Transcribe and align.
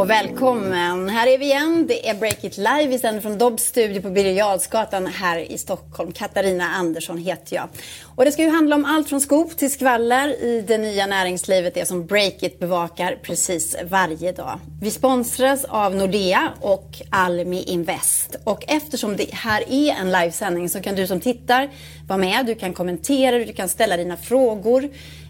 och 0.00 0.10
välkommen. 0.10 1.08
Här 1.08 1.26
är 1.26 1.38
vi 1.38 1.44
igen. 1.44 1.86
Det 1.88 2.08
är 2.08 2.14
Break 2.14 2.44
It 2.44 2.56
Live. 2.56 2.86
Vi 2.86 2.98
sänder 2.98 3.20
från 3.20 3.38
Dobbs 3.38 3.62
studio 3.62 4.02
på 4.02 4.10
Birger 4.10 5.08
här 5.08 5.38
i 5.38 5.58
Stockholm. 5.58 6.12
Katarina 6.12 6.64
Andersson 6.64 7.18
heter 7.18 7.56
jag. 7.56 7.68
Och 8.16 8.24
det 8.24 8.32
ska 8.32 8.42
ju 8.42 8.50
handla 8.50 8.76
om 8.76 8.84
allt 8.84 9.08
från 9.08 9.20
skop 9.20 9.56
till 9.56 9.72
skvaller 9.72 10.44
i 10.44 10.64
det 10.68 10.78
nya 10.78 11.06
näringslivet, 11.06 11.74
det 11.74 11.86
som 11.86 12.06
Break 12.06 12.42
It 12.42 12.58
bevakar 12.58 13.18
precis 13.22 13.76
varje 13.90 14.32
dag. 14.32 14.58
Vi 14.82 14.90
sponsras 14.90 15.64
av 15.64 15.94
Nordea 15.94 16.52
och 16.60 17.02
Almi 17.10 17.62
Invest. 17.62 18.36
Och 18.44 18.64
eftersom 18.68 19.16
det 19.16 19.34
här 19.34 19.64
är 19.68 19.94
en 20.00 20.12
livesändning 20.12 20.68
så 20.68 20.80
kan 20.80 20.94
du 20.94 21.06
som 21.06 21.20
tittar 21.20 21.70
vara 22.08 22.18
med. 22.18 22.46
Du 22.46 22.54
kan 22.54 22.72
kommentera, 22.72 23.38
du 23.38 23.52
kan 23.52 23.68
ställa 23.68 23.96
dina 23.96 24.16
frågor 24.16 24.88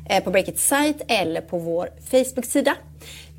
eh, 0.08 0.24
på 0.24 0.30
Breakits 0.30 0.66
sajt 0.66 1.02
eller 1.08 1.40
på 1.40 1.58
vår 1.58 1.88
Facebook-sida. 2.10 2.76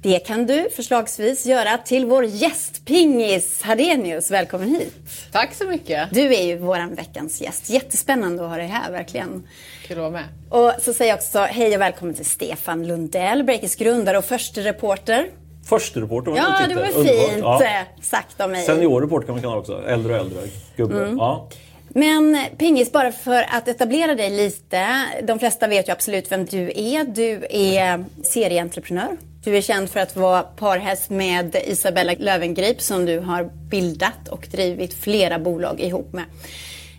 Det 0.04 0.20
kan 0.20 0.46
du 0.46 0.70
förslagsvis 0.76 1.46
göra 1.46 1.78
till 1.78 2.06
vår 2.06 2.26
gäst 2.26 2.86
Pingis 2.86 3.62
Hadenius. 3.62 4.32
Välkommen 4.32 4.70
hit. 4.70 4.94
Tack 5.32 5.54
så 5.54 5.66
mycket. 5.66 6.10
Du 6.12 6.34
är 6.34 6.44
ju 6.44 6.58
vår 6.58 6.96
veckans 6.96 7.42
gäst. 7.42 7.70
Jättespännande 7.70 8.44
att 8.44 8.50
ha 8.50 8.58
dig 8.58 8.68
här, 8.68 8.92
verkligen. 8.92 9.48
Kul 9.88 9.98
att 9.98 10.02
vara 10.02 10.12
med. 10.12 10.24
Och 10.50 10.74
så 10.82 10.94
säger 10.94 11.12
jag 11.12 11.18
också 11.18 11.40
hej 11.40 11.76
och 11.76 11.82
välkommen 11.82 12.16
till 12.16 12.26
Stefan 12.26 12.88
Lundell, 12.88 13.44
Breakits 13.44 13.76
grundare 13.76 14.18
och 14.18 14.26
första 14.26 14.62
reporter. 14.62 15.28
Första 15.66 16.00
reporter 16.00 16.34
Ja, 16.36 16.68
det 16.70 16.76
var 16.76 16.82
väl 16.82 16.94
fint 16.94 17.40
ja. 17.40 17.62
sagt 18.02 18.42
av 18.42 18.50
mig. 18.50 18.66
Seniorreporter 18.66 19.26
kan 19.26 19.36
man 19.36 19.42
kalla 19.42 19.58
också. 19.58 19.84
Äldre 19.88 20.14
och 20.14 20.20
äldre 20.20 20.40
gubbe. 20.76 21.04
Mm. 21.04 21.18
Ja. 21.18 21.50
Men 21.90 22.38
Pingis, 22.58 22.92
bara 22.92 23.12
för 23.12 23.46
att 23.50 23.68
etablera 23.68 24.16
dig 24.16 24.30
lite. 24.30 24.88
De 25.24 25.40
flesta 25.40 25.68
vet 25.68 25.88
ju 25.88 25.92
absolut 25.92 26.32
vem 26.32 26.46
du 26.46 26.72
är. 26.76 27.04
Du 27.04 27.48
är 27.50 28.06
serieentreprenör. 28.24 29.18
Du 29.44 29.58
är 29.58 29.62
känd 29.62 29.90
för 29.90 30.00
att 30.00 30.16
vara 30.16 30.44
parhäst 30.44 31.10
med 31.10 31.56
Isabella 31.66 32.14
Lövengrip 32.20 32.82
som 32.82 33.06
du 33.06 33.20
har 33.20 33.44
bildat 33.44 34.28
och 34.30 34.48
drivit 34.52 34.94
flera 34.94 35.40
bolag 35.40 35.80
ihop 35.80 36.14
med. 36.14 36.26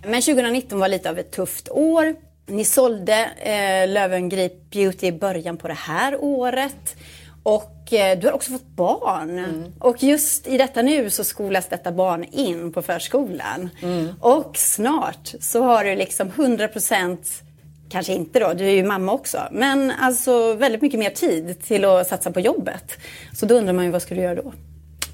Men 0.05 0.23
2019 0.23 0.81
var 0.81 0.89
lite 0.89 1.11
av 1.11 1.19
ett 1.19 1.31
tufft 1.31 1.69
år. 1.69 2.15
Ni 2.47 2.65
sålde 2.65 3.31
eh, 3.41 3.89
Lövengrip 3.89 4.71
Beauty 4.71 5.07
i 5.07 5.13
början 5.13 5.57
på 5.57 5.69
det 5.69 5.75
här 5.75 6.17
året. 6.21 6.97
Och 7.43 7.93
eh, 7.93 8.19
du 8.19 8.27
har 8.27 8.35
också 8.35 8.53
fått 8.53 8.67
barn. 8.67 9.39
Mm. 9.39 9.73
Och 9.79 10.03
just 10.03 10.47
i 10.47 10.59
detta 10.59 10.83
nu 10.83 11.11
så 11.11 11.25
skolas 11.25 11.69
detta 11.69 11.93
barn 11.93 12.25
in 12.25 12.73
på 12.73 12.83
förskolan. 12.83 13.71
Mm. 13.83 14.09
Och 14.21 14.57
snart 14.57 15.35
så 15.41 15.63
har 15.63 15.85
du 15.85 15.95
liksom 15.97 16.29
100 16.29 16.69
kanske 17.93 18.13
inte 18.13 18.39
då, 18.39 18.53
du 18.53 18.65
är 18.65 18.75
ju 18.75 18.85
mamma 18.85 19.13
också, 19.13 19.39
men 19.53 19.91
alltså 19.91 20.55
väldigt 20.55 20.83
mycket 20.83 21.01
mer 21.01 21.11
tid 21.11 21.63
till 21.63 21.85
att 21.85 22.07
satsa 22.07 22.31
på 22.31 22.41
jobbet. 22.41 22.99
Så 23.33 23.47
då 23.47 23.55
undrar 23.55 23.73
man 23.73 23.85
ju 23.85 23.91
vad 23.91 24.03
ska 24.03 24.15
du 24.15 24.21
göra 24.21 24.35
då? 24.35 24.53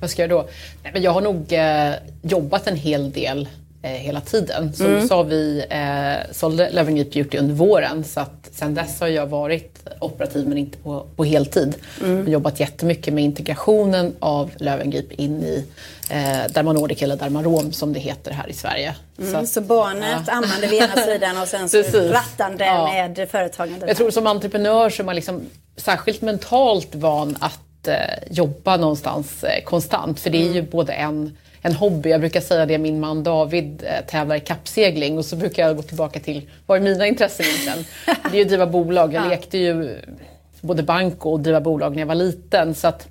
Vad 0.00 0.10
ska 0.10 0.22
jag 0.22 0.30
göra 0.30 0.42
då? 0.42 0.48
Nej, 0.82 0.92
men 0.92 1.02
jag 1.02 1.10
har 1.10 1.20
nog 1.20 1.52
eh, 1.52 1.94
jobbat 2.22 2.66
en 2.66 2.76
hel 2.76 3.12
del 3.12 3.48
eh, 3.82 3.90
hela 3.90 4.20
tiden. 4.20 4.72
Som 4.72 4.86
mm. 4.86 5.08
sa, 5.08 5.22
vi 5.22 5.64
eh, 5.70 6.32
sålde 6.32 6.70
Löwengrip 6.70 7.12
Beauty 7.12 7.38
under 7.38 7.54
våren 7.54 8.04
så 8.04 8.20
att 8.20 8.48
sen 8.52 8.74
dess 8.74 9.00
har 9.00 9.08
jag 9.08 9.26
varit 9.26 9.78
operativ 10.00 10.48
men 10.48 10.58
inte 10.58 10.78
på, 10.78 11.06
på 11.16 11.24
heltid. 11.24 11.76
Mm. 12.00 12.16
Jag 12.16 12.24
har 12.24 12.30
jobbat 12.30 12.60
jättemycket 12.60 13.14
med 13.14 13.24
integrationen 13.24 14.16
av 14.20 14.50
Löwengrip 14.56 15.12
in 15.12 15.42
i 15.42 15.64
eh, 16.10 16.52
Dermanordic 16.52 17.02
eller 17.02 17.16
Dermarom 17.16 17.72
som 17.72 17.92
det 17.92 18.00
heter 18.00 18.30
här 18.30 18.48
i 18.48 18.52
Sverige. 18.52 18.94
Mm, 19.18 19.32
så, 19.32 19.46
så 19.46 19.60
barnet 19.60 20.22
ja. 20.26 20.32
ammande 20.32 20.66
vid 20.66 20.82
ena 20.82 20.96
sidan 20.96 21.38
och 21.42 21.48
sen 21.48 21.68
så 21.68 21.82
rattande 21.92 22.64
ja. 22.66 22.92
med 22.92 23.28
företagandet. 23.30 23.88
Jag 23.88 23.96
tror 23.96 24.10
som 24.10 24.26
entreprenör 24.26 24.90
så 24.90 25.02
är 25.02 25.04
man 25.04 25.14
liksom 25.14 25.46
särskilt 25.76 26.22
mentalt 26.22 26.94
van 26.94 27.36
att 27.40 27.88
eh, 27.88 27.94
jobba 28.30 28.76
någonstans 28.76 29.44
eh, 29.44 29.64
konstant. 29.64 30.20
För 30.20 30.30
det 30.30 30.38
är 30.38 30.42
mm. 30.42 30.54
ju 30.54 30.62
både 30.62 30.92
en 30.92 31.36
en 31.62 31.72
hobby. 31.72 32.10
Jag 32.10 32.20
brukar 32.20 32.40
säga 32.40 32.66
det, 32.66 32.78
min 32.78 33.00
man 33.00 33.22
David 33.22 33.84
eh, 33.86 34.06
tävlar 34.06 34.36
i 34.36 34.40
kappsegling 34.40 35.18
och 35.18 35.24
så 35.24 35.36
brukar 35.36 35.66
jag 35.66 35.76
gå 35.76 35.82
tillbaka 35.82 36.20
till 36.20 36.50
vad 36.66 36.78
är 36.78 36.82
mina 36.82 37.06
intressen 37.06 37.46
egentligen? 37.46 37.84
Det 38.04 38.36
är 38.36 38.38
ju 38.38 38.42
att 38.42 38.48
driva 38.48 38.66
bolag. 38.66 39.14
Jag 39.14 39.24
ja. 39.24 39.28
lekte 39.28 39.58
ju 39.58 39.98
både 40.60 40.82
bank 40.82 41.26
och 41.26 41.40
driva 41.40 41.60
bolag 41.60 41.92
när 41.92 41.98
jag 41.98 42.06
var 42.06 42.14
liten. 42.14 42.74
Så 42.74 42.88
att 42.88 43.08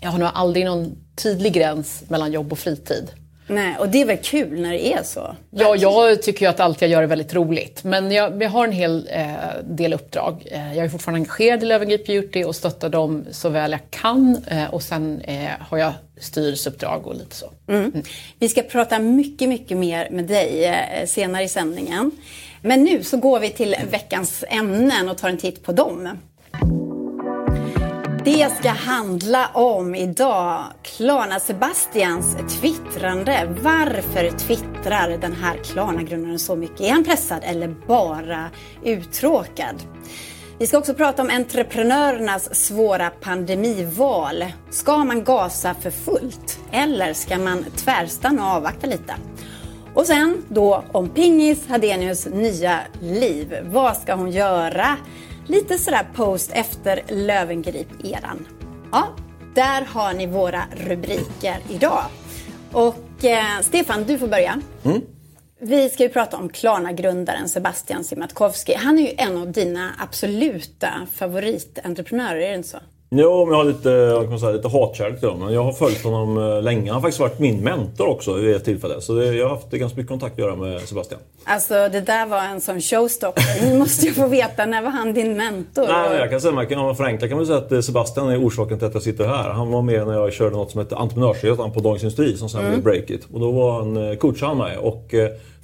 jag 0.00 0.10
har 0.10 0.18
nog 0.18 0.28
aldrig 0.34 0.64
någon 0.64 0.96
tydlig 1.22 1.52
gräns 1.52 2.04
mellan 2.08 2.32
jobb 2.32 2.52
och 2.52 2.58
fritid. 2.58 3.10
Nej, 3.46 3.76
och 3.78 3.88
det 3.88 4.02
är 4.02 4.06
väl 4.06 4.16
kul 4.16 4.60
när 4.60 4.72
det 4.72 4.92
är 4.92 5.02
så? 5.02 5.36
Ja, 5.50 5.76
jag 5.76 6.22
tycker 6.22 6.46
ju 6.46 6.50
att 6.50 6.60
allt 6.60 6.80
jag 6.80 6.90
gör 6.90 7.02
är 7.02 7.06
väldigt 7.06 7.34
roligt. 7.34 7.84
Men 7.84 8.12
jag, 8.12 8.42
jag 8.42 8.50
har 8.50 8.64
en 8.64 8.72
hel 8.72 9.08
eh, 9.12 9.32
del 9.64 9.92
uppdrag. 9.92 10.46
Eh, 10.50 10.76
jag 10.76 10.84
är 10.84 10.88
fortfarande 10.88 11.18
engagerad 11.18 11.62
i 11.62 11.66
Löwengrip 11.66 12.06
Beauty 12.06 12.44
och 12.44 12.56
stöttar 12.56 12.88
dem 12.88 13.24
så 13.30 13.48
väl 13.48 13.70
jag 13.70 13.80
kan. 13.90 14.44
Eh, 14.46 14.74
och 14.74 14.82
sen 14.82 15.20
eh, 15.20 15.50
har 15.60 15.78
jag 15.78 15.92
styrelseuppdrag 16.20 17.06
och 17.06 17.14
lite 17.14 17.36
så. 17.36 17.50
Mm. 17.68 17.84
Mm. 17.84 18.02
Vi 18.38 18.48
ska 18.48 18.62
prata 18.62 18.98
mycket, 18.98 19.48
mycket 19.48 19.76
mer 19.76 20.10
med 20.10 20.24
dig 20.24 20.64
eh, 20.64 21.06
senare 21.06 21.42
i 21.42 21.48
sändningen. 21.48 22.10
Men 22.62 22.84
nu 22.84 23.02
så 23.02 23.16
går 23.16 23.40
vi 23.40 23.50
till 23.50 23.76
veckans 23.90 24.44
ämnen 24.48 25.08
och 25.08 25.18
tar 25.18 25.28
en 25.28 25.38
titt 25.38 25.62
på 25.62 25.72
dem. 25.72 26.18
Det 28.24 28.56
ska 28.58 28.68
handla 28.68 29.46
om 29.54 29.94
idag 29.94 30.64
Klarna 30.82 31.40
Sebastians 31.40 32.36
twittrande. 32.60 33.56
Varför 33.62 34.38
twittrar 34.38 35.18
den 35.20 35.32
här 35.32 35.56
Klarna-grundaren 35.64 36.38
så 36.38 36.56
mycket? 36.56 36.80
Är 36.80 36.90
han 36.90 37.04
pressad 37.04 37.40
eller 37.42 37.68
bara 37.86 38.50
uttråkad? 38.84 39.82
Vi 40.58 40.66
ska 40.66 40.78
också 40.78 40.94
prata 40.94 41.22
om 41.22 41.30
entreprenörernas 41.30 42.54
svåra 42.54 43.10
pandemival. 43.10 44.44
Ska 44.70 45.04
man 45.04 45.24
gasa 45.24 45.74
för 45.74 45.90
fullt 45.90 46.60
eller 46.72 47.12
ska 47.12 47.38
man 47.38 47.64
tvärstanna 47.76 48.46
och 48.46 48.56
avvakta 48.56 48.86
lite? 48.86 49.14
Och 49.94 50.06
sen 50.06 50.44
då 50.48 50.84
om 50.92 51.08
Pingis 51.08 51.68
Hadenius 51.68 52.26
nya 52.26 52.80
liv. 53.00 53.58
Vad 53.64 53.96
ska 53.96 54.14
hon 54.14 54.30
göra? 54.30 54.96
Lite 55.46 55.78
sådär 55.78 56.08
post 56.14 56.50
efter 56.54 57.02
Lövengrip-eran. 57.08 58.46
Ja, 58.92 59.08
där 59.54 59.82
har 59.82 60.12
ni 60.12 60.26
våra 60.26 60.62
rubriker 60.76 61.56
idag. 61.68 62.04
Och 62.72 63.24
eh, 63.24 63.60
Stefan, 63.60 64.04
du 64.04 64.18
får 64.18 64.28
börja. 64.28 64.60
Mm. 64.84 65.00
Vi 65.66 65.88
ska 65.88 66.02
ju 66.02 66.08
prata 66.08 66.36
om 66.36 66.48
Klarna-grundaren 66.48 67.48
Sebastian 67.48 68.04
Siemiatkowski. 68.04 68.74
Han 68.74 68.98
är 68.98 69.02
ju 69.02 69.14
en 69.16 69.36
av 69.36 69.52
dina 69.52 69.90
absoluta 69.98 70.88
favoritentreprenörer, 71.12 72.36
är 72.36 72.48
det 72.48 72.54
inte 72.54 72.68
så? 72.68 72.78
Jo, 73.10 73.44
men 73.44 73.52
jag 73.52 73.64
har 73.64 73.64
lite, 73.64 73.88
jag 73.88 74.28
kan 74.28 74.40
säga, 74.40 74.52
lite 74.52 74.68
hatkärlek 74.68 75.20
till 75.20 75.28
honom. 75.28 75.52
Jag 75.52 75.64
har 75.64 75.72
följt 75.72 76.04
honom 76.04 76.38
eh, 76.38 76.62
länge. 76.62 76.90
Han 76.90 76.94
har 76.94 77.00
faktiskt 77.00 77.20
varit 77.20 77.38
min 77.38 77.60
mentor 77.60 78.08
också 78.08 78.32
vid 78.32 78.56
ett 78.56 78.64
tillfälle. 78.64 79.00
Så 79.00 79.14
det, 79.14 79.34
jag 79.34 79.48
har 79.48 79.54
haft 79.54 79.70
ganska 79.70 79.96
mycket 79.96 80.08
kontakt 80.08 80.32
att 80.32 80.38
göra 80.38 80.56
med 80.56 80.80
Sebastian. 80.80 81.20
Alltså 81.44 81.74
det 81.74 82.00
där 82.00 82.26
var 82.26 82.42
en 82.42 82.60
sån 82.60 82.80
showstopper. 82.80 83.66
Nu 83.70 83.78
måste 83.78 84.06
jag 84.06 84.14
få 84.14 84.26
veta, 84.26 84.66
när 84.66 84.82
var 84.82 84.90
han 84.90 85.12
din 85.12 85.36
mentor? 85.36 85.86
Nej, 85.88 86.18
jag 86.18 86.30
kan 86.30 86.40
säga, 86.40 86.52
man 86.52 86.66
kan 86.66 86.96
förenkla 86.96 87.28
kan 87.28 87.36
man 87.36 87.46
säga 87.46 87.58
att 87.58 87.72
eh, 87.72 87.80
Sebastian 87.80 88.28
är 88.28 88.46
orsaken 88.46 88.78
till 88.78 88.86
att 88.86 88.94
jag 88.94 89.02
sitter 89.02 89.26
här. 89.26 89.50
Han 89.50 89.70
var 89.70 89.82
med 89.82 90.06
när 90.06 90.14
jag 90.14 90.32
körde 90.32 90.56
något 90.56 90.70
som 90.70 90.80
hette 90.80 90.96
Entreprenörsresan 90.96 91.72
på 91.72 91.80
Dagens 91.80 92.02
Industri 92.02 92.36
som 92.36 92.48
sen 92.48 92.60
mm. 92.60 92.72
blev 92.72 92.84
Breakit. 92.84 93.26
Och 93.32 93.40
då 93.40 93.50
var 93.50 93.72
han 93.72 94.10
eh, 94.10 94.16
coachade 94.16 94.46
han 94.46 94.58
mig. 94.58 94.76
Och, 94.78 95.14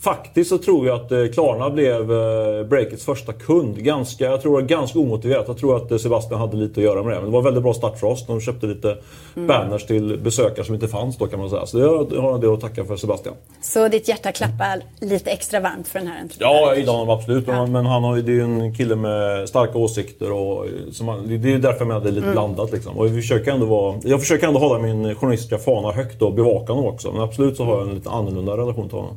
Faktiskt 0.00 0.50
så 0.50 0.59
tror 0.59 0.87
jag 0.87 1.00
att 1.00 1.12
eh, 1.12 1.27
Klarna 1.27 1.71
blev 1.71 2.12
eh, 2.12 2.65
Breakits 2.65 3.05
första 3.05 3.33
kund. 3.33 3.78
Ganska, 3.78 4.25
jag 4.25 4.43
tror 4.43 4.61
ganska 4.61 4.99
omotiverat. 4.99 5.44
Jag 5.49 5.59
tror 5.59 5.77
att 5.77 5.91
eh, 5.91 5.99
Sebastian 5.99 6.41
hade 6.41 6.56
lite 6.56 6.81
att 6.81 6.84
göra 6.84 7.03
med 7.03 7.12
det. 7.12 7.16
Men 7.16 7.25
det 7.25 7.31
var 7.31 7.38
en 7.38 7.44
väldigt 7.44 7.62
bra 7.62 7.75
start 7.75 7.99
för 7.99 8.06
oss. 8.06 8.27
De 8.27 8.41
köpte 8.41 8.66
lite 8.66 8.97
mm. 9.37 9.47
banners 9.47 9.87
till 9.87 10.19
besökare 10.19 10.65
som 10.65 10.75
inte 10.75 10.88
fanns 10.88 11.16
då 11.16 11.27
kan 11.27 11.41
man 11.41 11.50
säga. 11.50 11.66
Så 11.66 11.78
jag 11.78 12.05
har 12.20 12.35
en 12.35 12.41
del 12.41 12.52
att 12.52 12.61
tacka 12.61 12.85
för 12.85 12.97
Sebastian. 12.97 13.35
Så 13.61 13.88
ditt 13.88 14.08
hjärta 14.08 14.32
klappar 14.32 14.82
lite 15.00 15.31
extra 15.31 15.61
varmt 15.61 15.88
för 15.88 15.99
den 15.99 16.08
här 16.08 16.20
entreprenören? 16.20 16.62
Ja, 16.62 16.69
jag 16.69 16.79
gillar 16.79 16.93
honom 16.93 17.11
absolut. 17.11 17.44
Ja. 17.47 17.67
Men 17.67 17.87
han 17.87 18.05
har, 18.05 18.17
det 18.17 18.32
är 18.32 18.35
ju 18.35 18.43
en 18.43 18.75
kille 18.75 18.97
med 18.97 19.49
starka 19.49 19.79
åsikter. 19.79 20.32
Och, 20.32 20.67
som, 20.93 21.25
det 21.26 21.52
är 21.52 21.58
därför 21.58 21.79
jag 21.79 21.88
menar 21.88 22.00
det 22.00 22.08
är 22.08 22.12
lite 22.12 22.23
mm. 22.23 22.35
blandat. 22.35 22.73
Liksom. 22.73 22.99
Och 22.99 23.06
jag, 23.06 23.14
försöker 23.14 23.52
ändå 23.52 23.67
vara, 23.67 24.00
jag 24.05 24.20
försöker 24.20 24.47
ändå 24.47 24.61
hålla 24.61 24.79
min 24.79 25.14
journalistiska 25.14 25.58
fana 25.58 25.93
högt 25.93 26.23
och 26.23 26.35
bevaka 26.35 26.73
honom 26.73 26.91
också. 26.91 27.12
Men 27.12 27.23
absolut 27.23 27.56
så 27.56 27.64
har 27.64 27.79
jag 27.79 27.88
en 27.88 27.94
lite 27.94 28.11
annorlunda 28.11 28.56
relation 28.56 28.88
till 28.88 28.99
honom. 28.99 29.17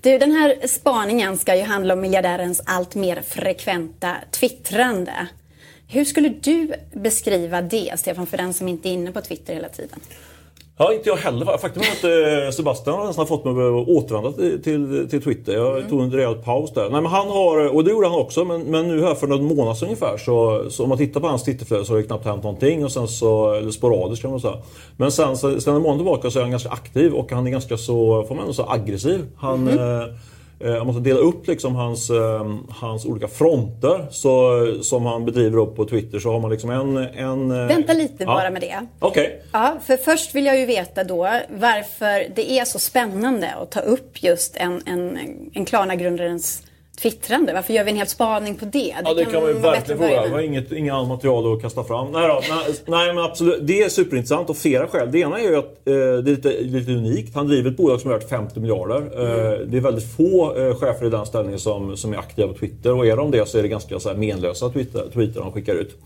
Du, 0.00 0.18
den 0.18 0.32
här 0.32 0.66
spaningen 0.66 1.38
ska 1.38 1.56
ju 1.56 1.62
handla 1.62 1.94
om 1.94 2.00
miljardärens 2.00 2.62
allt 2.66 2.94
mer 2.94 3.22
frekventa 3.22 4.16
twittrande. 4.30 5.28
Hur 5.88 6.04
skulle 6.04 6.28
du 6.28 6.74
beskriva 6.92 7.62
det, 7.62 7.92
Stefan, 7.96 8.26
för 8.26 8.36
den 8.36 8.54
som 8.54 8.68
inte 8.68 8.88
är 8.88 8.92
inne 8.92 9.12
på 9.12 9.20
Twitter 9.20 9.54
hela 9.54 9.68
tiden? 9.68 10.00
Ja, 10.80 10.92
inte 10.92 11.08
jag 11.08 11.16
heller. 11.16 11.58
Faktum 11.58 11.82
är 11.82 11.86
att 11.86 12.44
eh, 12.44 12.50
Sebastian 12.50 12.98
har 12.98 13.06
nästan 13.06 13.26
fått 13.26 13.44
mig 13.44 13.52
att 13.52 13.88
återvända 13.88 14.32
till, 14.32 14.62
till, 14.62 15.08
till 15.10 15.22
Twitter. 15.22 15.52
Jag 15.52 15.76
mm. 15.76 15.88
tog 15.88 16.02
en 16.02 16.12
rejäl 16.12 16.34
paus 16.34 16.72
där. 16.72 16.90
Nej, 16.90 17.02
men 17.02 17.06
han 17.06 17.28
har, 17.28 17.74
och 17.74 17.84
det 17.84 17.90
gjorde 17.90 18.08
han 18.08 18.18
också, 18.18 18.44
men, 18.44 18.60
men 18.60 18.88
nu 18.88 19.02
här 19.02 19.14
för 19.14 19.26
någon 19.26 19.56
månad 19.56 19.76
sedan 19.76 19.88
ungefär 19.88 20.16
så, 20.16 20.66
så 20.70 20.82
om 20.82 20.88
man 20.88 20.98
tittar 20.98 21.20
på 21.20 21.26
hans 21.26 21.44
Twitterflöde 21.44 21.84
så 21.84 21.92
har 21.92 21.98
det 21.98 22.02
knappt 22.02 22.24
hänt 22.24 22.42
någonting. 22.42 22.84
Och 22.84 22.92
sen 22.92 23.08
så, 23.08 23.52
eller 23.52 23.70
sporadiskt 23.70 24.22
kan 24.22 24.30
man 24.30 24.40
säga. 24.40 24.56
Men 24.96 25.12
sen, 25.12 25.36
sen 25.36 25.74
en 25.74 25.82
månad 25.82 25.98
tillbaka 25.98 26.30
så 26.30 26.38
är 26.38 26.42
han 26.42 26.50
ganska 26.50 26.70
aktiv 26.70 27.14
och 27.14 27.32
han 27.32 27.46
är 27.46 27.50
ganska 27.50 27.76
så, 27.76 28.24
får 28.28 28.34
man 28.34 28.42
ändå 28.42 28.54
säga, 28.54 28.68
aggressiv. 28.68 29.26
Han, 29.36 29.68
mm. 29.68 30.00
eh, 30.00 30.06
om 30.60 30.86
man 30.86 30.94
ska 30.94 31.02
dela 31.02 31.20
upp 31.20 31.46
liksom 31.46 31.74
hans, 31.74 32.10
hans 32.68 33.06
olika 33.06 33.28
fronter 33.28 34.06
så, 34.10 34.66
som 34.82 35.06
han 35.06 35.24
bedriver 35.24 35.58
upp 35.58 35.76
på 35.76 35.84
Twitter 35.84 36.18
så 36.18 36.32
har 36.32 36.40
man 36.40 36.50
liksom 36.50 36.70
en... 36.70 36.96
en 36.96 37.48
Vänta 37.68 37.92
lite 37.92 38.24
ja. 38.24 38.26
bara 38.26 38.50
med 38.50 38.62
det. 38.62 38.86
Okej. 38.98 39.26
Okay. 39.26 39.38
Ja, 39.52 39.76
för 39.86 39.96
först 39.96 40.34
vill 40.34 40.46
jag 40.46 40.58
ju 40.58 40.66
veta 40.66 41.04
då 41.04 41.28
varför 41.48 42.34
det 42.36 42.50
är 42.50 42.64
så 42.64 42.78
spännande 42.78 43.54
att 43.54 43.70
ta 43.70 43.80
upp 43.80 44.22
just 44.22 44.56
en, 44.56 44.82
en, 44.86 45.18
en 45.54 45.64
Klarna-grundarens 45.64 46.62
twittrande? 47.02 47.52
Varför 47.52 47.74
gör 47.74 47.84
vi 47.84 47.90
en 47.90 47.96
hel 47.96 48.06
spaning 48.06 48.54
på 48.54 48.64
det? 48.64 48.70
det 48.72 48.94
ja, 49.04 49.14
det 49.14 49.24
kan, 49.24 49.32
kan 49.32 49.42
man 49.42 49.50
ju 49.50 49.58
verkligen 49.58 49.98
fråga. 49.98 50.22
Vi 50.22 50.32
har 50.32 50.40
inget, 50.40 50.72
inget 50.72 50.94
annat 50.94 51.08
material 51.08 51.56
att 51.56 51.62
kasta 51.62 51.84
fram. 51.84 52.12
Nej, 52.12 52.28
då, 52.28 52.42
nej, 52.48 52.74
nej, 52.86 53.14
men 53.14 53.24
absolut. 53.24 53.58
Det 53.60 53.82
är 53.82 53.88
superintressant 53.88 54.50
av 54.50 54.54
flera 54.54 54.86
skäl. 54.86 55.12
Det 55.12 55.18
ena 55.18 55.38
är 55.38 55.50
ju 55.50 55.56
att 55.56 55.64
eh, 55.64 55.72
det 55.84 55.92
är 55.92 56.22
lite, 56.22 56.60
lite 56.60 56.92
unikt. 56.92 57.34
Han 57.34 57.48
driver 57.48 57.70
ett 57.70 57.76
bolag 57.76 58.00
som 58.00 58.10
är 58.10 58.14
värt 58.14 58.28
50 58.28 58.60
miljarder. 58.60 58.96
Eh, 58.96 59.54
mm. 59.54 59.70
det 59.70 59.76
är 59.76 59.80
väldigt 59.80 60.16
få 60.16 60.56
eh, 60.56 60.74
chefer 60.74 61.06
i 61.06 61.10
den 61.10 61.26
ställningen 61.26 61.58
som, 61.58 61.96
som 61.96 62.12
är 62.12 62.18
aktiva 62.18 62.48
på 62.48 62.54
Twitter. 62.54 62.92
Och 62.92 63.06
är 63.06 63.16
de 63.16 63.30
det 63.30 63.48
så 63.48 63.58
är 63.58 63.62
det 63.62 63.68
ganska 63.68 64.00
så 64.00 64.08
här, 64.08 64.16
menlösa 64.16 64.70
Twitter, 64.70 65.04
Twitter 65.14 65.40
de 65.40 65.52
skickar 65.52 65.74
ut. 65.74 65.96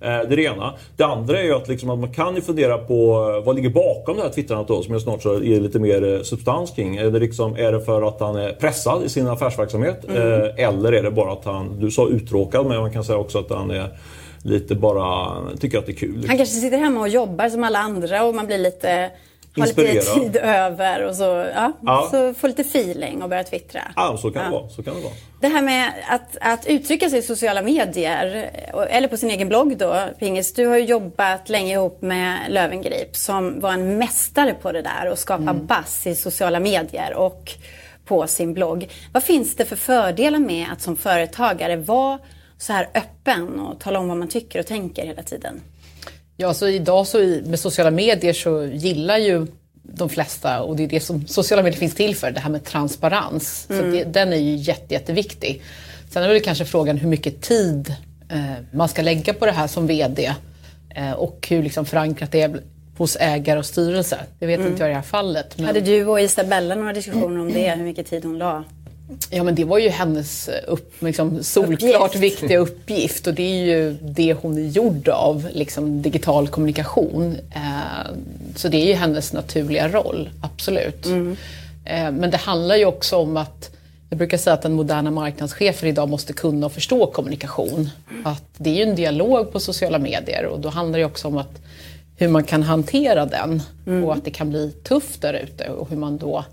Eh, 0.00 0.08
det 0.08 0.34
är 0.34 0.36
det 0.36 0.42
ena. 0.42 0.74
Det 0.96 1.04
andra 1.04 1.38
är 1.38 1.44
ju 1.44 1.54
att, 1.54 1.68
liksom, 1.68 1.90
att 1.90 1.98
man 1.98 2.12
kan 2.12 2.34
ju 2.34 2.40
fundera 2.40 2.78
på 2.78 3.30
eh, 3.36 3.44
vad 3.44 3.56
ligger 3.56 3.70
bakom 3.70 4.16
det 4.16 4.22
här 4.22 4.30
twittrandet 4.30 4.68
då, 4.68 4.82
som 4.82 4.92
jag 4.92 5.02
snart 5.02 5.20
ska 5.20 5.42
ge 5.42 5.60
lite 5.60 5.78
mer 5.78 6.14
eh, 6.14 6.22
substans 6.22 6.70
kring. 6.70 6.96
Är 6.96 7.10
det, 7.10 7.18
liksom, 7.18 7.56
är 7.56 7.72
det 7.72 7.80
för 7.80 8.02
att 8.02 8.20
han 8.20 8.36
är 8.36 8.52
pressad 8.52 9.04
i 9.04 9.08
sin 9.08 9.28
affärsverksamhet? 9.28 10.04
Mm. 10.08 10.50
Eller 10.56 10.92
är 10.92 11.02
det 11.02 11.10
bara 11.10 11.32
att 11.32 11.44
han, 11.44 11.80
du 11.80 11.90
sa 11.90 12.08
uttråkad, 12.08 12.66
men 12.66 12.80
man 12.80 12.92
kan 12.92 13.04
säga 13.04 13.18
också 13.18 13.38
att 13.38 13.50
han 13.50 13.70
är 13.70 13.88
lite 14.42 14.74
bara 14.74 15.36
tycker 15.60 15.78
att 15.78 15.86
det 15.86 15.92
är 15.92 15.96
kul. 15.96 16.24
Han 16.28 16.36
kanske 16.36 16.54
sitter 16.54 16.78
hemma 16.78 17.00
och 17.00 17.08
jobbar 17.08 17.48
som 17.48 17.64
alla 17.64 17.78
andra 17.78 18.24
och 18.24 18.34
man 18.34 18.46
blir 18.46 18.58
lite 18.58 19.10
ha 19.56 19.64
lite 19.64 20.00
tid 20.00 20.36
över 20.36 21.04
och 21.04 21.16
så, 21.16 21.50
ja, 21.54 21.72
ja. 21.82 22.08
så 22.10 22.34
få 22.34 22.46
lite 22.46 22.62
feeling 22.62 23.22
och 23.22 23.28
börja 23.28 23.44
twittra. 23.44 23.80
Ja, 23.96 24.16
så 24.16 24.30
kan, 24.30 24.42
ja. 24.42 24.48
Det, 24.48 24.54
vara. 24.54 24.68
så 24.68 24.82
kan 24.82 24.94
det 24.94 25.00
vara. 25.00 25.12
Det 25.40 25.48
här 25.48 25.62
med 25.62 25.92
att, 26.08 26.36
att 26.40 26.66
uttrycka 26.66 27.10
sig 27.10 27.18
i 27.18 27.22
sociala 27.22 27.62
medier, 27.62 28.50
eller 28.90 29.08
på 29.08 29.16
sin 29.16 29.30
egen 29.30 29.48
blogg 29.48 29.76
då, 29.76 30.00
Pingis. 30.18 30.54
Du 30.54 30.66
har 30.66 30.76
ju 30.76 30.84
jobbat 30.84 31.48
länge 31.48 31.72
ihop 31.72 32.02
med 32.02 32.38
Lövengrip 32.48 33.16
som 33.16 33.60
var 33.60 33.72
en 33.72 33.98
mästare 33.98 34.54
på 34.54 34.72
det 34.72 34.82
där 34.82 35.10
och 35.10 35.18
skapa 35.18 35.42
mm. 35.42 35.66
bass 35.66 36.06
i 36.06 36.14
sociala 36.14 36.60
medier 36.60 37.14
och 37.14 37.52
på 38.04 38.26
sin 38.26 38.54
blogg. 38.54 38.88
Vad 39.12 39.22
finns 39.22 39.56
det 39.56 39.64
för 39.64 39.76
fördelar 39.76 40.38
med 40.38 40.66
att 40.72 40.80
som 40.80 40.96
företagare 40.96 41.76
vara 41.76 42.18
så 42.58 42.72
här 42.72 42.88
öppen 42.94 43.60
och 43.60 43.80
tala 43.80 43.98
om 43.98 44.08
vad 44.08 44.16
man 44.16 44.28
tycker 44.28 44.58
och 44.58 44.66
tänker 44.66 45.06
hela 45.06 45.22
tiden? 45.22 45.60
Ja, 46.40 46.54
så 46.54 46.68
idag 46.68 47.06
så 47.06 47.20
i, 47.20 47.42
med 47.46 47.60
sociala 47.60 47.90
medier 47.90 48.32
så 48.32 48.64
gillar 48.64 49.18
ju 49.18 49.46
de 49.82 50.08
flesta, 50.08 50.62
och 50.62 50.76
det 50.76 50.82
är 50.82 50.88
det 50.88 51.00
som 51.00 51.26
sociala 51.26 51.62
medier 51.62 51.78
finns 51.78 51.94
till 51.94 52.16
för, 52.16 52.30
det 52.30 52.40
här 52.40 52.50
med 52.50 52.64
transparens. 52.64 53.66
Mm. 53.70 53.82
Så 53.82 53.96
det, 53.96 54.04
den 54.04 54.32
är 54.32 54.36
ju 54.36 54.54
jätte, 54.54 54.94
jätteviktig. 54.94 55.62
Sen 56.10 56.22
är 56.22 56.28
det 56.28 56.40
kanske 56.40 56.64
frågan 56.64 56.96
hur 56.96 57.08
mycket 57.08 57.40
tid 57.40 57.94
eh, 58.30 58.40
man 58.72 58.88
ska 58.88 59.02
lägga 59.02 59.34
på 59.34 59.46
det 59.46 59.52
här 59.52 59.66
som 59.66 59.86
VD 59.86 60.32
eh, 60.94 61.12
och 61.12 61.46
hur 61.50 61.62
liksom 61.62 61.86
förankrat 61.86 62.32
det 62.32 62.42
är 62.42 62.60
hos 62.96 63.16
ägare 63.20 63.58
och 63.58 63.66
styrelse. 63.66 64.18
Det 64.38 64.46
vet 64.46 64.58
mm. 64.58 64.72
inte 64.72 64.82
jag 64.82 64.88
i 64.88 64.92
det 64.92 64.96
här 64.96 65.02
fallet. 65.02 65.58
Men... 65.58 65.66
Hade 65.66 65.80
du 65.80 66.06
och 66.06 66.20
Isabella 66.20 66.74
några 66.74 66.92
diskussioner 66.92 67.40
om 67.40 67.52
det, 67.52 67.70
hur 67.70 67.84
mycket 67.84 68.06
tid 68.06 68.24
hon 68.24 68.38
la? 68.38 68.64
Ja 69.30 69.42
men 69.42 69.54
det 69.54 69.64
var 69.64 69.78
ju 69.78 69.88
hennes 69.88 70.48
eh, 70.48 70.54
upp, 70.66 71.02
liksom, 71.02 71.42
solklart 71.42 72.14
uppgift. 72.14 72.42
viktiga 72.42 72.58
uppgift 72.58 73.26
och 73.26 73.34
det 73.34 73.42
är 73.42 73.64
ju 73.64 73.96
det 74.02 74.32
hon 74.32 74.58
är 74.58 74.68
gjord 74.68 75.08
av, 75.08 75.48
liksom, 75.52 76.02
digital 76.02 76.48
kommunikation. 76.48 77.36
Eh, 77.54 78.10
så 78.56 78.68
det 78.68 78.76
är 78.76 78.86
ju 78.86 78.92
hennes 78.92 79.32
naturliga 79.32 79.88
roll, 79.88 80.30
absolut. 80.42 81.06
Mm. 81.06 81.36
Eh, 81.84 82.10
men 82.12 82.30
det 82.30 82.36
handlar 82.36 82.76
ju 82.76 82.84
också 82.84 83.16
om 83.16 83.36
att 83.36 83.70
jag 84.08 84.18
brukar 84.18 84.38
säga 84.38 84.54
att 84.54 84.62
den 84.62 84.72
moderna 84.72 85.10
marknadschefer 85.10 85.86
idag 85.86 86.08
måste 86.08 86.32
kunna 86.32 86.66
och 86.66 86.72
förstå 86.72 87.06
kommunikation. 87.06 87.90
Att 88.24 88.44
det 88.56 88.70
är 88.70 88.74
ju 88.74 88.90
en 88.90 88.96
dialog 88.96 89.52
på 89.52 89.60
sociala 89.60 89.98
medier 89.98 90.46
och 90.46 90.60
då 90.60 90.68
handlar 90.68 90.98
det 90.98 91.04
också 91.04 91.28
om 91.28 91.36
att 91.36 91.60
hur 92.16 92.28
man 92.28 92.44
kan 92.44 92.62
hantera 92.62 93.26
den 93.26 93.62
mm. 93.86 94.04
och 94.04 94.14
att 94.14 94.24
det 94.24 94.30
kan 94.30 94.50
bli 94.50 94.72
tufft 94.82 95.22
där 95.22 95.34
ute 95.34 95.68
och 95.68 95.90
hur 95.90 95.96
man 95.96 96.18
då 96.18 96.44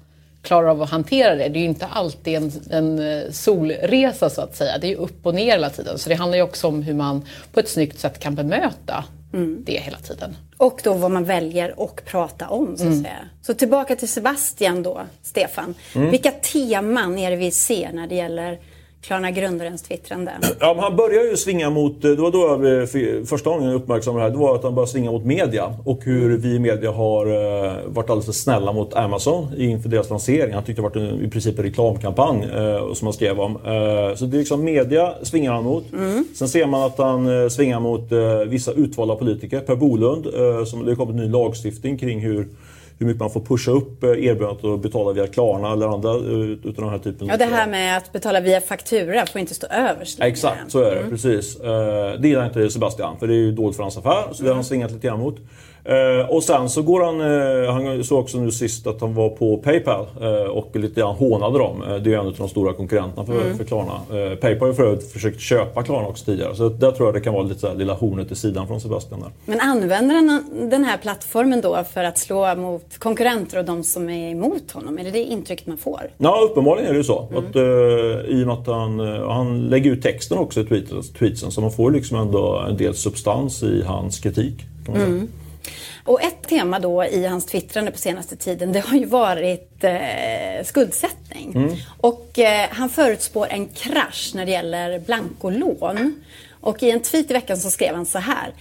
klarar 0.41 0.67
av 0.67 0.81
att 0.81 0.89
hantera 0.89 1.35
det. 1.35 1.49
Det 1.49 1.59
är 1.59 1.61
ju 1.61 1.65
inte 1.65 1.85
alltid 1.85 2.35
en, 2.35 2.51
en 2.69 2.99
eh, 2.99 3.31
solresa 3.31 4.29
så 4.29 4.41
att 4.41 4.55
säga. 4.55 4.77
Det 4.77 4.87
är 4.87 4.89
ju 4.89 4.95
upp 4.95 5.25
och 5.25 5.35
ner 5.35 5.51
hela 5.51 5.69
tiden. 5.69 5.99
Så 5.99 6.09
det 6.09 6.15
handlar 6.15 6.37
ju 6.37 6.43
också 6.43 6.67
om 6.67 6.81
hur 6.81 6.93
man 6.93 7.25
på 7.53 7.59
ett 7.59 7.69
snyggt 7.69 7.99
sätt 7.99 8.19
kan 8.19 8.35
bemöta 8.35 9.05
mm. 9.33 9.63
det 9.65 9.79
hela 9.79 9.97
tiden. 9.97 10.35
Och 10.57 10.81
då 10.83 10.93
vad 10.93 11.11
man 11.11 11.25
väljer 11.25 11.73
att 11.77 12.05
prata 12.05 12.47
om 12.47 12.77
så 12.77 12.83
att 12.83 12.89
mm. 12.89 13.03
säga. 13.03 13.29
Så 13.41 13.53
tillbaka 13.53 13.95
till 13.95 14.09
Sebastian 14.09 14.83
då, 14.83 15.01
Stefan. 15.21 15.75
Mm. 15.95 16.11
Vilka 16.11 16.31
teman 16.31 17.17
är 17.17 17.31
det 17.31 17.37
vi 17.37 17.51
ser 17.51 17.91
när 17.93 18.07
det 18.07 18.15
gäller 18.15 18.59
Klarna 19.01 19.31
grundarens 19.31 19.81
twittrande. 19.81 20.31
Ja, 20.59 20.73
men 20.73 20.83
han 20.83 20.95
började 20.95 21.29
ju 21.29 21.37
svinga 21.37 21.69
mot, 21.69 22.01
det 22.01 22.15
var 22.15 22.31
då 22.31 22.67
jag 22.67 23.27
första 23.29 23.49
gången 23.49 23.69
jag 23.69 23.75
uppmärksammade 23.75 24.23
det 24.23 24.29
här, 24.29 24.31
det 24.31 24.37
var 24.37 24.55
att 24.55 24.63
han 24.63 24.75
började 24.75 24.91
svinga 24.91 25.11
mot 25.11 25.25
media. 25.25 25.73
Och 25.85 26.03
hur 26.03 26.37
vi 26.37 26.55
i 26.55 26.59
media 26.59 26.91
har 26.91 27.27
uh, 27.27 27.73
varit 27.85 28.09
alldeles 28.09 28.25
för 28.25 28.33
snälla 28.33 28.73
mot 28.73 28.93
Amazon 28.93 29.47
inför 29.57 29.89
deras 29.89 30.09
lansering. 30.09 30.53
Han 30.53 30.63
tyckte 30.63 30.81
det 30.81 30.89
var 30.89 30.97
en, 30.97 31.25
i 31.25 31.29
princip 31.29 31.59
en 31.59 31.65
reklamkampanj 31.65 32.47
som 32.93 33.07
han 33.07 33.13
skrev 33.13 33.39
om. 33.39 33.57
Så 34.15 34.25
det 34.25 34.37
är 34.37 34.39
liksom 34.39 34.63
media 34.63 35.13
svingar 35.23 35.53
han 35.53 35.63
mot. 35.63 35.93
Mm. 35.93 36.25
Sen 36.35 36.49
ser 36.49 36.65
man 36.65 36.83
att 36.83 36.97
han 36.97 37.49
svingar 37.49 37.79
mot 37.79 38.11
vissa 38.47 38.71
utvalda 38.71 39.15
politiker. 39.15 39.59
Per 39.59 39.75
Bolund, 39.75 40.27
som 40.67 40.85
det 40.85 40.91
har 40.91 40.95
kommit 40.95 41.15
en 41.15 41.21
ny 41.21 41.29
lagstiftning 41.29 41.97
kring 41.97 42.19
hur 42.19 42.47
hur 42.99 43.05
mycket 43.05 43.19
man 43.19 43.29
får 43.29 43.41
pusha 43.41 43.71
upp 43.71 44.03
eh, 44.03 44.09
erbjudandet 44.09 44.63
och 44.63 44.79
betala 44.79 45.13
via 45.13 45.27
Klarna 45.27 45.73
eller 45.73 45.87
andra 45.87 46.09
eh, 46.09 46.49
utav 46.49 46.73
den 46.73 46.89
här 46.89 46.99
typen. 46.99 47.27
Ja, 47.27 47.37
det 47.37 47.45
här 47.45 47.67
med 47.67 47.97
att 47.97 48.13
betala 48.13 48.39
via 48.39 48.61
faktura 48.61 49.25
får 49.25 49.41
inte 49.41 49.53
stå 49.53 49.67
överst. 49.67 50.19
Exakt, 50.21 50.71
så 50.71 50.79
är 50.79 50.91
det. 50.91 50.99
Mm. 50.99 51.09
Precis. 51.09 51.59
Eh, 51.59 52.19
det 52.19 52.27
gillar 52.27 52.45
inte 52.45 52.69
Sebastian, 52.69 53.19
för 53.19 53.27
det 53.27 53.33
är 53.33 53.37
ju 53.37 53.51
dåligt 53.51 53.75
för 53.75 53.83
hans 53.83 53.97
affär. 53.97 54.23
Så 54.33 54.43
det 54.43 54.49
har 54.49 54.55
han 54.55 54.63
svingat 54.63 54.91
lite 54.91 55.07
grann 55.07 55.19
mot. 55.19 55.35
Eh, 55.87 56.29
och 56.29 56.43
sen 56.43 56.69
så 56.69 56.81
går 56.81 57.03
han, 57.03 57.21
eh, 57.21 57.73
han 57.73 58.03
såg 58.03 58.19
också 58.19 58.37
nu 58.37 58.51
sist 58.51 58.87
att 58.87 59.01
han 59.01 59.13
var 59.13 59.29
på 59.29 59.57
Paypal 59.57 60.05
eh, 60.21 60.49
och 60.49 60.75
lite 60.75 61.01
grann 61.01 61.15
hånade 61.15 61.59
dem. 61.59 61.83
Eh, 61.83 61.87
det 61.87 62.09
är 62.09 62.11
ju 62.11 62.13
en 62.13 62.27
av 62.27 62.35
de 62.37 62.49
stora 62.49 62.73
konkurrenterna 62.73 63.25
för, 63.25 63.41
mm. 63.41 63.57
för 63.57 63.63
Klarna. 63.63 63.93
Eh, 64.09 64.35
Paypal 64.35 64.59
har 64.59 64.67
ju 64.67 64.73
förut 64.73 65.11
försökt 65.13 65.39
köpa 65.39 65.83
Klarna 65.83 66.07
också 66.07 66.25
tidigare. 66.25 66.55
Så 66.55 66.69
där 66.69 66.91
tror 66.91 67.07
jag 67.07 67.15
det 67.15 67.21
kan 67.21 67.33
vara 67.33 67.43
lite 67.43 67.59
så 67.59 67.67
här, 67.67 67.75
lilla 67.75 67.93
hornet 67.93 68.31
i 68.31 68.35
sidan 68.35 68.67
från 68.67 68.81
Sebastian. 68.81 69.19
Där. 69.19 69.29
Men 69.45 69.59
använder 69.59 70.15
han 70.15 70.43
den 70.69 70.83
här 70.83 70.97
plattformen 70.97 71.61
då 71.61 71.83
för 71.93 72.03
att 72.03 72.17
slå 72.17 72.55
mot 72.55 72.97
konkurrenter 72.97 73.59
och 73.59 73.65
de 73.65 73.83
som 73.83 74.09
är 74.09 74.31
emot 74.31 74.71
honom? 74.71 74.99
Är 74.99 75.03
det 75.03 75.11
det 75.11 75.23
intrycket 75.23 75.67
man 75.67 75.77
får? 75.77 76.01
Ja, 76.17 76.47
uppenbarligen 76.51 76.89
är 76.89 76.93
det 76.93 76.97
ju 76.97 77.03
så. 77.03 77.27
Mm. 77.31 77.45
Att, 77.45 77.55
eh, 77.55 77.61
I 78.37 78.43
och 78.43 78.47
med 78.47 78.53
att 78.53 78.67
han, 78.67 78.99
han 79.29 79.67
lägger 79.67 79.91
ut 79.91 80.03
texten 80.03 80.37
också 80.37 80.61
i 80.61 80.83
tweetsen 81.19 81.51
så 81.51 81.61
man 81.61 81.71
får 81.71 81.91
liksom 81.91 82.17
ändå 82.17 82.65
en 82.69 82.77
del 82.77 82.95
substans 82.95 83.63
i 83.63 83.83
hans 83.83 84.19
kritik. 84.19 84.57
Kan 84.85 84.93
man 84.93 84.95
säga. 84.95 85.07
Mm. 85.07 85.27
Och 86.03 86.21
ett 86.21 86.47
tema 86.47 86.79
då 86.79 87.05
i 87.05 87.25
hans 87.25 87.45
twittrande 87.45 87.91
på 87.91 87.97
senaste 87.97 88.35
tiden 88.35 88.73
det 88.73 88.79
har 88.79 88.97
ju 88.97 89.05
varit 89.05 89.83
eh, 89.83 90.63
skuldsättning. 90.65 91.53
Mm. 91.55 91.75
Och 91.97 92.39
eh, 92.39 92.69
han 92.71 92.89
förutspår 92.89 93.47
en 93.49 93.67
krasch 93.67 94.31
när 94.35 94.45
det 94.45 94.51
gäller 94.51 94.99
blankolån. 94.99 96.23
Och 96.61 96.83
i 96.83 96.91
en 96.91 97.01
tweet 97.01 97.31
i 97.31 97.33
veckan 97.33 97.57
så 97.57 97.69
skrev 97.69 97.95
han 97.95 98.05
så 98.05 98.19
här. 98.19 98.53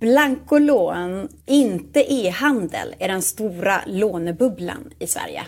Blankolån, 0.00 1.28
inte 1.46 2.12
e-handel, 2.12 2.94
är 2.98 3.08
den 3.08 3.22
stora 3.22 3.80
lånebubblan 3.86 4.90
i 4.98 5.06
Sverige. 5.06 5.42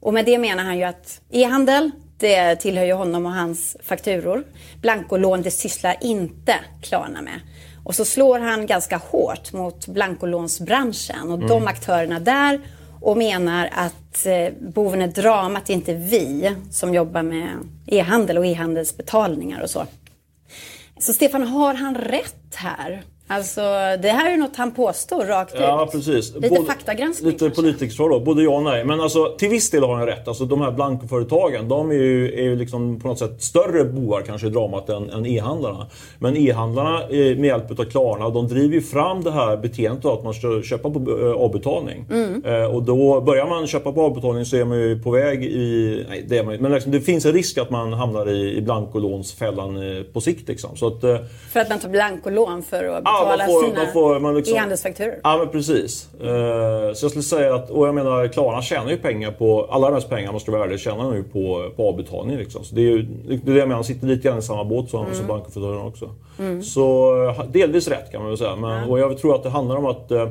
Och 0.00 0.14
med 0.14 0.24
det 0.24 0.38
menar 0.38 0.64
han 0.64 0.78
ju 0.78 0.84
att 0.84 1.20
e-handel, 1.30 1.90
det 2.18 2.56
tillhör 2.56 2.84
ju 2.84 2.92
honom 2.92 3.26
och 3.26 3.32
hans 3.32 3.76
fakturor. 3.82 4.44
Blankolån, 4.80 5.42
det 5.42 5.50
sysslar 5.50 5.96
inte 6.00 6.54
Klarna 6.82 7.22
med. 7.22 7.40
Och 7.84 7.94
så 7.94 8.04
slår 8.04 8.38
han 8.38 8.66
ganska 8.66 8.96
hårt 8.96 9.52
mot 9.52 9.86
blankolånsbranschen 9.86 11.28
och 11.28 11.36
mm. 11.36 11.48
de 11.48 11.66
aktörerna 11.66 12.20
där 12.20 12.60
och 13.00 13.16
menar 13.16 13.68
att 13.72 14.26
eh, 14.26 14.52
boven 14.60 15.02
är 15.02 15.06
dramat 15.06 15.70
är 15.70 15.74
inte 15.74 15.94
vi 15.94 16.56
som 16.70 16.94
jobbar 16.94 17.22
med 17.22 17.48
e-handel 17.86 18.38
och 18.38 18.46
e-handelsbetalningar 18.46 19.62
och 19.62 19.70
så. 19.70 19.86
Så 20.98 21.12
Stefan, 21.12 21.42
har 21.42 21.74
han 21.74 21.94
rätt 21.94 22.54
här? 22.54 23.02
Alltså, 23.26 23.60
det 24.02 24.08
här 24.08 24.32
är 24.32 24.36
något 24.36 24.56
han 24.56 24.70
påstår 24.70 25.24
rakt 25.24 25.54
ut. 25.54 25.60
Ja, 25.60 25.88
precis. 25.92 26.34
Lite 26.34 26.48
Både, 26.48 26.64
faktagranskning 26.64 27.32
Lite 27.32 27.50
politikersvar 27.50 28.08
då. 28.08 28.20
Både 28.20 28.42
ja 28.42 28.50
och 28.50 28.62
nej. 28.62 28.84
Men 28.84 29.00
alltså, 29.00 29.34
till 29.38 29.48
viss 29.48 29.70
del 29.70 29.82
har 29.82 29.94
han 29.94 30.06
rätt. 30.06 30.28
Alltså, 30.28 30.44
de 30.44 30.60
här 30.60 30.70
blankoföretagen, 30.70 31.68
de 31.68 31.90
är 31.90 31.94
ju, 31.94 32.34
är 32.34 32.42
ju 32.42 32.56
liksom 32.56 33.00
på 33.00 33.08
något 33.08 33.18
sätt 33.18 33.42
större 33.42 33.84
bovar 33.84 34.22
kanske 34.22 34.46
i 34.46 34.50
dramat 34.50 34.88
än, 34.88 35.10
än 35.10 35.26
e-handlarna. 35.26 35.86
Men 36.18 36.36
e-handlarna 36.36 37.00
med 37.10 37.44
hjälp 37.44 37.80
av 37.80 37.84
Klarna, 37.84 38.30
de 38.30 38.48
driver 38.48 38.74
ju 38.74 38.82
fram 38.82 39.24
det 39.24 39.30
här 39.30 39.56
beteendet 39.56 40.04
att 40.04 40.24
man 40.24 40.34
ska 40.34 40.62
köpa 40.62 40.90
på 40.90 40.98
eh, 40.98 41.42
avbetalning. 41.42 42.04
Mm. 42.10 42.44
Eh, 42.44 42.74
och 42.74 42.82
då 42.82 43.20
börjar 43.20 43.46
man 43.46 43.66
köpa 43.66 43.92
på 43.92 44.02
avbetalning 44.02 44.44
så 44.44 44.56
är 44.56 44.64
man 44.64 44.78
ju 44.78 45.02
på 45.02 45.10
väg 45.10 45.44
i... 45.44 46.04
Nej, 46.08 46.24
det 46.28 46.38
är 46.38 46.44
man, 46.44 46.56
men 46.56 46.72
liksom, 46.72 46.92
det 46.92 47.00
finns 47.00 47.24
en 47.24 47.32
risk 47.32 47.58
att 47.58 47.70
man 47.70 47.92
hamnar 47.92 48.30
i, 48.30 48.56
i 48.56 48.62
blankolånsfällan 48.62 49.96
eh, 49.96 50.02
på 50.02 50.20
sikt. 50.20 50.48
Liksom. 50.48 50.76
Så 50.76 50.86
att, 50.86 51.00
för 51.52 51.60
att 51.60 51.68
man 51.68 51.78
tar 51.78 51.88
blankolån 51.88 52.62
för 52.62 52.84
att 52.84 53.13
betala 53.20 53.36
man 53.36 53.46
får- 53.46 53.64
sina 53.64 53.84
man 53.84 53.92
får- 53.92 54.20
man 54.20 54.34
liksom- 54.36 54.56
e-handelsfakturor. 54.56 55.14
Ja 55.22 55.36
men 55.38 55.48
precis. 55.48 56.08
Eh, 56.20 56.26
så 56.94 57.04
jag 57.04 57.10
skulle 57.10 57.22
säga 57.22 57.54
att, 57.54 57.70
och 57.70 57.86
jag 57.88 57.94
menar 57.94 58.28
Klarna 58.28 58.62
tjänar 58.62 58.90
ju 58.90 58.96
pengar 58.96 59.30
på, 59.30 59.68
alla 59.70 59.90
här 59.90 60.00
pengarna 60.00 60.32
måste 60.32 60.50
vara 60.50 60.64
ärliga, 60.64 60.78
tjänar 60.78 61.10
nu 61.10 61.22
på, 61.22 61.70
på 61.76 61.88
avbetalning 61.88 62.36
liksom. 62.36 62.64
Så 62.64 62.74
det 62.74 62.80
är 62.80 62.84
ju 62.84 63.02
det 63.28 63.34
är 63.34 63.38
det 63.54 63.58
jag 63.58 63.68
menar, 63.68 63.82
de 63.82 63.86
sitter 63.86 64.06
lite 64.06 64.28
grann 64.28 64.38
i 64.38 64.42
samma 64.42 64.64
båt 64.64 64.90
som, 64.90 65.00
Mm. 65.04 65.14
som 65.14 65.26
bankföretagen 65.26 65.78
också. 65.86 66.10
Så 66.62 67.14
eh, 67.28 67.44
delvis 67.52 67.88
rätt 67.88 68.12
kan 68.12 68.20
man 68.20 68.28
väl 68.30 68.38
säga. 68.38 68.56
Men, 68.56 68.90
Och 68.90 68.98
jag 68.98 69.18
tror 69.18 69.34
att 69.34 69.42
det 69.42 69.50
handlar 69.50 69.76
om 69.76 69.86
att 69.86 70.10
eh, 70.10 70.26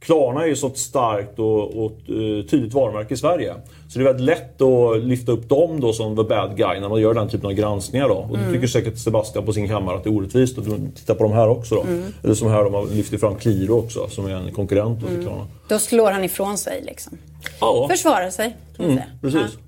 Klarna 0.00 0.42
är 0.42 0.46
ju 0.46 0.56
så 0.56 0.66
ett 0.66 0.78
starkt 0.78 1.38
och, 1.38 1.84
och 1.84 1.92
eh, 2.08 2.44
tydligt 2.44 2.74
varumärke 2.74 3.14
i 3.14 3.16
Sverige. 3.16 3.54
Så 3.88 3.98
det 3.98 4.02
är 4.02 4.06
väldigt 4.06 4.26
lätt 4.26 4.62
att 4.62 5.04
lyfta 5.04 5.32
upp 5.32 5.48
dem 5.48 5.80
då 5.80 5.92
som 5.92 6.16
the 6.16 6.22
bad 6.22 6.56
guy 6.56 6.80
när 6.80 6.88
man 6.88 7.00
gör 7.00 7.14
den 7.14 7.28
typen 7.28 7.46
av 7.46 7.52
granskningar. 7.52 8.08
Då. 8.08 8.14
Och 8.14 8.38
det 8.38 8.52
tycker 8.52 8.66
säkert 8.66 8.98
Sebastian 8.98 9.44
på 9.44 9.52
sin 9.52 9.68
kammare 9.68 9.96
att 9.96 10.04
det 10.04 10.10
är 10.10 10.14
orättvist. 10.14 10.58
Och 10.58 10.64
titta 10.94 11.14
på 11.14 11.22
de 11.22 11.32
här 11.32 11.48
också 11.48 11.74
då. 11.74 11.84
Eller 12.24 12.34
som 12.34 12.48
här 12.50 12.64
de 12.64 12.74
har 12.74 12.86
lyft 12.86 13.20
fram 13.20 13.36
Qliro 13.36 13.78
också 13.78 14.08
som 14.08 14.26
är 14.26 14.34
en 14.34 14.52
konkurrent 14.52 15.06
till 15.06 15.22
Klarna. 15.22 15.46
Då 15.68 15.78
slår 15.78 16.10
han 16.10 16.24
ifrån 16.24 16.58
sig 16.58 16.82
liksom. 16.86 17.18
Ja, 17.60 17.88
Försvarar 17.90 18.30
sig 18.30 18.56
kan 18.76 18.86
man 18.86 18.96
säga. 18.96 19.06
precis. 19.20 19.58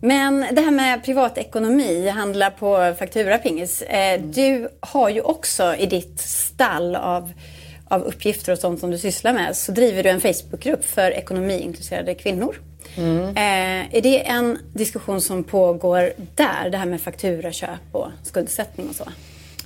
Men 0.00 0.46
det 0.52 0.60
här 0.60 0.70
med 0.70 1.04
privatekonomi, 1.04 2.08
handla 2.08 2.50
på 2.50 2.94
faktura 2.98 3.38
pingis. 3.38 3.82
Eh, 3.82 4.20
du 4.22 4.68
har 4.80 5.08
ju 5.08 5.20
också 5.20 5.74
i 5.74 5.86
ditt 5.86 6.20
stall 6.20 6.96
av, 6.96 7.32
av 7.92 8.02
uppgifter 8.02 8.52
och 8.52 8.58
sånt 8.58 8.80
som 8.80 8.90
du 8.90 8.98
sysslar 8.98 9.32
med 9.32 9.56
så 9.56 9.72
driver 9.72 10.02
du 10.02 10.08
en 10.08 10.20
Facebookgrupp 10.20 10.84
för 10.84 11.10
ekonomiintresserade 11.10 12.14
kvinnor. 12.14 12.60
Eh, 12.96 13.96
är 13.96 14.00
det 14.00 14.28
en 14.28 14.58
diskussion 14.72 15.20
som 15.20 15.44
pågår 15.44 16.12
där, 16.34 16.70
det 16.70 16.76
här 16.76 16.86
med 16.86 17.00
fakturaköp 17.00 17.80
och 17.92 18.08
skuldsättning 18.22 18.88
och 18.88 18.94
så? 18.94 19.04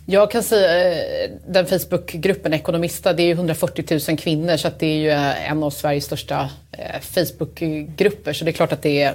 Jag 0.06 0.30
kan 0.30 0.42
säga 0.42 0.92
eh, 1.24 1.30
den 1.48 1.66
Facebookgruppen 1.66 2.52
Ekonomista, 2.52 3.12
det 3.12 3.22
är 3.22 3.26
ju 3.26 3.32
140 3.32 4.00
000 4.08 4.18
kvinnor 4.18 4.56
så 4.56 4.68
att 4.68 4.78
det 4.78 4.86
är 4.86 4.98
ju 4.98 5.10
eh, 5.10 5.50
en 5.50 5.62
av 5.62 5.70
Sveriges 5.70 6.04
största 6.04 6.50
eh, 6.72 7.00
Facebookgrupper. 7.00 8.32
Så 8.32 8.44
det 8.44 8.50
är 8.50 8.52
klart 8.52 8.72
att 8.72 8.82
det 8.82 9.02
är 9.02 9.14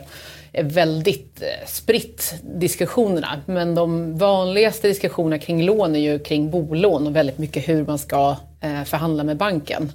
väldigt 0.63 1.43
spritt 1.65 2.33
diskussionerna. 2.43 3.41
Men 3.45 3.75
de 3.75 4.17
vanligaste 4.17 4.87
diskussionerna 4.87 5.39
kring 5.39 5.63
lån 5.63 5.95
är 5.95 5.99
ju 5.99 6.19
kring 6.19 6.51
bolån 6.51 7.07
och 7.07 7.15
väldigt 7.15 7.37
mycket 7.37 7.69
hur 7.69 7.85
man 7.85 7.99
ska 7.99 8.35
förhandla 8.85 9.23
med 9.23 9.37
banken. 9.37 9.91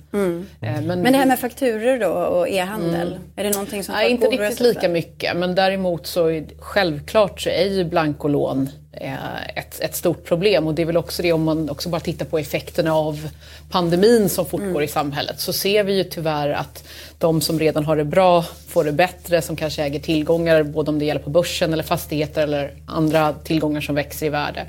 Eh, 0.60 0.80
Men 0.82 1.02
det 1.02 1.18
här 1.18 1.26
med 1.26 1.38
fakturor 1.38 1.98
då 1.98 2.08
och 2.08 2.48
e-handel, 2.48 3.18
är 3.36 3.44
det 3.44 3.50
någonting 3.50 3.84
som 3.84 3.94
Nej, 3.94 4.10
inte 4.10 4.26
riktigt 4.26 4.60
lika 4.60 4.88
mycket. 4.88 5.36
Men 5.36 5.54
däremot 5.54 6.06
så 6.06 6.26
är, 6.30 6.44
självklart 6.58 7.40
så 7.40 7.48
är 7.48 7.64
ju 7.64 7.84
blankolån 7.84 8.68
eh, 8.92 9.58
ett, 9.58 9.80
ett 9.80 9.94
stort 9.96 10.24
problem. 10.24 10.66
Och 10.66 10.74
det 10.74 10.82
är 10.82 10.86
väl 10.86 10.96
också 10.96 11.22
det 11.22 11.32
om 11.32 11.42
man 11.44 11.70
också 11.70 11.88
bara 11.88 12.00
tittar 12.00 12.26
på 12.26 12.38
effekterna 12.38 12.94
av 12.94 13.28
pandemin 13.70 14.28
som 14.28 14.46
fortgår 14.46 14.66
Mm. 14.66 14.82
i 14.82 14.88
samhället. 14.88 15.40
Så 15.40 15.52
ser 15.52 15.84
vi 15.84 15.96
ju 15.96 16.04
tyvärr 16.04 16.50
att 16.50 16.84
de 17.18 17.40
som 17.40 17.58
redan 17.58 17.84
har 17.84 17.96
det 17.96 18.04
bra 18.04 18.42
får 18.68 18.84
det 18.84 18.92
bättre, 18.92 19.42
som 19.42 19.56
kanske 19.56 19.82
äger 19.82 20.00
tillgångar, 20.00 20.62
både 20.62 20.90
om 20.90 20.98
det 20.98 21.04
gäller 21.04 21.20
på 21.20 21.30
börsen 21.30 21.72
eller 21.72 21.82
fastigheter 21.82 22.42
eller 22.42 22.72
andra 22.86 23.32
tillgångar 23.32 23.80
som 23.80 23.94
växer 23.94 24.26
i 24.26 24.28
värde. 24.28 24.66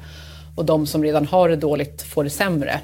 Och 0.56 0.66
de 0.66 0.88
som 0.88 1.04
redan 1.04 1.26
har 1.26 1.50
det 1.50 1.56
dåligt 1.56 2.02
får 2.02 2.24
det 2.24 2.30
sämre. 2.30 2.80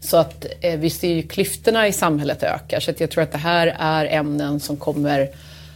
Så 0.00 0.16
att 0.16 0.46
eh, 0.60 0.78
vi 0.78 0.90
ser 0.90 1.12
ju 1.12 1.22
klyftorna 1.22 1.88
i 1.88 1.92
samhället 1.92 2.42
ökar. 2.42 2.80
Så 2.80 2.92
jag 2.98 3.10
tror 3.10 3.22
att 3.22 3.32
det 3.32 3.38
här 3.38 3.76
är 3.78 4.06
ämnen 4.06 4.60
som 4.60 4.76
kommer 4.76 5.28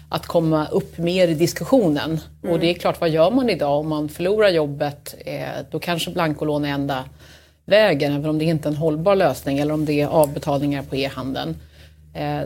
att 0.09 0.27
komma 0.27 0.67
upp 0.67 0.99
mer 0.99 1.29
i 1.29 1.35
diskussionen. 1.35 2.21
Och 2.43 2.59
det 2.61 2.71
är 2.71 2.75
klart, 2.75 3.01
vad 3.01 3.11
gör 3.11 3.31
man 3.31 3.51
idag 3.51 3.81
om 3.81 3.89
man 3.89 4.09
förlorar 4.09 4.49
jobbet? 4.49 5.15
Eh, 5.19 5.43
då 5.71 5.79
kanske 5.79 6.11
blankolån 6.11 6.65
är 6.65 6.69
enda 6.69 7.05
vägen, 7.65 8.13
även 8.13 8.31
om 8.31 8.39
det 8.39 8.45
inte 8.45 8.69
är 8.69 8.71
en 8.71 8.77
hållbar 8.77 9.17
lösning 9.17 9.59
eller 9.59 9.75
om 9.75 9.85
det 9.85 10.01
är 10.01 10.07
avbetalningar 10.07 10.83
på 10.83 10.97
e-handeln. 10.97 11.57
Eh, 12.15 12.41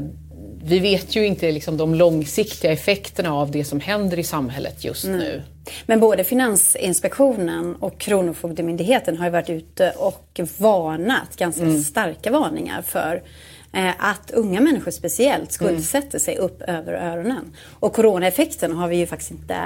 vi 0.63 0.79
vet 0.79 1.17
ju 1.17 1.27
inte 1.27 1.53
liksom, 1.53 1.77
de 1.77 1.95
långsiktiga 1.95 2.73
effekterna 2.73 3.35
av 3.35 3.51
det 3.51 3.65
som 3.65 3.81
händer 3.81 4.19
i 4.19 4.25
samhället 4.25 4.85
just 4.85 5.05
nu. 5.05 5.43
Men 5.87 6.01
både 6.01 6.25
Finansinspektionen 6.25 7.77
och 7.77 7.99
Kronofogdemyndigheten 7.99 9.17
har 9.17 9.25
ju 9.25 9.31
varit 9.31 9.51
ute 9.51 9.91
och 9.97 10.41
varnat, 10.59 11.37
ganska 11.37 11.63
Mm. 11.63 11.81
starka 11.83 12.31
varningar 12.31 12.83
för 12.83 13.23
eh, 13.73 13.89
att 13.99 14.31
unga 14.31 14.61
människor 14.61 14.91
speciellt 14.91 15.53
skuldsätter 15.53 16.09
Mm. 16.09 16.21
sig 16.21 16.37
upp 16.37 16.63
över 16.63 16.93
öronen. 16.93 17.53
Och 17.81 17.93
coronaeffekten 17.93 18.73
har 18.73 18.89
vi 18.89 18.97
ju 18.97 19.07
faktiskt 19.07 19.31
inte 19.31 19.57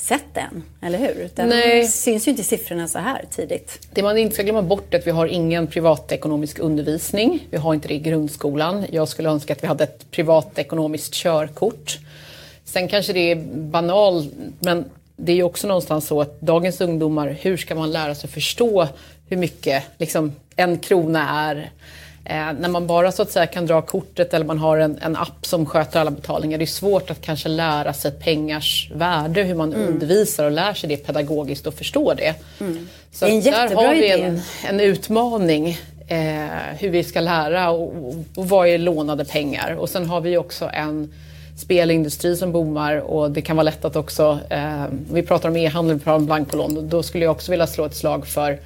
sett 0.00 0.36
än, 0.36 0.62
eller 0.82 0.98
hur? 0.98 1.30
Den 1.34 1.48
Nej. 1.48 1.86
syns 1.88 2.26
ju 2.26 2.30
inte 2.30 2.42
i 2.42 2.44
siffrorna 2.44 2.88
så 2.88 2.98
här 2.98 3.24
tidigt. 3.30 3.88
Det 3.94 4.02
man 4.02 4.18
inte 4.18 4.34
ska 4.34 4.42
glömma 4.42 4.62
bort 4.62 4.94
är 4.94 4.98
att 4.98 5.06
vi 5.06 5.10
har 5.10 5.26
ingen 5.26 5.66
privatekonomisk 5.66 6.58
undervisning. 6.58 7.46
Vi 7.50 7.56
har 7.56 7.74
inte 7.74 7.88
det 7.88 7.94
i 7.94 7.98
grundskolan. 7.98 8.84
Jag 8.90 9.08
skulle 9.08 9.28
önska 9.28 9.52
att 9.52 9.62
vi 9.62 9.66
hade 9.66 9.84
ett 9.84 10.10
privatekonomiskt 10.10 11.14
körkort. 11.14 11.98
Sen 12.64 12.88
kanske 12.88 13.12
det 13.12 13.30
är 13.30 13.36
banalt, 13.56 14.32
men 14.60 14.84
det 15.20 15.32
är 15.32 15.36
ju 15.36 15.42
också 15.42 15.66
någonstans 15.66 16.06
så 16.06 16.20
att 16.20 16.40
dagens 16.40 16.80
ungdomar, 16.80 17.36
hur 17.40 17.56
ska 17.56 17.74
man 17.74 17.92
lära 17.92 18.14
sig 18.14 18.30
förstå 18.30 18.88
hur 19.28 19.36
mycket 19.36 19.84
liksom, 19.98 20.32
en 20.56 20.78
krona 20.78 21.28
är? 21.28 21.70
Eh, 22.24 22.52
när 22.60 22.68
man 22.68 22.86
bara 22.86 23.12
så 23.12 23.22
att 23.22 23.30
säga 23.30 23.46
kan 23.46 23.66
dra 23.66 23.82
kortet 23.82 24.34
eller 24.34 24.46
man 24.46 24.58
har 24.58 24.78
en, 24.78 24.98
en 25.02 25.16
app 25.16 25.46
som 25.46 25.66
sköter 25.66 26.00
alla 26.00 26.10
betalningar, 26.10 26.58
det 26.58 26.64
är 26.64 26.66
svårt 26.66 27.10
att 27.10 27.20
kanske 27.20 27.48
lära 27.48 27.92
sig 27.92 28.10
pengars 28.10 28.90
värde, 28.94 29.42
hur 29.42 29.54
man 29.54 29.74
undervisar 29.74 30.44
och 30.44 30.50
lär 30.50 30.74
sig 30.74 30.88
det 30.88 30.96
pedagogiskt 30.96 31.66
och 31.66 31.74
förstå 31.74 32.14
det. 32.14 32.34
Så 33.12 33.24
Det 33.24 33.40
där 33.40 33.74
har 33.74 33.94
vi 33.94 34.10
en, 34.10 34.40
en 34.68 34.80
utmaning 34.80 35.78
eh, 36.08 36.46
hur 36.78 36.90
vi 36.90 37.04
ska 37.04 37.20
lära 37.20 37.70
och, 37.70 38.08
och, 38.08 38.14
och 38.34 38.48
vad 38.48 38.68
är 38.68 38.78
lånade 38.78 39.24
pengar. 39.24 39.72
Och 39.72 39.88
sen 39.88 40.06
har 40.06 40.20
vi 40.20 40.36
också 40.36 40.70
en 40.72 41.12
spelindustri 41.58 42.36
som 42.36 42.52
boomar 42.52 42.96
och 42.96 43.30
det 43.30 43.42
kan 43.42 43.56
vara 43.56 43.64
lätt 43.64 43.84
att 43.84 43.96
också, 43.96 44.38
eh, 44.50 44.84
vi 45.12 45.22
pratar 45.22 45.48
om 45.48 45.56
e-handel, 45.56 45.96
vi 45.96 46.04
pratar 46.04 46.16
om 46.16 46.26
blankolån, 46.26 46.88
då 46.88 47.02
skulle 47.02 47.24
jag 47.24 47.32
också 47.32 47.50
vilja 47.50 47.66
slå 47.66 47.84
ett 47.84 47.96
slag 47.96 48.26
för 48.26 48.58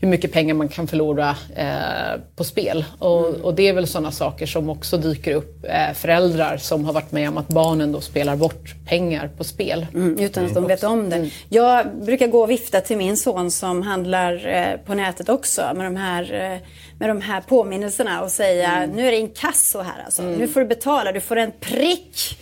hur 0.00 0.08
mycket 0.08 0.32
pengar 0.32 0.54
man 0.54 0.68
kan 0.68 0.86
förlora 0.86 1.36
eh, 1.56 2.20
på 2.36 2.44
spel. 2.44 2.84
Och, 2.98 3.26
och 3.26 3.54
det 3.54 3.68
är 3.68 3.72
väl 3.72 3.86
sådana 3.86 4.12
saker 4.12 4.46
som 4.46 4.70
också 4.70 4.96
dyker 4.96 5.34
upp. 5.34 5.64
Eh, 5.64 5.94
föräldrar 5.94 6.56
som 6.56 6.84
har 6.84 6.92
varit 6.92 7.12
med 7.12 7.28
om 7.28 7.38
att 7.38 7.48
barnen 7.48 7.92
då 7.92 8.00
spelar 8.00 8.36
bort 8.36 8.74
pengar 8.86 9.30
på 9.36 9.44
spel. 9.44 9.86
Mm, 9.94 10.18
utan 10.18 10.46
att 10.46 10.54
de 10.54 10.66
vet 10.66 10.84
om 10.84 11.10
det. 11.10 11.30
Jag 11.48 11.86
brukar 12.02 12.26
gå 12.26 12.40
och 12.42 12.50
vifta 12.50 12.80
till 12.80 12.96
min 12.96 13.16
son 13.16 13.50
som 13.50 13.82
handlar 13.82 14.46
eh, 14.46 14.76
på 14.86 14.94
nätet 14.94 15.28
också 15.28 15.62
med 15.74 15.86
de 15.86 15.96
här, 15.96 16.52
eh, 16.52 16.58
med 16.98 17.08
de 17.10 17.20
här 17.20 17.40
påminnelserna 17.40 18.22
och 18.22 18.30
säga 18.30 18.86
nu 18.86 19.06
är 19.06 19.10
det 19.10 19.18
inkasso 19.18 19.78
här 19.80 20.02
alltså. 20.04 20.22
Nu 20.22 20.48
får 20.48 20.60
du 20.60 20.66
betala, 20.66 21.12
du 21.12 21.20
får 21.20 21.36
en 21.36 21.52
prick. 21.60 22.38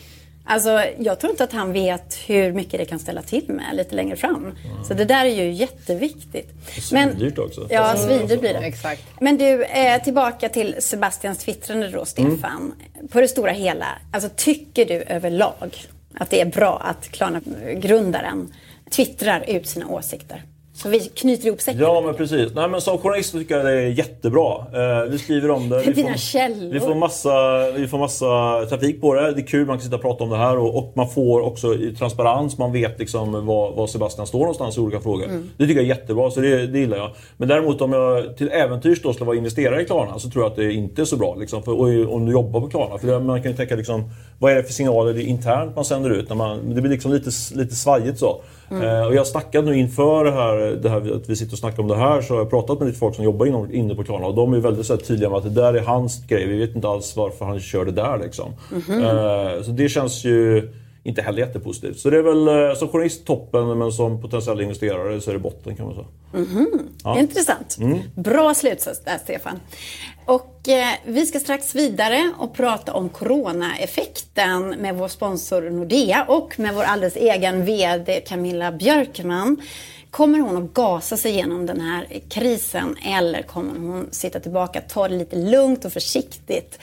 Alltså, 0.49 0.85
jag 0.99 1.21
tror 1.21 1.31
inte 1.31 1.45
att 1.45 1.53
han 1.53 1.73
vet 1.73 2.15
hur 2.27 2.53
mycket 2.53 2.79
det 2.81 2.85
kan 2.85 2.99
ställa 2.99 3.23
till 3.23 3.45
med 3.49 3.77
lite 3.77 3.95
längre 3.95 4.17
fram. 4.17 4.53
Så 4.89 4.95
det 4.95 5.05
där 5.05 5.25
är 5.25 5.45
ju 5.45 5.51
jätteviktigt. 5.53 6.49
Svindyrt 6.83 7.39
också. 7.39 7.67
Ja, 7.71 7.91
Mm. 7.95 8.07
svindyrt 8.09 8.41
blir 8.41 8.53
det. 8.53 8.59
Exakt. 8.59 9.03
Men 9.21 9.37
du, 9.39 9.65
eh, 9.65 10.03
tillbaka 10.03 10.49
till 10.49 10.77
Sebastians 10.79 11.39
twittrande 11.39 11.89
då, 11.89 12.05
Stefan. 12.05 12.75
På 13.11 13.21
det 13.21 13.29
stora 13.29 13.53
hela, 13.53 13.87
alltså 14.13 14.31
tycker 14.37 14.85
du 14.85 14.95
överlag 14.95 15.77
att 16.15 16.31
det 16.31 16.41
är 16.41 16.47
bra 16.47 16.79
att 16.85 17.09
Klarna-grundaren 17.09 18.55
twittrar 18.91 19.45
ut 19.49 19.67
sina 19.69 19.87
åsikter? 19.89 20.43
Så 20.77 20.89
vi 20.89 21.01
knyter 21.01 21.47
ihop 21.47 21.61
säcken. 21.61 21.81
Ja 21.81 22.01
men 22.01 22.15
precis. 22.15 22.55
Nej, 22.55 22.69
men 22.69 22.81
som 22.81 22.99
journalist 22.99 23.31
så 23.31 23.39
tycker 23.39 23.57
jag 23.57 23.67
det 23.67 23.73
är 23.73 23.87
jättebra. 23.87 24.67
Eh, 24.73 25.11
vi 25.11 25.19
skriver 25.19 25.51
om 25.51 25.69
det. 25.69 25.83
Vi 25.83 25.93
Dina 25.93 26.09
får, 26.09 26.19
källor. 26.19 26.73
vi, 26.73 26.81
får 26.81 26.95
massa, 26.95 27.31
vi 27.71 27.89
får 27.89 27.99
massa 27.99 28.27
trafik 28.69 29.01
på 29.01 29.15
det. 29.15 29.33
Det 29.33 29.41
är 29.41 29.47
kul, 29.47 29.67
man 29.67 29.77
kan 29.77 29.85
sitta 29.85 29.97
och 29.97 30.03
prata 30.03 30.25
om 30.25 30.31
det 30.31 30.37
här. 30.37 30.59
Och, 30.59 30.79
och 30.79 30.93
man 30.97 31.11
får 31.11 31.41
också 31.41 31.75
i 31.75 31.95
transparens, 31.95 32.59
man 32.59 32.73
vet 32.73 32.99
liksom 32.99 33.47
var, 33.47 33.73
var 33.73 33.87
Sebastian 33.87 34.27
står 34.27 34.39
någonstans 34.39 34.77
i 34.77 34.81
olika 34.81 35.01
frågor. 35.01 35.25
Mm. 35.25 35.51
Det 35.57 35.67
tycker 35.67 35.81
jag 35.81 35.91
är 35.91 35.97
jättebra, 35.97 36.31
så 36.31 36.41
det, 36.41 36.67
det 36.67 36.79
gillar 36.79 36.97
jag. 36.97 37.11
Men 37.37 37.49
däremot 37.49 37.81
om 37.81 37.93
jag 37.93 38.37
till 38.37 38.49
äventyrs 38.49 39.03
då 39.03 39.13
skulle 39.13 39.27
vara 39.27 39.37
investerare 39.37 39.83
i 39.83 39.85
Klarna 39.85 40.19
så 40.19 40.31
tror 40.31 40.45
jag 40.45 40.51
att 40.51 40.57
det 40.57 40.73
inte 40.73 41.03
är 41.03 41.05
så 41.07 41.17
bra. 41.17 41.35
Liksom, 41.35 41.63
för, 41.63 41.73
och, 41.73 42.15
om 42.15 42.27
du 42.27 42.33
jobbar 42.33 42.61
på 42.61 42.69
Klarna. 42.69 42.99
För 42.99 43.21
man 43.21 43.43
kan 43.43 43.51
ju 43.51 43.57
tänka 43.57 43.77
liksom, 43.77 44.11
vad 44.39 44.53
är 44.53 44.57
det 44.57 44.63
för 44.63 44.73
signaler 44.73 45.15
det 45.15 45.23
internt 45.23 45.77
man 45.77 45.85
sänder 45.85 46.11
ut? 46.11 46.29
När 46.29 46.37
man, 46.37 46.75
det 46.75 46.81
blir 46.81 46.93
liksom 46.93 47.13
lite, 47.13 47.31
lite 47.55 47.75
svajigt 47.75 48.19
så. 48.19 48.41
Eh, 48.71 49.07
och 49.07 49.15
jag 49.15 49.21
har 49.21 49.25
snackat 49.25 49.65
nu 49.65 49.79
inför 49.79 50.25
det 50.25 50.31
här, 50.31 50.57
det 50.83 50.89
här, 50.89 51.17
att 51.17 51.29
vi 51.29 51.37
sitter 51.37 51.53
och 51.53 51.59
snackar 51.59 51.83
om 51.83 51.89
det 51.89 51.97
här, 51.97 52.23
så 52.23 52.35
har 52.35 52.41
jag 52.41 52.51
pratat 52.51 52.79
med 52.79 52.87
lite 52.87 52.99
folk 52.99 53.15
som 53.15 53.25
jobbar 53.25 53.47
inom, 53.47 53.75
inne 53.75 53.95
på 53.95 54.05
Klarna 54.05 54.27
och 54.27 54.35
de 54.35 54.55
är 54.55 54.59
väldigt 54.59 54.87
så 54.87 54.97
tydliga 54.97 55.31
med 55.31 55.39
att 55.39 55.45
det 55.45 55.51
där 55.51 55.75
är 55.75 55.81
hans 55.81 56.27
grej. 56.27 56.47
Vi 56.47 56.59
vet 56.59 56.75
inte 56.75 56.89
alls 56.89 57.17
varför 57.17 57.45
han 57.45 57.61
kör 57.61 57.85
det 57.85 57.93
där 57.93 58.19
liksom. 58.19 58.53
Eh, 58.73 59.63
så 59.63 59.71
det 59.71 59.89
känns 59.89 60.25
ju 60.25 60.69
inte 61.07 61.23
heller 61.23 61.39
jättepositivt. 61.39 61.99
Så 61.99 62.11
det 62.11 62.19
är 62.19 62.23
väl 62.23 62.49
eh, 62.49 62.75
som 62.79 62.89
journalist 62.89 63.25
toppen, 63.25 63.79
men 63.79 63.93
som 63.93 64.23
potentiell 64.23 64.61
investerare 64.61 65.21
så 65.21 65.31
är 65.31 65.35
det 65.35 65.41
botten 65.41 65.77
kan 65.77 65.87
man 65.87 65.95
säga. 65.95 66.07
Intressant. 67.21 67.77
Bra 68.15 68.55
slutsats 68.55 69.01
där, 69.05 69.19
Stefan. 69.19 69.61
Och 70.25 70.69
eh, 70.69 70.89
vi 71.05 71.27
ska 71.27 71.41
strax 71.41 71.75
vidare 71.75 72.33
och 72.39 72.55
prata 72.55 72.95
om 72.95 73.09
coronaeffekten 73.09 74.69
med 74.69 74.95
vår 74.95 75.09
sponsor 75.09 75.71
Nordea 75.71 76.25
och 76.29 76.59
med 76.59 76.75
vår 76.75 76.83
alldeles 76.83 77.17
egen 77.17 77.65
VD 77.65 78.21
Camilla 78.21 78.73
Björkman. 78.73 79.57
Kommer 80.11 80.39
hon 80.39 80.57
att 80.57 80.75
gasa 80.75 81.17
sig 81.17 81.33
igenom 81.33 81.67
den 81.67 81.81
här 81.81 82.07
krisen 82.29 82.97
eller 83.07 83.43
kommer 83.43 83.79
hon 83.79 84.09
sitta 84.11 84.41
tillbaka, 84.41 84.81
ta 84.81 85.09
det 85.09 85.15
lite 85.15 85.37
lugnt 85.37 85.85
och 85.85 85.93
försiktigt? 85.93 86.79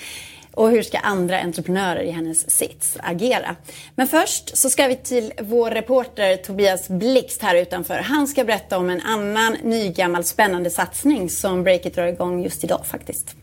Och 0.53 0.69
hur 0.69 0.83
ska 0.83 0.97
andra 0.97 1.39
entreprenörer 1.39 2.01
i 2.01 2.11
hennes 2.11 2.49
sits 2.49 2.97
agera? 2.99 3.55
Men 3.95 4.07
först 4.07 4.57
så 4.57 4.69
ska 4.69 4.87
vi 4.87 4.95
till 4.95 5.33
vår 5.41 5.71
reporter 5.71 6.37
Tobias 6.37 6.89
Blixt 6.89 7.41
här 7.41 7.55
utanför. 7.55 7.97
Han 7.97 8.27
ska 8.27 8.43
berätta 8.43 8.77
om 8.77 8.89
en 8.89 9.01
annan 9.01 9.57
nygammal 9.63 10.23
spännande 10.23 10.69
satsning 10.69 11.29
som 11.29 11.63
Breakit 11.63 11.95
drar 11.95 12.07
igång 12.07 12.43
just 12.43 12.63
idag 12.63 12.85
faktiskt. 12.85 13.35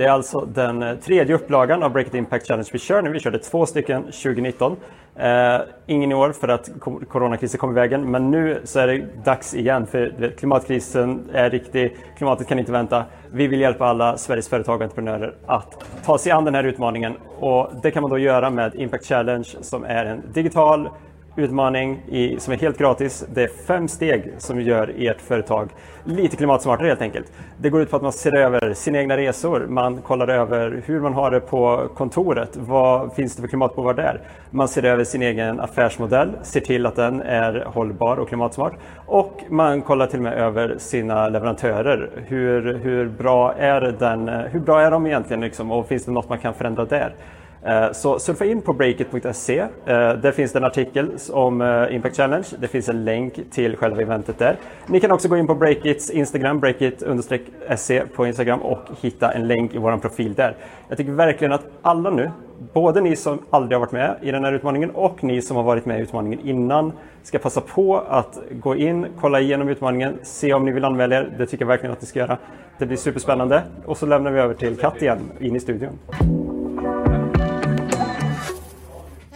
Det 0.00 0.06
är 0.06 0.10
alltså 0.10 0.40
den 0.40 0.82
eh, 0.82 0.96
tredje 0.96 1.34
upplagan 1.34 1.82
av 1.82 1.92
Breakit 1.92 2.14
Impact 2.14 2.46
Challenge 2.46 2.68
vi 2.72 2.78
kör 2.78 3.02
nu. 3.02 3.10
Vi 3.10 3.20
körde 3.20 3.38
två 3.38 3.66
stycken 3.66 4.02
2019. 4.02 4.76
Eh, 5.16 5.58
ingen 5.86 6.12
i 6.12 6.14
år 6.14 6.32
för 6.32 6.48
att 6.48 6.70
coronakrisen 7.08 7.58
kom 7.58 7.70
i 7.70 7.74
vägen, 7.74 8.10
men 8.10 8.30
nu 8.30 8.60
så 8.64 8.80
är 8.80 8.86
det 8.86 9.24
dags 9.24 9.54
igen 9.54 9.86
för 9.86 10.32
klimatkrisen 10.38 11.30
är 11.32 11.50
riktig. 11.50 11.96
Klimatet 12.16 12.48
kan 12.48 12.58
inte 12.58 12.72
vänta. 12.72 13.04
Vi 13.32 13.46
vill 13.46 13.60
hjälpa 13.60 13.86
alla 13.86 14.16
Sveriges 14.16 14.48
företag 14.48 14.76
och 14.76 14.82
entreprenörer 14.82 15.34
att 15.46 15.84
ta 16.04 16.18
sig 16.18 16.32
an 16.32 16.44
den 16.44 16.54
här 16.54 16.64
utmaningen 16.64 17.14
och 17.38 17.70
det 17.82 17.90
kan 17.90 18.02
man 18.02 18.10
då 18.10 18.18
göra 18.18 18.50
med 18.50 18.74
Impact 18.74 19.06
Challenge 19.06 19.48
som 19.60 19.84
är 19.84 20.04
en 20.04 20.22
digital 20.32 20.88
utmaning 21.36 22.02
i, 22.08 22.40
som 22.40 22.52
är 22.52 22.58
helt 22.58 22.78
gratis. 22.78 23.24
Det 23.34 23.42
är 23.42 23.48
fem 23.66 23.88
steg 23.88 24.32
som 24.38 24.60
gör 24.60 24.94
ert 24.98 25.20
företag 25.20 25.68
lite 26.04 26.36
klimatsmartare 26.36 26.88
helt 26.88 27.02
enkelt. 27.02 27.32
Det 27.56 27.70
går 27.70 27.82
ut 27.82 27.90
på 27.90 27.96
att 27.96 28.02
man 28.02 28.12
ser 28.12 28.36
över 28.36 28.74
sina 28.74 28.98
egna 28.98 29.16
resor, 29.16 29.66
man 29.68 30.02
kollar 30.02 30.28
över 30.28 30.82
hur 30.86 31.00
man 31.00 31.14
har 31.14 31.30
det 31.30 31.40
på 31.40 31.88
kontoret, 31.94 32.56
vad 32.56 33.14
finns 33.14 33.36
det 33.36 33.42
för 33.42 33.48
klimatbovar 33.48 33.94
där? 33.94 34.20
Man 34.50 34.68
ser 34.68 34.84
över 34.84 35.04
sin 35.04 35.22
egen 35.22 35.60
affärsmodell, 35.60 36.30
ser 36.42 36.60
till 36.60 36.86
att 36.86 36.96
den 36.96 37.20
är 37.22 37.64
hållbar 37.66 38.16
och 38.16 38.28
klimatsmart 38.28 38.72
och 39.06 39.42
man 39.48 39.82
kollar 39.82 40.06
till 40.06 40.18
och 40.18 40.22
med 40.22 40.34
över 40.34 40.74
sina 40.78 41.28
leverantörer. 41.28 42.10
Hur, 42.26 42.74
hur, 42.74 43.08
bra, 43.08 43.54
är 43.54 43.80
den, 43.80 44.28
hur 44.28 44.60
bra 44.60 44.80
är 44.80 44.90
de 44.90 45.06
egentligen 45.06 45.40
liksom, 45.40 45.70
och 45.70 45.86
finns 45.86 46.04
det 46.04 46.12
något 46.12 46.28
man 46.28 46.38
kan 46.38 46.54
förändra 46.54 46.84
där? 46.84 47.14
Eh, 47.62 47.92
så 47.92 48.18
surfa 48.18 48.44
in 48.44 48.62
på 48.62 48.72
breakit.se. 48.72 49.58
Eh, 49.58 49.68
där 50.12 50.32
finns 50.32 50.52
det 50.52 50.58
en 50.58 50.64
artikel 50.64 51.10
om 51.32 51.60
eh, 51.60 51.94
Impact 51.94 52.16
Challenge. 52.16 52.46
Det 52.58 52.68
finns 52.68 52.88
en 52.88 53.04
länk 53.04 53.40
till 53.50 53.76
själva 53.76 54.02
eventet 54.02 54.38
där. 54.38 54.56
Ni 54.86 55.00
kan 55.00 55.12
också 55.12 55.28
gå 55.28 55.36
in 55.36 55.46
på 55.46 55.54
Breakits 55.54 56.10
Instagram, 56.10 56.60
breakit-se 56.60 58.02
på 58.14 58.26
Instagram 58.26 58.60
och 58.60 58.80
hitta 59.00 59.32
en 59.32 59.48
länk 59.48 59.74
i 59.74 59.78
vår 59.78 59.96
profil 59.96 60.34
där. 60.34 60.56
Jag 60.88 60.98
tycker 60.98 61.12
verkligen 61.12 61.52
att 61.52 61.66
alla 61.82 62.10
nu, 62.10 62.30
både 62.72 63.00
ni 63.00 63.16
som 63.16 63.38
aldrig 63.50 63.76
har 63.76 63.80
varit 63.80 63.92
med 63.92 64.16
i 64.22 64.30
den 64.30 64.44
här 64.44 64.52
utmaningen 64.52 64.90
och 64.90 65.24
ni 65.24 65.42
som 65.42 65.56
har 65.56 65.64
varit 65.64 65.86
med 65.86 65.98
i 65.98 66.02
utmaningen 66.02 66.40
innan, 66.40 66.92
ska 67.22 67.38
passa 67.38 67.60
på 67.60 67.98
att 68.08 68.38
gå 68.50 68.76
in, 68.76 69.06
kolla 69.20 69.40
igenom 69.40 69.68
utmaningen, 69.68 70.18
se 70.22 70.54
om 70.54 70.64
ni 70.64 70.72
vill 70.72 70.84
anmäla 70.84 71.16
er. 71.16 71.32
Det 71.38 71.46
tycker 71.46 71.64
jag 71.64 71.68
verkligen 71.68 71.92
att 71.92 72.00
ni 72.00 72.06
ska 72.06 72.18
göra. 72.18 72.38
Det 72.78 72.86
blir 72.86 72.96
superspännande. 72.96 73.62
Och 73.86 73.96
så 73.96 74.06
lämnar 74.06 74.30
vi 74.30 74.40
över 74.40 74.54
till 74.54 74.76
Katt 74.76 75.02
igen, 75.02 75.18
in 75.40 75.56
i 75.56 75.60
studion. 75.60 75.98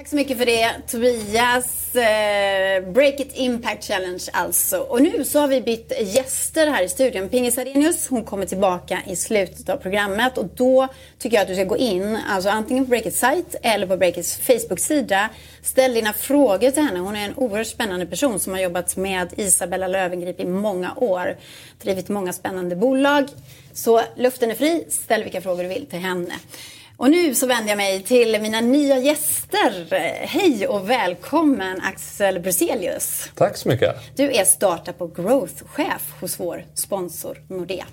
Tack 0.04 0.11
så 0.11 0.16
mycket 0.16 0.38
för 0.38 0.46
det 0.46 0.70
Tobias. 0.88 1.94
Eh, 1.94 2.92
Break 2.92 3.20
It 3.20 3.30
Impact 3.34 3.84
Challenge 3.84 4.23
alltså. 4.32 4.78
Och 4.78 5.02
nu 5.02 5.25
så 5.25 5.40
har 5.40 5.49
vi 5.49 5.61
bytt 5.61 5.92
gäster 6.00 6.66
här 6.66 6.82
i 6.82 6.88
studion. 6.88 7.28
Pingis 7.28 7.58
Arrhenius, 7.58 8.08
hon 8.08 8.25
kommer 8.25 8.46
tillbaka 8.46 8.99
i 9.06 9.16
slutet 9.16 9.68
av 9.68 9.76
programmet 9.76 10.38
och 10.38 10.46
då 10.56 10.88
tycker 11.18 11.37
jag 11.37 11.42
att 11.42 11.49
du 11.49 11.54
ska 11.54 11.64
gå 11.64 11.76
in, 11.76 12.18
alltså 12.28 12.50
antingen 12.50 12.84
på 12.84 12.88
Breakits 12.88 13.18
sajt 13.18 13.54
eller 13.62 13.87
på 13.87 13.96
Breakits 13.96 14.37
Facebook-sida. 14.37 15.28
Ställ 15.62 15.94
dina 15.94 16.12
frågor 16.12 16.70
till 16.70 16.82
henne. 16.82 16.99
Hon 16.99 17.16
är 17.16 17.25
en 17.25 17.34
oerhört 17.37 17.66
spännande 17.66 18.06
person 18.06 18.40
som 18.40 18.52
har 18.52 18.61
jobbat 18.61 18.96
med 18.96 19.32
Isabella 19.37 19.88
Löwengrip 19.88 20.40
i 20.40 20.46
många 20.46 20.94
år. 20.96 21.37
Drivit 21.82 22.08
många 22.08 22.32
spännande 22.32 22.76
bolag. 22.76 23.28
Så 23.73 24.00
luften 24.16 24.50
är 24.50 24.54
fri. 24.54 24.84
Ställ 24.88 25.23
vilka 25.23 25.40
frågor 25.40 25.62
du 25.62 25.68
vill 25.68 25.87
till 25.87 25.99
henne. 25.99 26.34
Och 26.97 27.11
nu 27.11 27.35
så 27.35 27.47
vänder 27.47 27.69
jag 27.69 27.77
mig 27.77 28.03
till 28.03 28.41
mina 28.43 28.61
nya 28.61 28.99
gäster. 28.99 29.97
Hej 30.27 30.67
och 30.67 30.91
välkommen 30.91 31.80
Axel 31.80 32.41
Bruselius. 32.41 33.30
Tack 33.35 33.57
så 33.57 33.69
mycket. 33.69 33.97
Du 34.17 34.33
är 34.33 34.45
startup 34.45 35.00
och 35.00 35.17
growth-chef 35.17 36.15
hos 36.21 36.41
vår 36.41 36.65
sponsor 36.75 37.39
Nordea. 37.49 37.87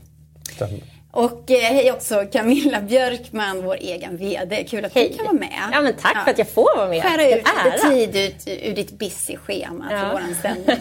Stämmer. 0.55 1.00
Och 1.11 1.51
eh, 1.51 1.73
hej 1.73 1.91
också 1.91 2.25
Camilla 2.31 2.81
Björkman, 2.81 3.63
vår 3.63 3.75
egen 3.75 4.17
VD. 4.17 4.63
Kul 4.63 4.85
att 4.85 4.95
hej. 4.95 5.09
du 5.09 5.17
kan 5.17 5.25
vara 5.25 5.37
med. 5.37 5.69
Ja, 5.71 5.81
men 5.81 5.93
tack 5.93 6.15
ja. 6.15 6.23
för 6.23 6.31
att 6.31 6.37
jag 6.37 6.49
får 6.49 6.77
vara 6.77 6.87
med. 6.89 7.03
Skära 7.03 7.29
ut 7.29 7.47
lite 7.65 7.89
tid 7.89 8.15
ut, 8.15 8.63
ur 8.63 8.75
ditt 8.75 8.91
busy 8.91 9.37
schema 9.37 9.87
ja. 9.91 9.99
för 9.99 10.11
vår 10.11 10.21
sändning. 10.41 10.77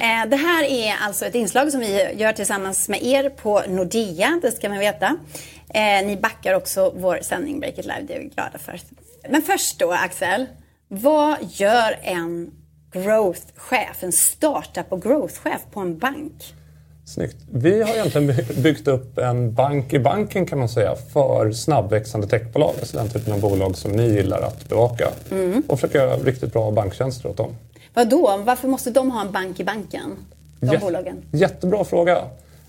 eh, 0.00 0.28
det 0.28 0.36
här 0.36 0.64
är 0.64 0.94
alltså 1.00 1.26
ett 1.26 1.34
inslag 1.34 1.70
som 1.72 1.80
vi 1.80 2.12
gör 2.16 2.32
tillsammans 2.32 2.88
med 2.88 3.02
er 3.02 3.28
på 3.28 3.62
Nordea, 3.68 4.40
det 4.42 4.52
ska 4.52 4.68
man 4.68 4.78
veta. 4.78 5.16
Eh, 5.74 6.06
ni 6.06 6.16
backar 6.16 6.54
också 6.54 6.92
vår 6.96 7.18
sändning 7.22 7.60
Break 7.60 7.78
It 7.78 7.84
Live, 7.84 8.02
det 8.02 8.14
är 8.14 8.18
vi 8.18 8.26
glada 8.26 8.58
för. 8.58 8.80
Men 9.28 9.42
först 9.42 9.78
då 9.78 9.92
Axel, 9.92 10.46
vad 10.88 11.36
gör 11.50 11.98
en 12.02 12.50
growth-chef, 12.92 14.02
en 14.04 14.12
startup 14.12 14.92
och 14.92 15.02
growth-chef 15.02 15.60
på 15.72 15.80
en 15.80 15.98
bank? 15.98 16.54
Snyggt. 17.06 17.36
Vi 17.52 17.82
har 17.82 17.94
egentligen 17.94 18.34
byggt 18.62 18.88
upp 18.88 19.18
en 19.18 19.54
bank 19.54 19.92
i 19.92 19.98
banken 19.98 20.46
kan 20.46 20.58
man 20.58 20.68
säga 20.68 20.94
för 21.12 21.52
snabbväxande 21.52 22.26
techbolag. 22.26 22.74
Alltså 22.80 22.96
den 22.96 23.08
typen 23.08 23.32
av 23.32 23.40
bolag 23.40 23.76
som 23.76 23.92
ni 23.92 24.08
gillar 24.08 24.40
att 24.40 24.68
bevaka. 24.68 25.08
Mm. 25.30 25.62
Och 25.68 25.80
försöka 25.80 25.98
göra 25.98 26.16
riktigt 26.16 26.52
bra 26.52 26.70
banktjänster 26.70 27.28
åt 27.28 27.36
dem. 27.36 27.56
Vadå? 27.94 28.42
Varför 28.44 28.68
måste 28.68 28.90
de 28.90 29.10
ha 29.10 29.20
en 29.20 29.32
bank 29.32 29.60
i 29.60 29.64
banken? 29.64 30.16
De 30.60 30.66
Jät 30.66 30.80
bolagen? 30.80 31.16
Jättebra 31.30 31.84
fråga. 31.84 32.22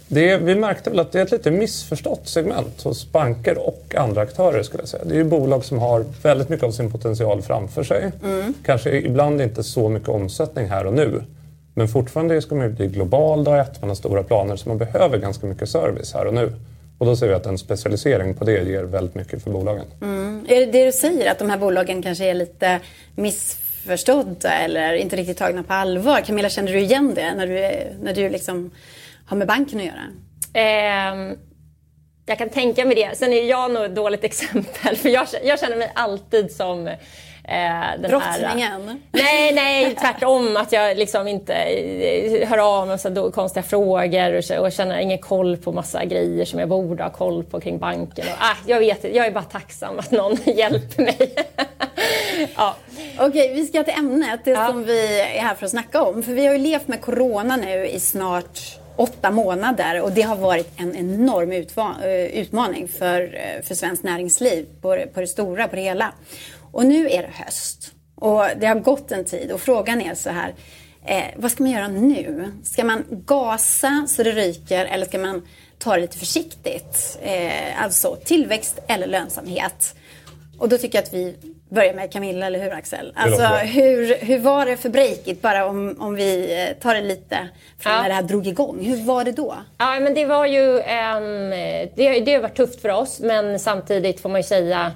Det, 0.08 0.38
vi 0.38 0.56
märkte 0.56 0.90
väl 0.90 1.00
att 1.00 1.12
det 1.12 1.20
är 1.20 1.26
ett 1.26 1.32
lite 1.32 1.52
missförstått 1.52 2.28
segment 2.28 2.82
hos 2.82 3.12
banker 3.12 3.58
och 3.58 3.96
andra 3.98 4.22
aktörer. 4.22 4.64
skulle 4.64 4.82
jag 4.82 4.90
säga. 4.90 5.04
Det 5.06 5.14
är 5.14 5.18
ju 5.18 5.24
bolag 5.24 5.66
som 5.66 5.80
har 5.80 6.06
väldigt 6.24 6.50
mycket 6.50 6.66
av 6.66 6.72
sin 6.72 6.92
potential 6.92 7.42
framför 7.42 7.84
sig. 7.84 8.12
Mm. 8.24 8.54
Kanske 8.66 8.92
ibland 8.92 9.42
inte 9.42 9.64
så 9.64 9.90
mycket 9.90 10.10
omsättning 10.10 10.68
här 10.68 10.86
och 10.86 10.94
nu. 10.94 11.24
Men 11.78 11.88
fortfarande 11.88 12.42
ska 12.42 12.56
man 12.56 12.76
bli 12.76 12.88
global 12.88 13.44
dag 13.44 13.60
ett, 13.60 13.82
man 13.82 13.90
har 13.90 13.96
stora 13.96 14.24
planer 14.24 14.56
så 14.56 14.70
man 14.70 14.78
behöver 14.78 15.18
ganska 15.18 15.48
mycket 15.48 15.70
service 15.70 16.14
här 16.14 16.26
och 16.26 16.34
nu. 16.34 16.54
Och 16.98 17.06
då 17.06 17.16
ser 17.16 17.28
vi 17.28 17.34
att 17.34 17.46
en 17.46 17.58
specialisering 17.58 18.34
på 18.34 18.46
det 18.46 18.70
ger 18.70 18.84
väldigt 18.84 19.16
mycket 19.16 19.44
för 19.44 19.52
bolagen. 19.52 19.86
Mm. 20.02 20.46
Är 20.50 20.60
det 20.60 20.66
det 20.66 20.86
du 20.86 20.92
säger, 20.92 21.32
att 21.32 21.40
de 21.40 21.50
här 21.50 21.58
bolagen 21.58 22.02
kanske 22.02 22.26
är 22.26 22.34
lite 22.34 22.80
missförstådda 23.16 24.52
eller 24.52 24.94
inte 24.94 25.16
riktigt 25.16 25.38
tagna 25.38 25.64
på 25.64 25.74
allvar? 25.74 26.22
Camilla, 26.22 26.50
känner 26.50 26.74
du 26.74 26.80
igen 26.80 27.14
det 27.16 27.36
när 27.36 27.48
du, 27.48 27.84
när 28.04 28.14
du 28.14 28.30
liksom 28.30 28.72
har 29.26 29.38
med 29.38 29.48
banken 29.48 29.80
att 29.80 29.86
göra? 29.86 30.06
Eh, 30.54 31.38
jag 32.26 32.38
kan 32.38 32.50
tänka 32.50 32.86
mig 32.86 32.96
det. 32.96 33.18
Sen 33.18 33.34
är 33.34 33.50
jag 33.50 33.72
nog 33.72 33.86
ett 33.86 33.96
dåligt 33.96 34.24
exempel 34.32 34.96
för 34.96 35.10
jag, 35.10 35.28
jag 35.44 35.60
känner 35.60 35.76
mig 35.78 35.92
alltid 35.96 36.52
som 36.52 36.90
Eh, 37.48 38.10
Brottslingen? 38.10 38.88
Här, 38.88 38.98
nej, 39.12 39.54
nej, 39.54 39.96
tvärtom. 39.96 40.58
Att 40.58 40.72
jag 40.72 40.98
liksom 40.98 41.28
inte 41.28 41.54
eh, 41.54 42.50
hör 42.50 42.58
av 42.58 42.88
mig 42.88 43.00
så 43.00 43.32
konstiga 43.32 43.64
frågor 43.64 44.34
och, 44.34 44.66
och 44.66 44.72
känner 44.72 45.00
ingen 45.00 45.18
koll 45.18 45.58
på 45.58 45.72
massa 45.72 46.06
grejer 46.06 46.46
som 46.46 46.60
jag 46.60 46.70
borde 46.70 47.04
ha 47.04 47.10
koll 47.10 47.44
på 47.44 47.60
kring 47.60 47.80
banken. 47.80 48.26
Och, 48.28 48.38
ah, 48.40 48.56
jag, 48.66 48.80
vet, 48.80 49.04
jag 49.04 49.26
är 49.26 49.32
bara 49.32 49.44
tacksam 49.44 50.00
att 50.00 50.12
någon 50.12 50.38
hjälper 50.46 51.04
mig. 51.04 51.36
ja. 52.56 52.76
Okej, 53.20 53.54
vi 53.54 53.66
ska 53.66 53.84
till 53.84 53.94
ämnet, 53.98 54.40
det 54.44 54.52
ja. 54.52 54.68
som 54.68 54.84
vi 54.84 55.22
är 55.22 55.42
här 55.42 55.56
för 55.56 55.66
att 55.66 55.72
snacka 55.72 56.02
om. 56.02 56.24
För 56.24 56.32
vi 56.32 56.46
har 56.46 56.54
ju 56.54 56.60
levt 56.60 56.88
med 56.88 57.02
corona 57.02 57.56
nu 57.56 57.88
i 57.88 58.00
snart 58.00 58.78
åtta 58.98 59.32
månader 59.32 60.02
och 60.02 60.12
det 60.12 60.22
har 60.22 60.36
varit 60.36 60.72
en 60.78 60.96
enorm 60.96 61.52
eh, 61.52 62.26
utmaning 62.42 62.88
för, 62.88 63.22
eh, 63.22 63.64
för 63.64 63.76
svenskt 63.76 64.04
näringsliv 64.04 64.66
på, 64.82 64.98
på 65.14 65.20
det 65.20 65.28
stora, 65.28 65.68
på 65.68 65.76
det 65.76 65.82
hela. 65.82 66.14
Och 66.72 66.86
nu 66.86 67.10
är 67.10 67.22
det 67.22 67.32
höst 67.34 67.94
och 68.16 68.44
det 68.58 68.68
har 68.68 68.76
gått 68.76 69.12
en 69.12 69.26
tid 69.26 69.52
och 69.52 69.62
frågan 69.62 70.02
är 70.02 70.16
så 70.16 70.30
här, 70.30 70.54
eh, 71.06 71.24
vad 71.36 71.52
ska 71.52 71.64
man 71.64 71.72
göra 71.72 71.88
nu? 71.88 72.52
Ska 72.64 72.84
man 72.84 73.04
gasa 73.10 74.06
så 74.08 74.24
det 74.24 74.32
ryker 74.32 74.86
eller 74.86 75.06
ska 75.06 75.18
man 75.18 75.48
ta 75.80 75.96
det 75.96 76.02
lite 76.02 76.18
försiktigt? 76.18 77.20
Eh, 77.22 77.84
alltså 77.84 78.18
tillväxt 78.26 78.80
eller 78.88 79.08
lönsamhet. 79.08 79.96
Och 80.60 80.70
då 80.70 80.78
tycker 80.78 80.98
jag 80.98 81.04
att 81.04 81.14
vi 81.14 81.36
börjar 81.70 81.94
med 81.94 82.12
Camilla, 82.12 82.46
eller 82.46 82.60
hur 82.60 82.72
Axel? 82.72 83.14
Alltså, 83.16 83.44
hur, 83.48 84.26
hur 84.26 84.40
var 84.40 84.66
det 84.66 84.78
för 84.78 84.90
Breakit, 84.90 85.42
bara 85.42 85.66
om, 85.66 85.96
om 86.00 86.16
vi 86.16 86.62
eh, 86.64 86.82
tar 86.82 86.96
det 86.96 87.02
lite 87.02 87.50
från 87.80 87.94
ja. 87.94 88.02
när 88.02 88.10
det 88.10 88.16
här 88.16 88.24
drog 88.24 88.48
igång. 88.48 88.86
Hur 88.86 89.06
var 89.06 89.24
det 89.24 89.32
då? 89.32 89.56
Ja, 89.78 90.00
men 90.00 90.14
det 90.14 90.26
var 90.26 90.46
ju, 90.46 90.74
um, 90.74 91.50
det, 91.96 92.20
det 92.20 92.34
har 92.34 92.42
varit 92.42 92.58
tufft 92.58 92.82
för 92.82 92.90
oss, 92.90 93.20
men 93.20 93.60
samtidigt 93.60 94.20
får 94.20 94.30
man 94.30 94.40
ju 94.40 94.48
säga 94.48 94.92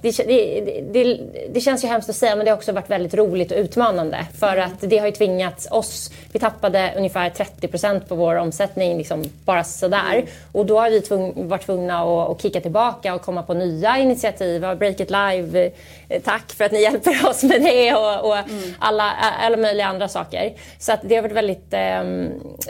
det, 0.00 0.16
det, 0.16 0.80
det, 0.92 1.20
det, 1.52 1.60
känns 1.60 1.84
ju 1.84 1.88
hemskt 1.88 2.10
att 2.10 2.16
säga 2.16 2.36
men 2.36 2.44
det 2.44 2.50
har 2.50 2.58
också 2.58 2.72
varit 2.72 2.90
väldigt 2.90 3.14
roligt 3.14 3.52
och 3.52 3.58
utmanande. 3.58 4.26
För 4.38 4.56
att 4.56 4.80
det 4.80 4.98
har 4.98 5.06
ju 5.06 5.12
tvingats 5.12 5.68
oss, 5.70 6.10
vi 6.32 6.38
tappade 6.38 6.92
ungefär 6.96 7.30
30% 7.30 8.00
på 8.08 8.14
vår 8.14 8.34
omsättning 8.34 8.98
liksom 8.98 9.24
bara 9.44 9.64
sådär. 9.64 10.14
Mm. 10.14 10.26
Och 10.52 10.66
då 10.66 10.80
har 10.80 10.90
vi 10.90 11.00
tvung, 11.00 11.48
varit 11.48 11.66
tvungna 11.66 12.02
att, 12.02 12.30
att 12.30 12.42
kicka 12.42 12.60
tillbaka 12.60 13.14
och 13.14 13.22
komma 13.22 13.42
på 13.42 13.54
nya 13.54 13.98
initiativ. 13.98 14.60
Break 14.60 15.00
It 15.00 15.10
Live, 15.10 15.70
eh, 16.08 16.22
tack 16.22 16.52
för 16.52 16.64
att 16.64 16.72
ni 16.72 16.82
hjälper 16.88 17.28
oss 17.28 17.42
med 17.42 17.62
det 17.62 17.94
och, 17.94 18.26
och 18.26 18.36
mm. 18.38 18.74
alla, 18.78 19.10
alla 19.40 19.56
möjliga 19.56 19.86
andra 19.86 20.08
saker. 20.08 20.52
Så 20.78 20.92
att 20.92 21.00
det 21.02 21.14
har 21.14 21.22
varit 21.22 21.36
väldigt 21.36 21.72
eh, 21.72 22.02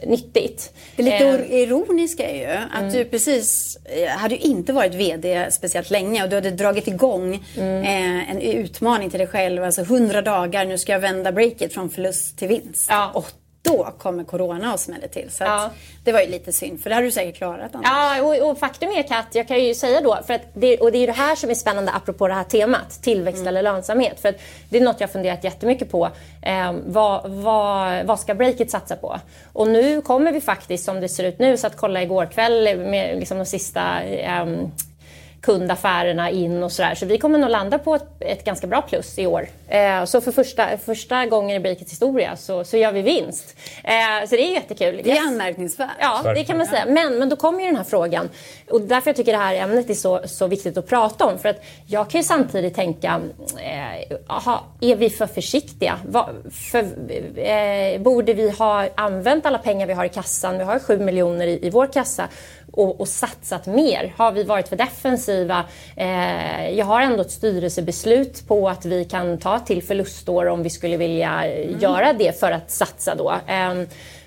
nyttigt. 0.07 0.73
Det 0.97 1.03
lite 1.03 1.29
eh. 1.29 1.55
ironiska 1.55 2.29
är 2.29 2.37
ju 2.37 2.65
att 2.73 2.81
mm. 2.81 2.93
du 2.93 3.05
precis 3.05 3.79
eh, 3.85 4.09
hade 4.09 4.35
ju 4.35 4.41
inte 4.41 4.73
varit 4.73 4.95
VD 4.95 5.47
speciellt 5.51 5.91
länge 5.91 6.23
och 6.23 6.29
du 6.29 6.37
hade 6.37 6.51
dragit 6.51 6.89
igång 6.89 7.04
mm. 7.57 7.83
eh, 7.83 8.31
en 8.31 8.41
utmaning 8.41 9.11
till 9.11 9.19
dig 9.19 9.29
själv. 9.29 9.65
Alltså 9.65 9.81
100 9.83 10.23
dagar, 10.23 10.65
nu 10.65 10.79
ska 10.79 10.93
jag 10.93 11.01
vända 11.01 11.33
breaket 11.33 11.75
från 11.75 11.91
förlust 11.91 12.39
till 12.39 12.49
vinst. 12.49 12.87
Ja. 12.91 13.11
Och 13.15 13.33
då 13.65 13.89
kommer 13.99 14.25
corona 14.25 14.73
och 14.73 14.81
smäller 14.81 15.09
till. 15.09 15.31
Så 15.31 15.45
ja. 15.45 15.71
det 16.05 16.13
var 16.13 16.21
ju 16.21 16.27
lite 16.27 16.53
synd, 16.53 16.81
för 16.83 16.91
det 16.91 16.95
hade 16.95 17.07
du 17.07 17.11
säkert 17.11 17.37
klarat 17.37 17.75
annars. 17.75 17.89
Ja, 17.91 18.23
och, 18.23 18.51
och, 18.51 18.59
faktum 18.59 18.89
är 18.91 19.03
Kat, 19.03 19.27
jag 19.33 19.49
kan 19.49 19.65
ju 19.65 19.75
säga 19.75 20.01
då, 20.01 20.19
för 20.27 20.35
att 20.35 20.43
det, 20.55 20.79
och 20.79 20.93
det 20.93 20.99
är 20.99 21.01
ju 21.01 21.07
det 21.07 21.13
här 21.13 21.37
som 21.37 21.51
är 21.51 21.55
spännande 21.55 21.93
apropå 21.93 22.29
det 22.29 22.35
här 22.35 22.45
temat, 22.45 23.03
tillväxt 23.03 23.41
mm. 23.41 23.49
eller 23.49 23.63
lönsamhet. 23.63 24.21
För 24.21 24.29
att 24.29 24.37
det 24.69 24.79
är 24.79 24.83
något 24.83 25.01
jag 25.01 25.11
funderat 25.11 25.45
jättemycket 25.45 25.91
på. 25.91 26.11
Eh, 26.43 26.73
vad, 26.87 27.31
vad, 27.31 28.07
vad 28.07 28.21
ska 28.21 28.35
breaket 28.35 28.71
satsa 28.71 28.97
på? 28.97 29.21
Och 29.53 29.69
nu 29.69 30.01
kommer 30.01 30.33
vi 30.33 30.41
faktiskt, 30.41 30.85
som 30.85 31.01
det 31.01 31.09
ser 31.09 31.25
ut 31.25 31.39
nu, 31.39 31.57
så 31.57 31.67
att 31.67 31.77
kolla 31.77 32.03
igår 32.03 32.27
kväll 32.27 32.79
med 32.79 33.19
liksom 33.19 33.39
de 33.39 33.47
sista 33.47 34.03
eh, 34.03 34.47
kundaffärerna 35.45 36.31
in 36.31 36.63
och 36.63 36.73
sådär. 36.73 36.95
Så 36.95 37.07
vi 37.07 37.19
kommer 37.19 37.39
nog 37.39 37.51
landa 37.51 37.79
på 37.79 37.95
ett, 37.95 38.07
ett 38.21 38.45
ganska 38.45 38.67
bra 38.67 38.83
plus 38.83 39.19
i 39.19 39.27
år. 39.27 39.49
Eh, 39.69 40.05
så 40.05 40.21
för 40.21 40.33
första, 40.33 40.79
första 40.79 41.27
gången 41.27 41.57
i 41.57 41.61
Breakits 41.61 41.93
historia 41.93 42.37
så, 42.37 42.65
så 42.65 42.77
gör 42.77 42.93
vi 42.93 43.03
vinst. 43.03 43.57
Eh, 43.85 44.29
så 44.29 44.37
det 44.37 44.43
är 44.43 44.53
jättekul. 44.53 45.01
Det 45.05 45.11
är 45.11 45.27
anmärkningsvärt. 45.27 45.91
Ja, 46.01 46.33
det 46.35 46.45
kan 46.45 46.59
man 46.59 46.67
säga. 46.67 46.87
Men, 46.87 47.19
men 47.19 47.29
då 47.29 47.37
kommer 47.37 47.61
ju 47.61 47.67
den 47.67 47.77
här 47.77 47.85
frågan. 47.85 48.29
Och 48.71 48.81
därför 48.81 49.09
jag 49.11 49.17
tycker 49.17 49.33
det 49.33 49.39
här 49.39 49.55
ämnet 49.55 49.91
är 49.91 49.95
så, 49.95 50.21
så 50.25 50.47
viktigt 50.47 50.77
att 50.77 50.87
prata 50.87 51.25
om. 51.25 51.39
För 51.39 51.49
att 51.49 51.65
jag 51.87 52.11
kan 52.11 52.21
ju 52.21 52.25
samtidigt 52.25 52.75
tänka, 52.75 53.21
eh, 53.59 54.17
aha, 54.27 54.65
är 54.81 54.97
vi 54.97 55.11
för 55.11 55.27
försiktiga? 55.27 55.99
Va, 56.09 56.31
för, 56.71 56.79
eh, 57.39 58.01
borde 58.01 58.35
vi 58.35 58.51
ha 58.51 58.89
använt 58.95 59.47
alla 59.47 59.59
pengar 59.59 59.87
vi 59.87 59.93
har 59.93 60.05
i 60.05 60.09
kassan? 60.09 60.59
Vi 60.59 60.65
har 60.65 60.79
7 60.79 60.99
miljoner 60.99 61.47
i, 61.47 61.67
i 61.67 61.71
vår 61.71 61.87
kassa 61.87 62.29
och, 62.77 63.01
och, 63.01 63.09
satsat 63.09 63.67
mer? 63.67 64.15
Har 64.17 64.33
vi 64.33 64.45
varit 64.45 64.69
för 64.69 64.77
defensiva? 64.77 65.34
Eh, 65.97 66.71
jag 66.71 66.87
har 66.87 67.01
ändå 67.01 67.21
ett 67.21 67.31
styrelsebeslut 67.31 68.49
på 68.49 68.69
att 68.69 68.85
vi 68.85 69.05
kan 69.05 69.39
ta 69.39 69.59
till 69.59 69.83
förlustår 69.83 70.47
om 70.47 70.63
vi 70.63 70.71
skulle 70.71 70.97
vilja 70.97 71.45
mm. 71.45 71.81
göra 71.81 72.13
det 72.13 72.41
för 72.41 72.53
att 72.53 72.71
satsa 72.71 73.15
då. 73.15 73.31
Eh, 73.47 73.75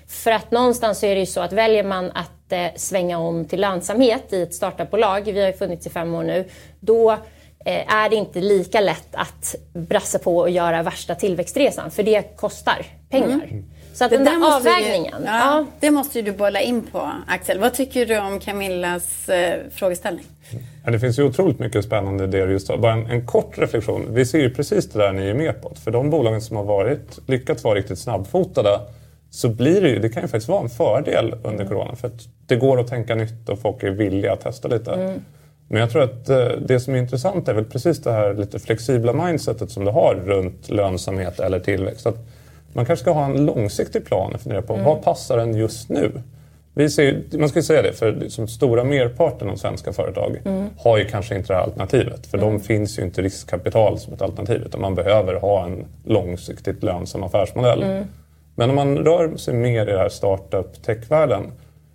för 0.08 0.30
att 0.30 0.50
någonstans 0.50 0.98
så 0.98 1.06
är 1.06 1.14
det 1.14 1.20
ju 1.20 1.26
så 1.26 1.40
att 1.40 1.52
väljer 1.52 1.84
man 1.84 2.10
att 2.10 2.52
eh, 2.52 2.66
svänga 2.76 3.18
om 3.18 3.44
till 3.44 3.60
lönsamhet 3.60 4.32
i 4.32 4.42
ett 4.42 4.54
startupbolag, 4.54 5.20
vi 5.20 5.40
har 5.40 5.46
ju 5.46 5.52
funnits 5.52 5.86
i 5.86 5.90
fem 5.90 6.14
år 6.14 6.22
nu, 6.22 6.44
då 6.80 7.10
eh, 7.64 7.94
är 7.94 8.08
det 8.08 8.16
inte 8.16 8.40
lika 8.40 8.80
lätt 8.80 9.14
att 9.14 9.54
brassa 9.72 10.18
på 10.18 10.36
och 10.36 10.50
göra 10.50 10.82
värsta 10.82 11.14
tillväxtresan, 11.14 11.90
för 11.90 12.02
det 12.02 12.36
kostar 12.36 12.86
pengar. 13.10 13.46
Mm. 13.50 13.64
Så 13.94 14.04
att 14.04 14.10
det 14.10 14.16
den 14.16 14.24
där 14.40 14.56
avvägningen. 14.56 15.20
Ju, 15.20 15.26
ja, 15.26 15.38
ja, 15.38 15.66
Det 15.80 15.90
måste 15.90 16.18
ju 16.18 16.24
du 16.24 16.32
bolla 16.32 16.60
in 16.60 16.82
på, 16.82 17.12
Axel. 17.26 17.58
Vad 17.58 17.74
tycker 17.74 18.06
du 18.06 18.18
om 18.18 18.40
Camillas 18.40 19.28
eh, 19.28 19.60
frågeställning? 19.74 20.26
Ja, 20.88 20.92
det 20.92 20.98
finns 20.98 21.18
ju 21.18 21.22
otroligt 21.22 21.58
mycket 21.58 21.84
spännande 21.84 22.24
idéer 22.24 22.48
just 22.48 22.78
Bara 22.78 22.92
en, 22.92 23.06
en, 23.06 23.26
kort 23.26 23.58
reflektion. 23.58 24.06
Vi 24.10 24.26
ser 24.26 24.38
ju 24.38 24.54
precis 24.54 24.90
det 24.90 24.98
där 24.98 25.12
ni 25.12 25.28
är 25.28 25.34
med 25.34 25.62
på. 25.62 25.72
För 25.74 25.90
de 25.90 26.10
bolagen 26.10 26.40
som 26.40 26.56
har 26.56 26.64
varit, 26.64 27.18
lyckats 27.26 27.64
vara 27.64 27.74
riktigt 27.74 27.98
snabbfotade 27.98 28.80
så 29.30 29.48
blir 29.48 29.80
det 29.80 29.88
ju, 29.88 29.98
det 29.98 30.08
kan 30.08 30.22
ju 30.22 30.28
faktiskt 30.28 30.48
vara 30.48 30.62
en 30.62 30.68
fördel 30.68 31.32
under 31.32 31.64
mm. 31.64 31.68
corona. 31.68 31.96
För 31.96 32.08
att 32.08 32.28
det 32.46 32.56
går 32.56 32.80
att 32.80 32.88
tänka 32.88 33.14
nytt 33.14 33.48
och 33.48 33.58
folk 33.58 33.82
är 33.82 33.90
villiga 33.90 34.32
att 34.32 34.40
testa 34.40 34.68
lite. 34.68 34.92
Mm. 34.92 35.20
Men 35.68 35.80
jag 35.80 35.90
tror 35.90 36.02
att 36.02 36.28
eh, 36.28 36.46
det 36.66 36.80
som 36.80 36.94
är 36.94 36.98
intressant 36.98 37.48
är 37.48 37.54
väl 37.54 37.64
precis 37.64 38.02
det 38.02 38.12
här 38.12 38.34
lite 38.34 38.58
flexibla 38.58 39.12
mindsetet 39.12 39.70
som 39.70 39.84
du 39.84 39.90
har 39.90 40.14
runt 40.14 40.70
lönsamhet 40.70 41.40
eller 41.40 41.60
tillväxt. 41.60 42.06
Att 42.06 42.18
man 42.72 42.86
kanske 42.86 43.02
ska 43.02 43.12
ha 43.12 43.24
en 43.24 43.46
långsiktig 43.46 44.04
plan 44.04 44.34
och 44.34 44.40
fundera 44.40 44.62
på 44.62 44.72
mm. 44.72 44.84
vad 44.84 45.02
passar 45.02 45.38
en 45.38 45.54
just 45.54 45.88
nu? 45.88 46.12
Vi 46.78 46.90
ser, 46.90 47.22
man 47.38 47.48
ska 47.48 47.62
säga 47.62 47.82
det, 47.82 47.92
för 47.92 48.12
liksom 48.12 48.48
stora 48.48 48.84
merparten 48.84 49.48
av 49.48 49.56
svenska 49.56 49.92
företag 49.92 50.40
mm. 50.44 50.68
har 50.78 50.98
ju 50.98 51.04
kanske 51.04 51.36
inte 51.36 51.52
det 51.52 51.54
här 51.54 51.62
alternativet. 51.62 52.26
För 52.26 52.38
mm. 52.38 52.50
de 52.50 52.60
finns 52.60 52.98
ju 52.98 53.02
inte 53.02 53.22
riskkapital 53.22 53.98
som 53.98 54.12
ett 54.12 54.22
alternativ 54.22 54.62
utan 54.66 54.80
man 54.80 54.94
behöver 54.94 55.34
ha 55.34 55.64
en 55.64 55.84
långsiktigt 56.04 56.82
lönsam 56.82 57.22
affärsmodell. 57.22 57.82
Mm. 57.82 58.04
Men 58.54 58.70
om 58.70 58.76
man 58.76 58.98
rör 58.98 59.36
sig 59.36 59.54
mer 59.54 59.82
i 59.82 59.90
den 59.90 59.98
här 59.98 60.08
startup 60.08 60.82
tech-världen 60.82 61.42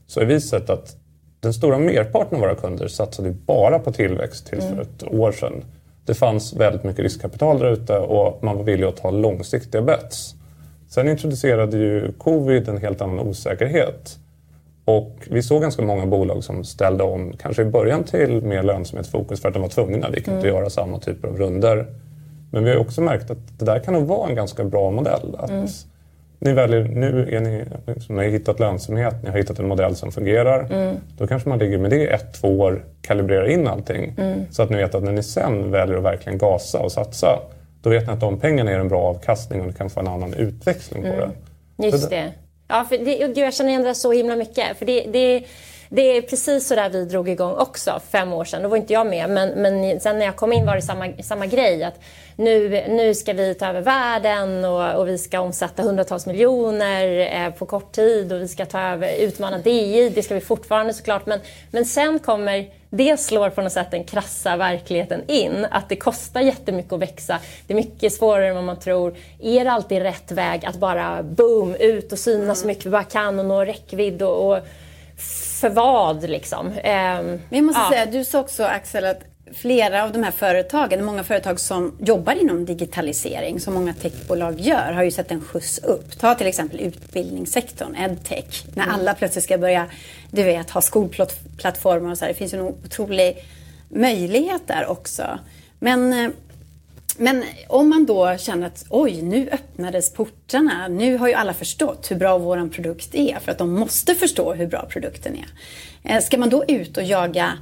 så 0.07 0.19
har 0.19 0.25
vi 0.25 0.41
sett 0.41 0.69
att 0.69 0.95
den 1.39 1.53
stora 1.53 1.77
merparten 1.77 2.35
av 2.35 2.41
våra 2.41 2.55
kunder 2.55 2.87
satsade 2.87 3.31
bara 3.31 3.79
på 3.79 3.91
tillväxt 3.91 4.47
tills 4.47 4.63
för 4.63 4.73
mm. 4.73 4.81
ett 4.81 5.03
år 5.13 5.31
sedan. 5.31 5.65
Det 6.05 6.13
fanns 6.13 6.53
väldigt 6.53 6.83
mycket 6.83 7.03
riskkapital 7.03 7.59
där 7.59 7.71
ute 7.71 7.97
och 7.97 8.43
man 8.43 8.57
var 8.57 8.63
villig 8.63 8.87
att 8.87 8.97
ta 8.97 9.11
långsiktiga 9.11 9.81
bets. 9.81 10.35
Sen 10.89 11.09
introducerade 11.09 11.77
ju 11.77 12.11
covid 12.17 12.69
en 12.69 12.77
helt 12.77 13.01
annan 13.01 13.19
osäkerhet. 13.19 14.17
Och 14.85 15.17
vi 15.29 15.43
såg 15.43 15.61
ganska 15.61 15.81
många 15.81 16.05
bolag 16.05 16.43
som 16.43 16.63
ställde 16.63 17.03
om, 17.03 17.33
kanske 17.41 17.61
i 17.61 17.65
början 17.65 18.03
till 18.03 18.41
mer 18.41 18.63
lönsamhetsfokus 18.63 19.41
för 19.41 19.47
att 19.47 19.53
de 19.53 19.61
var 19.61 19.69
tvungna. 19.69 20.09
Vi 20.09 20.21
kan 20.21 20.33
mm. 20.33 20.39
inte 20.39 20.47
göra 20.47 20.69
samma 20.69 20.99
typer 20.99 21.27
av 21.27 21.37
runder. 21.37 21.85
Men 22.51 22.63
vi 22.63 22.71
har 22.71 22.77
också 22.77 23.01
märkt 23.01 23.31
att 23.31 23.59
det 23.59 23.65
där 23.65 23.79
kan 23.79 23.93
nog 23.93 24.07
vara 24.07 24.29
en 24.29 24.35
ganska 24.35 24.63
bra 24.63 24.91
modell. 24.91 25.35
Att 25.39 25.49
mm. 25.49 25.67
ni 26.39 26.53
väljer, 26.53 26.83
nu 26.83 27.29
är 27.31 27.39
ni, 27.39 27.63
liksom, 27.85 28.15
ni 28.15 28.23
har 28.23 28.31
hittat 28.31 28.59
lönsamhet, 28.59 29.15
ni 29.23 29.29
har 29.29 29.37
hittat 29.37 29.59
en 29.59 29.67
modell 29.67 29.95
som 29.95 30.11
fungerar. 30.11 30.73
Mm. 30.73 30.95
Då 31.17 31.27
kanske 31.27 31.49
man 31.49 31.59
ligger 31.59 31.77
med 31.77 31.91
det 31.91 32.07
ett, 32.07 32.33
två 32.33 32.59
år, 32.59 32.85
kalibrerar 33.01 33.45
in 33.45 33.67
allting. 33.67 34.15
Mm. 34.17 34.39
Så 34.51 34.63
att 34.63 34.69
ni 34.69 34.77
vet 34.77 34.95
att 34.95 35.03
när 35.03 35.11
ni 35.11 35.23
sen 35.23 35.71
väljer 35.71 35.97
att 35.97 36.03
verkligen 36.03 36.37
gasa 36.37 36.79
och 36.79 36.91
satsa 36.91 37.39
då 37.81 37.89
vet 37.89 38.07
ni 38.07 38.13
att 38.13 38.19
de 38.19 38.39
pengarna 38.39 38.71
är 38.71 38.79
en 38.79 38.87
bra 38.87 39.01
avkastning 39.01 39.61
och 39.61 39.67
ni 39.67 39.73
kan 39.73 39.89
få 39.89 39.99
en 39.99 40.07
annan 40.07 40.33
utväxling 40.33 41.03
på 41.03 41.07
mm. 41.07 41.29
det. 41.77 41.85
Just 41.85 42.09
det. 42.09 42.31
Ja, 42.73 42.86
för 42.89 42.97
det, 42.97 43.39
jag 43.41 43.53
känner 43.53 43.69
igen 43.69 43.83
det 43.83 43.95
så 43.95 44.12
himla 44.12 44.36
mycket. 44.36 44.77
För 44.77 44.86
det, 44.86 45.01
det, 45.01 45.43
det 45.95 46.17
är 46.17 46.21
precis 46.21 46.67
så 46.67 46.75
där 46.75 46.89
vi 46.89 47.06
drog 47.06 47.29
igång 47.29 47.56
också 47.56 48.01
fem 48.10 48.34
år 48.34 48.45
sedan. 48.45 48.63
Då 48.63 48.69
var 48.69 48.77
inte 48.77 48.93
jag 48.93 49.08
med, 49.08 49.29
men, 49.29 49.49
men 49.49 49.99
sen 49.99 50.19
när 50.19 50.25
jag 50.25 50.36
kom 50.36 50.53
in 50.53 50.65
var 50.65 50.75
det 50.75 50.82
samma, 50.82 51.13
samma 51.23 51.45
grej. 51.45 51.84
Att 51.84 51.99
nu, 52.36 52.69
nu 52.89 53.15
ska 53.15 53.34
vi 53.34 53.53
ta 53.53 53.67
över 53.67 53.82
världen 53.82 54.65
och, 54.65 54.95
och 54.95 55.08
vi 55.08 55.17
ska 55.17 55.39
omsätta 55.39 55.84
hundratals 55.84 56.25
miljoner 56.25 57.36
eh, 57.36 57.53
på 57.53 57.65
kort 57.65 57.91
tid 57.91 58.34
och 58.34 58.41
vi 58.41 58.47
ska 58.47 58.65
ta 58.65 58.82
över, 58.82 59.15
utmana 59.19 59.58
DI. 59.58 60.10
Det 60.10 60.23
ska 60.23 60.34
vi 60.34 60.41
fortfarande 60.41 60.93
såklart. 60.93 61.25
Men, 61.25 61.39
men 61.71 61.86
sen 61.86 62.19
kommer 62.19 62.69
det 62.89 63.17
slår 63.17 63.49
på 63.49 63.62
något 63.62 63.71
sätt 63.71 63.91
den 63.91 64.03
krassa 64.03 64.58
verkligheten 64.58 65.21
in. 65.27 65.67
Att 65.71 65.89
det 65.89 65.95
kostar 65.95 66.41
jättemycket 66.41 66.93
att 66.93 66.99
växa. 66.99 67.39
Det 67.67 67.73
är 67.73 67.75
mycket 67.75 68.13
svårare 68.13 68.47
än 68.47 68.56
vad 68.56 68.63
man 68.63 68.79
tror. 68.79 69.15
Är 69.39 69.65
det 69.65 69.71
alltid 69.71 70.01
rätt 70.01 70.32
väg 70.32 70.65
att 70.65 70.75
bara 70.75 71.23
boom, 71.23 71.75
ut 71.75 72.12
och 72.12 72.19
synas 72.19 72.60
så 72.60 72.67
mycket 72.67 72.86
vi 72.86 72.89
bara 72.89 73.03
kan 73.03 73.39
och 73.39 73.45
nå 73.45 73.65
räckvidd 73.65 74.21
och, 74.21 74.51
och 74.51 74.60
för 75.59 75.69
vad 75.69 76.29
liksom? 76.29 76.67
Um, 76.67 76.73
Men 76.81 77.39
jag 77.49 77.63
måste 77.63 77.81
ja. 77.81 77.89
säga, 77.89 78.05
du 78.05 78.25
sa 78.25 78.39
också 78.39 78.63
Axel 78.63 79.05
att 79.05 79.23
flera 79.53 80.03
av 80.03 80.12
de 80.12 80.23
här 80.23 80.31
företagen, 80.31 81.05
många 81.05 81.23
företag 81.23 81.59
som 81.59 81.97
jobbar 81.99 82.33
inom 82.33 82.65
digitalisering, 82.65 83.59
som 83.59 83.73
många 83.73 83.93
techbolag 83.93 84.59
gör, 84.59 84.91
har 84.91 85.03
ju 85.03 85.12
sett 85.12 85.31
en 85.31 85.41
skjuts 85.41 85.79
upp. 85.79 86.19
Ta 86.19 86.36
till 86.36 86.47
exempel 86.47 86.79
utbildningssektorn, 86.79 87.95
edtech, 87.95 88.63
när 88.75 88.83
mm. 88.83 88.95
alla 88.95 89.13
plötsligt 89.13 89.43
ska 89.43 89.57
börja, 89.57 89.86
du 90.31 90.43
vet, 90.43 90.69
ha 90.69 90.81
skolplattformar 90.81 92.12
och 92.12 92.17
så 92.17 92.25
här. 92.25 92.33
Det 92.33 92.38
finns 92.38 92.53
ju 92.53 92.57
en 92.57 92.65
otrolig 92.65 93.45
möjlighet 93.89 94.67
där 94.67 94.86
också. 94.88 95.39
Men, 95.79 96.13
eh, 96.13 96.29
men 97.17 97.43
om 97.67 97.89
man 97.89 98.06
då 98.06 98.38
känner 98.38 98.67
att 98.67 98.86
oj, 98.89 99.21
nu 99.21 99.49
öppnades 99.49 100.13
portarna. 100.13 100.88
Nu 100.88 101.17
har 101.17 101.28
ju 101.28 101.34
alla 101.34 101.54
förstått 101.54 102.12
hur 102.12 102.15
bra 102.15 102.38
vår 102.38 102.69
produkt 102.69 103.15
är, 103.15 103.39
för 103.39 103.52
att 103.52 103.58
de 103.58 103.73
måste 103.73 104.15
förstå 104.15 104.54
hur 104.54 104.67
bra 104.67 104.86
produkten 104.89 105.36
är. 105.36 105.47
Eh, 106.15 106.21
ska 106.21 106.38
man 106.38 106.49
då 106.49 106.65
ut 106.67 106.97
och 106.97 107.04
jaga 107.04 107.58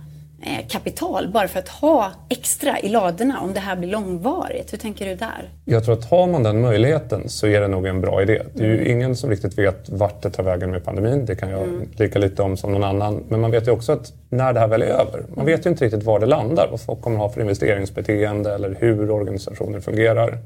kapital 0.67 1.27
bara 1.31 1.47
för 1.47 1.59
att 1.59 1.69
ha 1.69 2.11
extra 2.29 2.79
i 2.79 2.89
ladorna 2.89 3.41
om 3.41 3.53
det 3.53 3.59
här 3.59 3.75
blir 3.75 3.89
långvarigt. 3.89 4.73
Hur 4.73 4.77
tänker 4.77 5.05
du 5.05 5.15
där? 5.15 5.49
Jag 5.65 5.85
tror 5.85 5.93
att 5.93 6.05
har 6.05 6.27
man 6.27 6.43
den 6.43 6.61
möjligheten 6.61 7.29
så 7.29 7.47
är 7.47 7.61
det 7.61 7.67
nog 7.67 7.85
en 7.85 8.01
bra 8.01 8.21
idé. 8.21 8.41
Det 8.53 8.63
är 8.63 8.67
ju 8.67 8.75
mm. 8.75 8.91
ingen 8.91 9.15
som 9.15 9.29
riktigt 9.29 9.57
vet 9.57 9.89
vart 9.89 10.21
det 10.21 10.29
tar 10.29 10.43
vägen 10.43 10.71
med 10.71 10.85
pandemin. 10.85 11.25
Det 11.25 11.35
kan 11.35 11.49
jag 11.49 11.63
mm. 11.63 11.89
lika 11.95 12.19
lite 12.19 12.41
om 12.41 12.57
som 12.57 12.71
någon 12.71 12.83
annan. 12.83 13.23
Men 13.29 13.41
man 13.41 13.51
vet 13.51 13.67
ju 13.67 13.71
också 13.71 13.91
att 13.91 14.13
när 14.29 14.53
det 14.53 14.59
här 14.59 14.67
väl 14.67 14.81
är 14.81 14.85
över, 14.85 15.25
man 15.35 15.45
vet 15.45 15.65
ju 15.65 15.69
inte 15.69 15.85
riktigt 15.85 16.03
var 16.03 16.19
det 16.19 16.25
landar. 16.25 16.67
Vad 16.71 16.81
folk 16.81 17.01
kommer 17.01 17.17
ha 17.17 17.29
för 17.29 17.41
investeringsbeteende 17.41 18.53
eller 18.53 18.77
hur 18.79 19.11
organisationer 19.11 19.79
fungerar. 19.79 20.37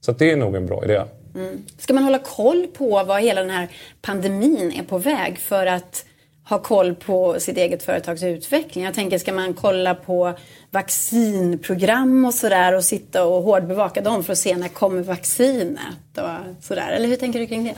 Så 0.00 0.12
det 0.12 0.30
är 0.30 0.36
nog 0.36 0.56
en 0.56 0.66
bra 0.66 0.84
idé. 0.84 1.02
Mm. 1.34 1.62
Ska 1.78 1.92
man 1.92 2.04
hålla 2.04 2.18
koll 2.18 2.66
på 2.66 3.04
vad 3.04 3.22
hela 3.22 3.40
den 3.40 3.50
här 3.50 3.68
pandemin 4.02 4.72
är 4.78 4.82
på 4.82 4.98
väg 4.98 5.38
för 5.38 5.66
att 5.66 6.04
ha 6.48 6.58
koll 6.58 6.94
på 6.94 7.40
sitt 7.40 7.56
eget 7.56 7.82
företags 7.82 8.22
utveckling? 8.22 8.84
Jag 8.84 8.94
tänker, 8.94 9.18
ska 9.18 9.32
man 9.32 9.54
kolla 9.54 9.94
på 9.94 10.34
vaccinprogram 10.70 12.24
och 12.24 12.34
sådär 12.34 12.76
och 12.76 12.84
sitta 12.84 13.24
och 13.24 13.42
hårdbevaka 13.42 14.00
dem 14.00 14.24
för 14.24 14.32
att 14.32 14.38
se 14.38 14.56
när 14.56 14.68
kommer 14.68 15.02
vaccinet 15.02 16.18
och 16.18 16.64
sådär? 16.64 16.92
Eller 16.92 17.08
hur 17.08 17.16
tänker 17.16 17.38
du 17.38 17.46
kring 17.46 17.64
det? 17.64 17.74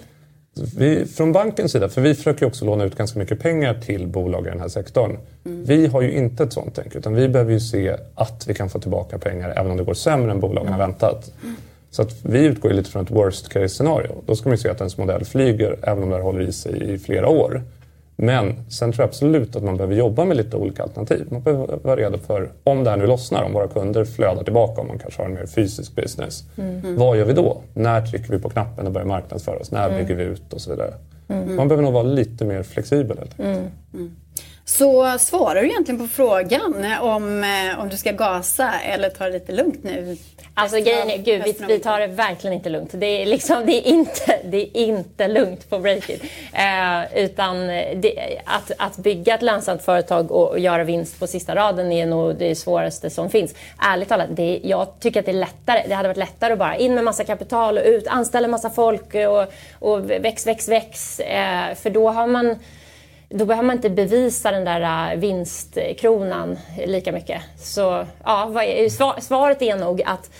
Vi, 0.77 1.07
från 1.07 1.33
bankens 1.33 1.73
sida, 1.73 1.89
för 1.89 2.01
vi 2.01 2.15
försöker 2.15 2.47
också 2.47 2.65
låna 2.65 2.85
ut 2.85 2.97
ganska 2.97 3.19
mycket 3.19 3.41
pengar 3.41 3.75
till 3.75 4.07
bolag 4.07 4.47
i 4.47 4.51
den 4.51 4.61
här 4.61 4.69
sektorn. 4.69 5.19
Mm. 5.45 5.65
Vi 5.65 5.87
har 5.87 6.03
ju 6.03 6.13
inte 6.13 6.43
ett 6.43 6.53
sånt 6.53 6.75
tänk, 6.75 6.95
utan 6.95 7.15
vi 7.15 7.29
behöver 7.29 7.53
ju 7.53 7.61
se 7.61 7.97
att 8.15 8.45
vi 8.49 8.55
kan 8.55 8.71
få 8.71 8.79
tillbaka 8.79 9.19
pengar 9.19 9.55
även 9.57 9.71
om 9.71 9.77
det 9.77 9.85
går 9.85 9.95
sämre 9.95 10.31
än 10.31 10.41
bolagen 10.41 10.73
har 10.73 10.79
väntat. 10.79 11.33
Mm. 11.43 11.57
Så 11.91 12.03
att 12.03 12.25
vi 12.25 12.45
utgår 12.45 12.71
lite 12.71 12.91
från 12.91 13.03
ett 13.03 13.11
worst 13.11 13.49
case 13.49 13.69
scenario. 13.69 14.23
Då 14.27 14.37
ska 14.37 14.49
man 14.49 14.59
se 14.59 14.69
att 14.69 14.81
ens 14.81 14.99
modell 14.99 15.25
flyger 15.25 15.77
även 15.83 16.03
om 16.03 16.11
det 16.11 16.21
håller 16.21 16.41
i 16.41 16.53
sig 16.53 16.95
i 16.95 16.99
flera 16.99 17.29
år. 17.29 17.63
Men 18.23 18.71
sen 18.71 18.93
tror 18.93 19.03
jag 19.03 19.09
absolut 19.09 19.57
att 19.57 19.63
man 19.63 19.77
behöver 19.77 19.95
jobba 19.95 20.25
med 20.25 20.37
lite 20.37 20.57
olika 20.57 20.83
alternativ. 20.83 21.27
Man 21.31 21.43
behöver 21.43 21.79
vara 21.83 21.97
redo 21.97 22.19
för 22.19 22.51
om 22.65 22.85
det 22.85 22.91
här 22.91 22.97
nu 22.97 23.07
lossnar, 23.07 23.43
om 23.43 23.53
våra 23.53 23.69
kunder 23.69 24.05
flödar 24.05 24.45
tillbaka, 24.45 24.81
om 24.81 24.87
man 24.87 24.99
kanske 24.99 25.23
har 25.23 25.29
en 25.29 25.35
mer 25.35 25.47
fysisk 25.47 25.95
business. 25.95 26.45
Mm. 26.59 26.97
Vad 26.97 27.19
gör 27.19 27.25
vi 27.25 27.33
då? 27.33 27.63
När 27.75 28.07
trycker 28.07 28.31
vi 28.31 28.39
på 28.39 28.49
knappen 28.49 28.87
och 28.87 28.93
börjar 28.93 29.07
marknadsföra 29.07 29.59
oss? 29.59 29.71
När 29.71 29.89
mm. 29.89 29.99
bygger 29.99 30.15
vi 30.15 30.25
ut 30.25 30.53
och 30.53 30.61
så 30.61 30.71
vidare. 30.71 30.95
Mm. 31.29 31.57
Man 31.57 31.69
behöver 31.69 31.83
nog 31.83 31.93
vara 31.93 32.03
lite 32.03 32.45
mer 32.45 32.63
flexibel 32.63 33.19
helt 33.19 33.41
enkelt. 33.41 33.73
Så 34.71 35.19
svarar 35.19 35.63
du 35.63 35.69
egentligen 35.69 36.01
på 36.01 36.07
frågan 36.07 36.85
om, 37.01 37.45
eh, 37.45 37.81
om 37.81 37.89
du 37.89 37.97
ska 37.97 38.13
gasa 38.13 38.73
eller 38.81 39.11
ta 39.11 39.25
det 39.25 39.31
lite 39.31 39.53
lugnt 39.53 39.85
nu? 39.85 40.17
Alltså 40.55 40.77
grejen 40.77 41.11
är, 41.11 41.19
gud, 41.19 41.43
vi, 41.45 41.57
vi, 41.69 41.79
tar 41.79 42.01
det 42.01 42.07
verkligen 42.07 42.55
inte 42.55 42.69
lugnt. 42.71 42.91
Det 42.93 43.07
är, 43.07 43.27
liksom, 43.27 43.67
det 43.67 43.73
är, 43.73 43.87
inte, 43.87 44.39
det 44.45 44.79
är 44.79 44.85
inte 44.85 45.29
lugnt 45.29 45.71
på 45.71 45.79
Breakit. 45.79 46.23
Eh, 46.53 47.19
utan 47.25 47.67
det, 47.67 48.41
att, 48.45 48.73
att 48.79 48.97
bygga 48.97 49.35
ett 49.35 49.43
lönsamt 49.43 49.83
företag 49.83 50.31
och, 50.31 50.51
och, 50.51 50.59
göra 50.59 50.85
vinst 50.85 51.21
på 51.21 51.27
sista 51.27 51.55
raden 51.55 51.93
är 51.93 52.07
nog 52.07 52.37
det 52.37 52.55
svåraste 52.55 53.11
som 53.11 53.31
finns. 53.31 53.55
Ärligt 53.79 54.09
talat, 54.09 54.29
det, 54.31 54.61
jag 54.65 55.01
tycker 55.01 55.21
att 55.21 55.27
det 55.27 55.33
är 55.33 55.41
lättare. 55.41 55.83
Det 55.89 55.95
hade 55.95 56.09
varit 56.09 56.17
lättare 56.17 56.53
att 56.53 56.59
bara 56.59 56.77
in 56.77 56.95
med 56.95 57.05
massa 57.05 57.25
kapital 57.25 57.79
och 57.79 57.85
ut, 57.85 58.07
anställa 58.07 58.49
massa 58.49 58.71
folk 58.71 59.15
och, 59.15 59.53
och 59.79 60.11
väx, 60.11 60.47
väx, 60.47 60.69
väx. 60.69 61.21
Eh, 61.21 61.75
för 61.75 61.91
då 61.91 62.11
har 62.11 62.27
man 62.27 62.57
då 63.31 63.45
behöver 63.45 63.67
man 63.67 63.77
inte 63.77 63.91
bevisa 63.91 64.51
den 64.51 64.65
där 64.65 65.13
äh, 65.13 65.19
vinstkronan 65.19 66.59
lika 66.87 67.13
mycket. 67.13 67.43
Så 67.59 68.07
ja, 68.25 68.53
svaret 69.21 69.63
är 69.63 69.77
nog 69.77 70.03
att 70.03 70.31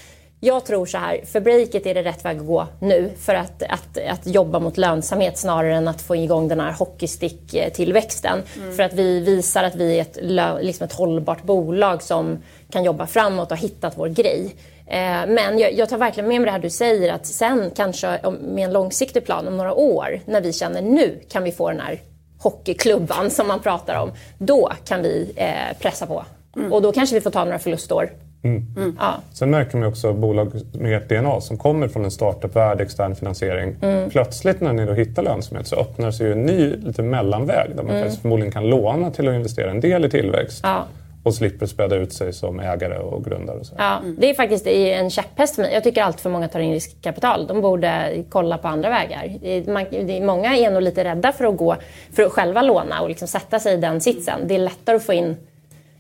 jag 0.43 0.65
tror 0.67 0.87
så 0.87 0.99
här, 0.99 1.21
för 1.27 1.41
breaket 1.41 1.87
är 1.87 1.95
det 1.95 2.03
rätt 2.03 2.25
väg 2.25 2.39
att 2.39 2.47
gå 2.47 2.67
nu 2.81 3.11
för 3.19 3.35
att, 3.35 3.63
att, 3.63 3.99
att 4.09 4.27
jobba 4.27 4.59
mot 4.59 4.77
lönsamhet 4.77 5.39
snarare 5.39 5.75
än 5.75 5.89
att 5.89 6.03
få 6.03 6.17
igång 6.17 6.49
den 6.49 6.61
här 6.61 6.73
hockeystick-tillväxten. 6.73 8.43
Mm. 8.57 8.77
För 8.77 8.83
att 8.83 8.93
vi 8.93 9.21
visar 9.21 9.65
att 9.65 9.75
vi 9.75 9.99
är 9.99 10.03
ett, 10.03 10.19
liksom 10.65 10.85
ett 10.85 10.93
hållbart 10.93 11.43
bolag 11.43 12.03
som 12.03 12.43
kan 12.71 12.85
jobba 12.85 13.07
framåt 13.07 13.51
och 13.51 13.57
har 13.57 13.63
hittat 13.63 13.99
vår 13.99 14.09
grej. 14.09 14.55
Eh, 14.87 15.27
men 15.27 15.59
jag, 15.59 15.73
jag, 15.73 15.89
tar 15.89 15.99
verkligen 15.99 16.29
med 16.29 16.41
mig 16.41 16.47
det 16.47 16.53
här 16.53 16.59
du 16.59 16.71
säger 16.71 17.13
att 17.13 17.27
sen 17.27 17.71
kanske 17.77 18.19
med 18.41 18.65
en 18.65 18.73
långsiktig 18.73 19.25
plan 19.25 19.49
om 19.49 19.57
några 19.57 19.75
år 19.75 20.21
när 20.25 20.41
vi 20.41 20.53
känner 20.53 20.83
nu 20.83 21.21
kan 21.29 21.43
vi 21.43 21.53
få 21.53 21.71
den 21.71 21.81
här 21.81 22.01
hockeyklubban 22.43 23.31
som 23.31 23.49
man 23.49 23.61
pratar 23.61 23.95
om, 24.03 24.13
då 24.39 24.73
kan 24.85 25.03
vi 25.03 25.33
eh, 25.37 25.79
pressa 25.81 26.07
på. 26.07 26.25
Mm. 26.57 26.73
Och 26.73 26.83
då 26.83 26.93
kanske 26.93 27.15
vi 27.15 27.21
får 27.21 27.31
ta 27.31 27.45
några 27.45 27.59
förlustår. 27.59 28.11
Mm. 28.43 28.67
Mm. 28.77 28.97
Ja. 29.01 29.15
Sen 29.33 29.51
märker 29.51 29.79
man 29.79 29.89
också 29.89 30.13
bolag 30.13 30.53
med 30.73 30.97
ert 30.97 31.09
DNA 31.09 31.41
som 31.41 31.59
kommer 31.59 31.89
från 31.89 32.05
en 32.05 32.11
startup-värld, 32.11 32.81
extern 32.81 33.17
finansiering. 33.17 33.77
Mm. 33.83 34.11
Plötsligt 34.11 34.61
när 34.61 34.73
ni 34.73 34.87
då 34.87 34.93
hittar 34.93 35.23
lönsamhet 35.23 35.67
så 35.67 35.77
öppnar 35.77 36.11
sig 36.11 36.33
en 36.33 36.43
ny 36.43 36.77
lite 36.77 37.03
mellanväg 37.03 37.77
där 37.77 37.83
man 37.83 37.97
mm. 37.97 38.13
förmodligen 38.13 38.53
kan 38.53 38.69
låna 38.69 39.11
till 39.11 39.29
att 39.29 39.35
investera 39.35 39.71
en 39.71 39.81
del 39.81 40.05
i 40.05 40.11
tillväxt. 40.11 40.61
Ja 40.63 40.87
och 41.23 41.35
slipper 41.35 41.67
späda 41.67 41.97
ut 41.97 42.13
sig 42.13 42.33
som 42.33 42.61
ägare 42.61 42.99
och 42.99 43.25
grundare. 43.25 43.59
Och 43.59 43.67
så. 43.67 43.75
Ja, 43.79 44.01
det 44.19 44.31
är 44.31 44.35
faktiskt 44.35 44.67
en 44.67 45.11
käpphäst 45.11 45.55
för 45.55 45.63
mig. 45.63 45.75
Jag 45.75 45.85
tycker 45.85 46.03
allt 46.03 46.21
för 46.21 46.31
många 46.31 46.49
tar 46.49 46.61
in 46.61 46.73
riskkapital. 46.73 47.47
De 47.47 47.61
borde 47.61 48.25
kolla 48.29 48.59
på 48.59 48.69
andra 48.69 48.91
vägar. 48.91 50.21
Många 50.21 50.57
är 50.57 50.71
nog 50.71 50.83
lite 50.83 51.05
rädda 51.05 51.33
för 51.33 51.45
att 51.45 51.57
gå 51.57 51.77
för 52.13 52.23
att 52.23 52.33
själva 52.33 52.63
låna 52.63 53.01
och 53.01 53.09
liksom 53.09 53.29
sätta 53.29 53.59
sig 53.59 53.75
i 53.75 53.77
den 53.77 54.01
sitsen. 54.01 54.41
Det 54.49 54.55
är 54.55 54.59
lättare 54.59 54.97
att 54.97 55.07
få 55.07 55.13
in 55.13 55.37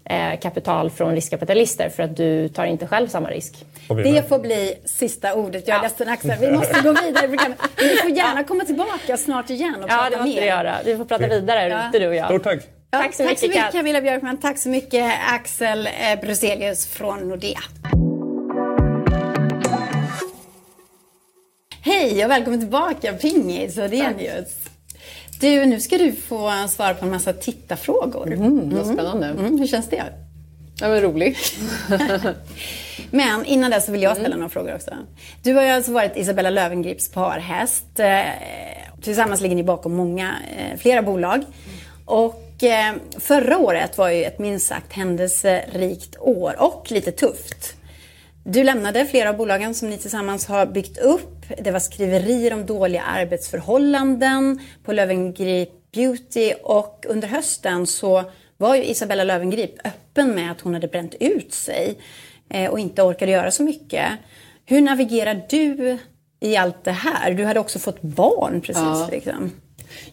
eh, 0.04 0.38
kapital 0.40 0.90
från 0.90 1.14
riskkapitalister 1.14 1.88
för 1.88 2.02
att 2.02 2.16
du 2.16 2.48
tar 2.48 2.64
inte 2.64 2.87
själv 2.87 3.09
samma 3.09 3.30
risk. 3.30 3.64
Det 3.88 4.28
får 4.28 4.38
bli 4.38 4.74
sista 4.85 5.35
ordet. 5.35 5.68
Jag 5.68 5.74
är 5.74 5.78
ja. 5.78 5.83
ledsen 5.83 6.09
Axel, 6.09 6.38
vi 6.40 6.52
måste 6.52 6.80
gå 6.80 6.92
vidare 6.92 7.26
i 7.26 7.28
Vi 7.76 7.96
får 7.96 8.11
gärna 8.11 8.44
komma 8.44 8.64
tillbaka 8.64 9.16
snart 9.16 9.50
igen 9.50 9.76
och 9.85 9.90
ja, 9.90 10.09
prata 10.11 10.11
mer. 10.11 10.11
Ja, 10.11 10.18
det 10.18 10.24
måste 10.24 10.40
vi 10.40 10.46
göra. 10.46 10.76
Vi 10.85 10.96
får 10.96 11.04
prata 11.04 11.28
vidare, 11.28 11.68
ja. 11.68 11.98
du 11.98 12.09
och 12.09 12.14
jag. 12.14 12.26
Stort 12.26 12.42
tack. 12.42 12.79
Ja, 12.92 12.98
tack 12.98 13.14
så 13.14 13.22
tack 13.22 13.31
mycket, 13.31 13.40
så 13.40 13.46
mycket 13.46 13.72
Camilla 13.72 14.00
Björkman. 14.00 14.37
Tack 14.37 14.59
så 14.59 14.68
mycket 14.68 15.12
Axel 15.29 15.87
eh, 15.87 16.20
Bruzelius 16.20 16.87
från 16.87 17.29
Nordea. 17.29 17.61
Hej 21.83 22.24
och 22.24 22.31
välkommen 22.31 22.61
tillbaka 22.61 23.12
Pingis 23.12 23.79
och 23.79 23.88
Renius. 23.88 24.57
Du, 25.40 25.66
nu 25.66 25.81
ska 25.81 25.98
du 25.98 26.12
få 26.12 26.53
svara 26.68 26.94
på 26.94 27.05
en 27.05 27.11
massa 27.11 27.33
tittarfrågor. 27.33 28.33
Mm, 28.33 28.70
vad 28.70 28.87
spännande. 28.87 29.26
Mm, 29.26 29.59
hur 29.59 29.66
känns 29.66 29.88
det? 29.88 30.05
Ja, 30.81 30.88
men 30.88 31.00
roligt. 31.00 31.59
men 33.11 33.44
innan 33.44 33.70
det 33.70 33.81
så 33.81 33.92
vill 33.92 34.03
jag 34.03 34.12
ställa 34.12 34.26
mm. 34.26 34.38
några 34.38 34.50
frågor 34.50 34.74
också. 34.74 34.90
Du 35.42 35.55
har 35.55 35.62
ju 35.62 35.68
alltså 35.68 35.92
varit 35.92 36.16
Isabella 36.16 36.50
Lövengrips 36.50 37.09
parhäst. 37.12 38.00
Eh, 38.00 38.20
tillsammans 39.03 39.40
ligger 39.40 39.57
ni 39.57 39.62
bakom 39.62 39.96
många, 39.96 40.35
eh, 40.59 40.79
flera 40.79 41.03
bolag. 41.03 41.42
Och 42.05 42.49
förra 43.18 43.58
året 43.58 43.98
var 43.98 44.10
ju 44.10 44.24
ett 44.24 44.38
minst 44.38 44.66
sagt 44.66 44.92
händelserikt 44.92 46.16
år 46.18 46.54
och 46.58 46.90
lite 46.90 47.12
tufft. 47.12 47.74
Du 48.44 48.64
lämnade 48.64 49.06
flera 49.06 49.28
av 49.28 49.36
bolagen 49.36 49.74
som 49.74 49.90
ni 49.90 49.98
tillsammans 49.98 50.46
har 50.46 50.66
byggt 50.66 50.98
upp. 50.98 51.44
Det 51.58 51.70
var 51.70 51.80
skriverier 51.80 52.52
om 52.52 52.66
dåliga 52.66 53.02
arbetsförhållanden 53.02 54.60
på 54.84 54.92
Lövengrip 54.92 55.92
Beauty 55.92 56.52
och 56.62 57.06
under 57.08 57.28
hösten 57.28 57.86
så 57.86 58.24
var 58.56 58.76
ju 58.76 58.84
Isabella 58.84 59.24
Lövengrip 59.24 59.86
öppen 59.86 60.34
med 60.34 60.50
att 60.50 60.60
hon 60.60 60.74
hade 60.74 60.88
bränt 60.88 61.14
ut 61.20 61.52
sig 61.52 61.98
eh, 62.50 62.70
och 62.70 62.78
inte 62.78 63.02
orkade 63.02 63.32
göra 63.32 63.50
så 63.50 63.62
mycket. 63.62 64.08
Hur 64.66 64.80
navigerar 64.80 65.42
du 65.50 65.98
i 66.40 66.56
allt 66.56 66.84
det 66.84 66.92
här? 66.92 67.30
Du 67.30 67.44
hade 67.44 67.60
också 67.60 67.78
fått 67.78 68.02
barn 68.02 68.60
precis. 68.60 68.82
Ja. 68.82 69.08
Liksom. 69.10 69.50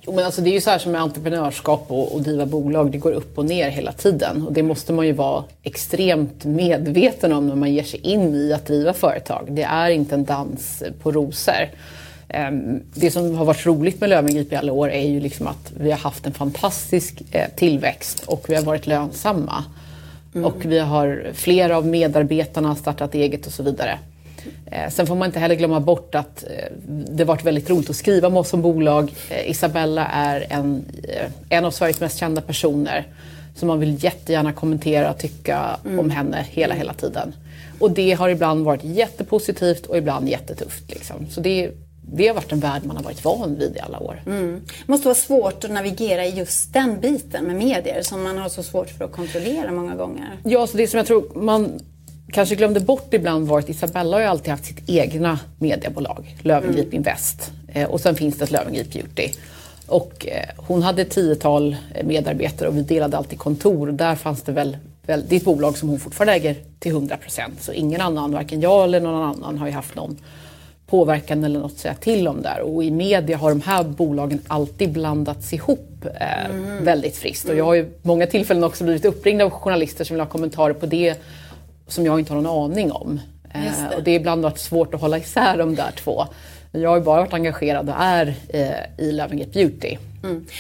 Jo, 0.02 0.14
men 0.14 0.26
alltså 0.26 0.42
det 0.42 0.50
är 0.50 0.54
ju 0.54 0.62
så 0.62 0.70
här 0.70 0.80
som 0.80 0.92
med 0.92 1.02
entreprenörskap 1.02 1.86
och, 1.88 2.16
och 2.16 2.22
driva 2.22 2.46
bolag, 2.46 2.92
det 2.92 2.98
går 2.98 3.12
upp 3.12 3.38
och 3.38 3.46
ner 3.46 3.70
hela 3.70 3.92
tiden. 3.92 4.48
Och 4.48 4.54
det 4.54 4.64
måste 4.64 4.94
man 4.94 5.06
ju 5.08 5.14
vara 5.14 5.44
extremt 5.64 6.46
medveten 6.46 7.34
om 7.34 7.48
när 7.48 7.56
man 7.56 7.74
ger 7.74 7.84
sig 7.84 8.00
in 8.00 8.36
i 8.36 8.54
att 8.54 8.66
driva 8.66 8.94
företag. 8.94 9.48
Det 9.50 9.64
är 9.64 9.90
inte 9.90 10.16
en 10.16 10.26
dans 10.26 10.84
på 11.02 11.12
rosor. 11.12 11.70
Ehm, 12.30 12.80
det 12.94 13.12
som 13.12 13.36
har 13.36 13.46
varit 13.46 13.66
roligt 13.66 14.02
med 14.02 14.10
Löwengrip 14.10 14.54
i 14.54 14.56
alla 14.56 14.72
år 14.72 14.92
är 14.92 15.08
ju 15.08 15.20
liksom 15.20 15.48
att 15.48 15.74
vi 15.80 15.92
har 15.92 15.98
haft 15.98 16.26
en 16.26 16.34
fantastisk 16.34 17.22
eh, 17.32 17.50
tillväxt 17.56 18.24
och 18.26 18.46
vi 18.48 18.56
har 18.56 18.64
varit 18.64 18.88
lönsamma. 18.88 19.64
Mm. 20.36 20.46
Och 20.46 20.66
vi 20.66 20.80
har 20.80 21.32
flera 21.34 21.78
av 21.78 21.88
medarbetarna 21.88 22.76
startat 22.76 23.16
eget 23.16 23.48
och 23.48 23.54
så 23.54 23.64
vidare. 23.64 24.00
Eh, 24.72 24.90
sen 24.90 25.08
får 25.08 25.16
man 25.16 25.26
inte 25.26 25.40
heller 25.40 25.56
glömma 25.56 25.80
bort 25.80 26.16
att 26.16 26.44
eh, 26.44 26.50
det 26.88 27.24
varit 27.24 27.46
väldigt 27.46 27.70
roligt 27.70 27.90
att 27.90 27.96
skriva 27.96 28.30
med 28.30 28.40
oss 28.40 28.50
som 28.50 28.62
bolag. 28.62 29.14
Eh, 29.30 29.50
Isabella 29.50 30.06
är 30.06 30.46
en, 30.50 30.86
en 31.50 31.66
av 31.66 31.72
Sveriges 31.72 32.00
mest 32.00 32.18
kända 32.18 32.42
personer. 32.42 33.08
Så 33.56 33.66
man 33.66 33.80
vill 33.80 34.04
jättegärna 34.04 34.54
kommentera 34.54 35.10
och 35.12 35.18
tycka 35.18 35.80
mm. 35.86 36.00
om 36.00 36.10
henne 36.10 36.46
hela, 36.50 36.76
hela 36.76 36.94
tiden. 36.94 37.34
Och 37.80 37.92
det 37.92 38.14
har 38.14 38.30
ibland 38.30 38.66
varit 38.66 38.84
jättepositivt 38.84 39.86
och 39.86 39.98
ibland 39.98 40.30
jättetufft. 40.30 40.90
Liksom. 40.90 41.28
Så 41.30 41.42
det, 41.42 41.72
det 42.02 42.28
har 42.28 42.36
varit 42.36 42.52
en 42.52 42.60
värld 42.60 42.82
man 42.86 42.98
har 42.98 43.04
varit 43.04 43.24
van 43.24 43.56
vid 43.60 43.76
i 43.78 43.80
alla 43.80 44.00
år. 44.00 44.24
Mm. 44.26 44.62
Det 44.86 44.92
måste 44.92 45.08
vara 45.08 45.16
svårt 45.16 45.64
att 45.64 45.72
navigera 45.72 46.26
i 46.26 46.30
just 46.30 46.74
den 46.74 47.00
biten 47.00 47.46
med 47.46 47.56
medier 47.56 48.02
som 48.02 48.24
man 48.24 48.38
har 48.38 48.50
så 48.50 48.64
svårt 48.64 48.90
för 48.90 49.06
att 49.06 49.12
kontrollera 49.12 49.72
många 49.72 49.96
gånger. 49.96 50.38
Ja, 50.44 50.68
så 50.68 50.78
det 50.78 50.88
som 50.88 50.98
jag 50.98 51.08
tror 51.08 51.32
man 51.36 51.80
kanske 52.32 52.56
glömde 52.56 52.80
bort 52.80 53.14
ibland 53.14 53.48
var 53.48 53.60
att 53.60 53.70
Isabella 53.70 54.18
har 54.18 54.22
ju 54.22 54.28
alltid 54.28 54.50
haft 54.50 54.66
sitt 54.66 54.90
egna 54.90 55.40
mediebolag, 55.58 56.36
Lövengrip 56.42 56.86
mm. 56.86 56.96
Invest. 56.96 57.52
Eh, 57.68 57.90
och 57.90 58.02
sen 58.02 58.16
finns 58.16 58.38
det 58.38 58.44
ett 58.44 58.52
Lövengrip 58.52 58.94
Beauty. 58.94 59.30
Och 59.88 60.28
eh, 60.28 60.50
hon 60.58 60.84
hade 60.84 61.02
ett 61.02 61.10
tiotal 61.10 61.76
medarbetare 62.04 62.70
och 62.70 62.78
vi 62.78 62.82
delade 62.82 63.18
alltid 63.18 63.40
kontor. 63.40 63.92
Där 63.92 64.16
fanns 64.16 64.42
det 64.42 64.52
väl, 64.52 64.78
väl 65.06 65.24
det 65.28 65.36
är 65.36 65.38
ett 65.38 65.46
bolag 65.46 65.78
som 65.78 65.90
hon 65.90 66.00
fortfarande 66.00 66.34
äger 66.34 66.56
till 66.80 66.92
100 66.92 67.18
procent. 67.18 67.62
Så 67.62 67.74
ingen 67.74 68.02
annan, 68.02 68.32
varken 68.32 68.62
jag 68.62 68.84
eller 68.84 69.00
någon 69.00 69.24
annan, 69.24 69.58
har 69.58 69.68
ju 69.68 69.74
haft 69.74 69.96
någon 69.96 70.18
påverkan 70.88 71.44
eller 71.44 71.60
något 71.60 71.72
att 71.72 71.78
säga 71.78 71.94
till 71.94 72.28
om 72.28 72.42
där. 72.42 72.62
Och 72.62 72.84
i 72.84 72.92
media 72.92 73.38
har 73.38 73.50
de 73.50 73.62
här 73.62 73.84
bolagen 73.84 74.40
alltid 74.48 74.92
blandats 74.92 75.54
ihop 75.54 76.06
eh, 76.20 76.46
mm. 76.46 76.84
väldigt 76.86 77.18
friskt. 77.18 77.50
Och 77.50 77.56
jag 77.56 77.66
har 77.66 77.74
ju 77.74 77.92
många 78.02 78.28
tillfällen 78.28 78.64
också 78.64 78.84
blivit 78.84 79.06
uppringd 79.06 79.42
av 79.42 79.50
journalister 79.50 80.04
som 80.04 80.14
vill 80.14 80.22
ha 80.22 80.28
kommentarer 80.28 80.74
på 80.74 80.86
det 80.86 81.16
som 81.88 82.06
jag 82.06 82.20
inte 82.20 82.34
har 82.34 82.42
någon 82.42 82.72
aning 82.72 82.92
om. 82.92 83.20
Eh, 83.54 83.62
det. 83.62 83.96
och 83.96 84.04
det 84.04 84.12
är 84.12 84.16
ibland 84.16 84.44
varit 84.44 84.60
svårt 84.60 84.94
att 84.94 85.02
hålla 85.02 85.18
isär 85.18 85.58
de 85.58 85.76
där 85.76 85.92
två. 85.92 86.26
Jag 86.72 86.90
har 86.90 86.98
ju 86.98 87.04
bara 87.04 87.22
varit 87.22 87.34
engagerad 87.34 87.90
och 87.90 87.96
är 88.00 88.36
eh, 88.50 89.06
i 89.06 89.12
Loving 89.12 89.42
It 89.42 89.54
Beauty. 89.54 89.98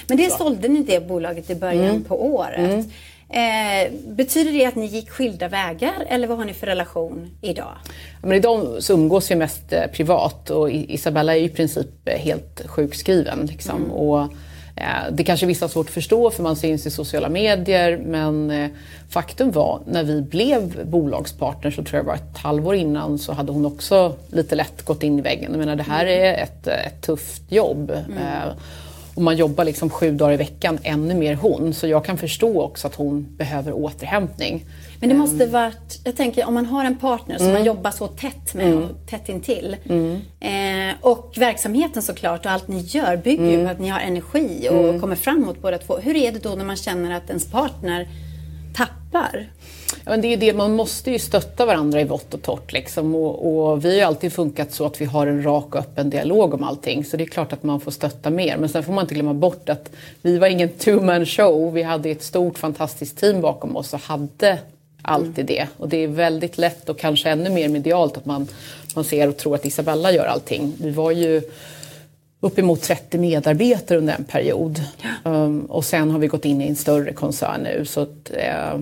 Men 0.07 0.17
det 0.17 0.31
sålde 0.31 0.67
ni 0.67 0.83
det 0.83 1.07
bolaget 1.07 1.49
i 1.49 1.55
början 1.55 2.03
på 2.03 2.25
året. 2.25 2.85
Eh, 3.29 3.91
betyder 4.07 4.51
det 4.51 4.65
att 4.65 4.75
ni 4.75 4.85
gick 4.85 5.09
skilda 5.09 5.47
vägar 5.47 6.05
eller 6.07 6.27
vad 6.27 6.37
har 6.37 6.45
ni 6.45 6.53
för 6.53 6.67
relation 6.67 7.31
idag? 7.41 7.73
Men 8.21 8.31
idag 8.31 8.83
så 8.83 8.93
umgås 8.93 9.31
vi 9.31 9.35
mest 9.35 9.73
eh, 9.73 9.87
privat 9.93 10.49
och 10.49 10.71
Isabella 10.71 11.35
är 11.35 11.41
i 11.41 11.49
princip 11.49 12.09
helt 12.09 12.67
sjukskriven. 12.67 13.45
Liksom. 13.45 13.91
Och, 13.91 14.21
eh, 14.21 14.27
det 15.11 15.23
kanske 15.23 15.45
vissa 15.45 15.65
har 15.65 15.69
svårt 15.69 15.87
att 15.87 15.93
förstå 15.93 16.29
för 16.29 16.43
man 16.43 16.55
syns 16.55 16.85
i 16.85 16.91
sociala 16.91 17.29
medier 17.29 17.97
men 17.97 18.51
eh, 18.51 18.69
faktum 19.09 19.51
var 19.51 19.79
när 19.85 20.03
vi 20.03 20.21
blev 20.21 20.87
bolagspartner 20.87 21.71
så 21.71 21.83
tror 21.83 21.97
jag 21.97 22.03
var 22.03 22.15
ett 22.15 22.37
halvår 22.37 22.75
innan 22.75 23.19
så 23.19 23.33
hade 23.33 23.51
hon 23.51 23.65
också 23.65 24.15
lite 24.31 24.55
lätt 24.55 24.85
gått 24.85 25.03
in 25.03 25.19
i 25.19 25.21
väggen. 25.21 25.51
Jag 25.51 25.59
menar 25.59 25.75
det 25.75 25.83
här 25.83 26.05
är 26.05 26.43
ett, 26.43 26.67
eh, 26.67 26.87
ett 26.87 27.01
tufft 27.01 27.51
jobb. 27.51 27.91
Eh, 27.91 28.53
och 29.17 29.23
man 29.23 29.37
jobbar 29.37 29.63
liksom 29.63 29.89
sju 29.89 30.11
dagar 30.11 30.33
i 30.33 30.37
veckan, 30.37 30.79
ännu 30.83 31.13
mer 31.15 31.35
hon. 31.35 31.73
Så 31.73 31.87
jag 31.87 32.05
kan 32.05 32.17
förstå 32.17 32.61
också 32.61 32.87
att 32.87 32.95
hon 32.95 33.27
behöver 33.37 33.71
återhämtning. 33.73 34.65
Men 34.99 35.09
det 35.09 35.15
måste 35.15 35.45
varit, 35.45 35.99
jag 36.03 36.15
tänker 36.15 36.47
om 36.47 36.53
man 36.53 36.65
har 36.65 36.85
en 36.85 36.97
partner 36.97 37.37
som 37.37 37.51
man 37.51 37.63
jobbar 37.63 37.91
så 37.91 38.07
tätt 38.07 38.53
med 38.53 38.73
och 38.75 39.07
tätt 39.09 39.29
intill. 39.29 39.75
Eh, 40.39 40.95
och 41.01 41.33
verksamheten 41.37 42.01
såklart 42.01 42.45
och 42.45 42.51
allt 42.51 42.67
ni 42.67 42.79
gör 42.79 43.17
bygger 43.17 43.51
ju 43.51 43.63
på 43.65 43.71
att 43.71 43.79
ni 43.79 43.87
har 43.87 43.99
energi 43.99 44.69
och 44.71 45.01
kommer 45.01 45.15
framåt 45.15 45.61
båda 45.61 45.77
två. 45.77 45.97
Hur 45.97 46.15
är 46.15 46.31
det 46.31 46.43
då 46.43 46.55
när 46.55 46.65
man 46.65 46.75
känner 46.75 47.17
att 47.17 47.29
ens 47.29 47.51
partner 47.51 48.07
tappar? 48.77 49.47
Ja, 49.89 50.11
men 50.11 50.21
det 50.21 50.33
är 50.33 50.37
det, 50.37 50.53
man 50.53 50.75
måste 50.75 51.11
ju 51.11 51.19
stötta 51.19 51.65
varandra 51.65 52.01
i 52.01 52.03
vått 52.03 52.33
och 52.33 52.41
torrt. 52.41 52.73
Liksom. 52.73 53.15
Och, 53.15 53.69
och 53.69 53.85
vi 53.85 53.89
har 53.89 53.95
ju 53.95 54.01
alltid 54.01 54.33
funkat 54.33 54.73
så 54.73 54.85
att 54.85 55.01
vi 55.01 55.05
har 55.05 55.27
en 55.27 55.43
rak 55.43 55.75
och 55.75 55.81
öppen 55.81 56.09
dialog 56.09 56.53
om 56.53 56.63
allting. 56.63 57.05
Så 57.05 57.17
det 57.17 57.23
är 57.23 57.27
klart 57.27 57.53
att 57.53 57.63
man 57.63 57.79
får 57.79 57.91
stötta 57.91 58.29
mer. 58.29 58.57
Men 58.57 58.69
sen 58.69 58.83
får 58.83 58.93
man 58.93 59.03
inte 59.03 59.13
glömma 59.13 59.33
bort 59.33 59.69
att 59.69 59.91
vi 60.21 60.37
var 60.37 60.47
ingen 60.47 60.69
two-man 60.69 61.25
show. 61.25 61.73
Vi 61.73 61.83
hade 61.83 62.09
ett 62.09 62.23
stort 62.23 62.57
fantastiskt 62.57 63.17
team 63.17 63.41
bakom 63.41 63.75
oss 63.75 63.93
och 63.93 63.99
hade 63.99 64.59
alltid 65.01 65.45
det. 65.45 65.67
Och 65.77 65.89
det 65.89 65.97
är 66.03 66.07
väldigt 66.07 66.57
lätt 66.57 66.89
och 66.89 66.99
kanske 66.99 67.29
ännu 67.29 67.49
mer 67.49 67.69
medialt 67.69 68.17
att 68.17 68.25
man, 68.25 68.47
man 68.95 69.03
ser 69.03 69.29
och 69.29 69.37
tror 69.37 69.55
att 69.55 69.65
Isabella 69.65 70.11
gör 70.11 70.25
allting. 70.25 70.73
Vi 70.81 70.89
var 70.89 71.11
ju 71.11 71.41
uppemot 72.47 72.81
30 72.81 73.17
medarbetare 73.17 73.97
under 73.97 74.15
en 74.15 74.23
period. 74.23 74.81
Um, 75.23 75.61
och 75.65 75.85
sen 75.85 76.11
har 76.11 76.19
vi 76.19 76.27
gått 76.27 76.45
in 76.45 76.61
i 76.61 76.67
en 76.67 76.75
större 76.75 77.13
koncern 77.13 77.61
nu. 77.63 77.85
Så 77.85 78.01
att, 78.01 78.31
eh, 78.33 78.79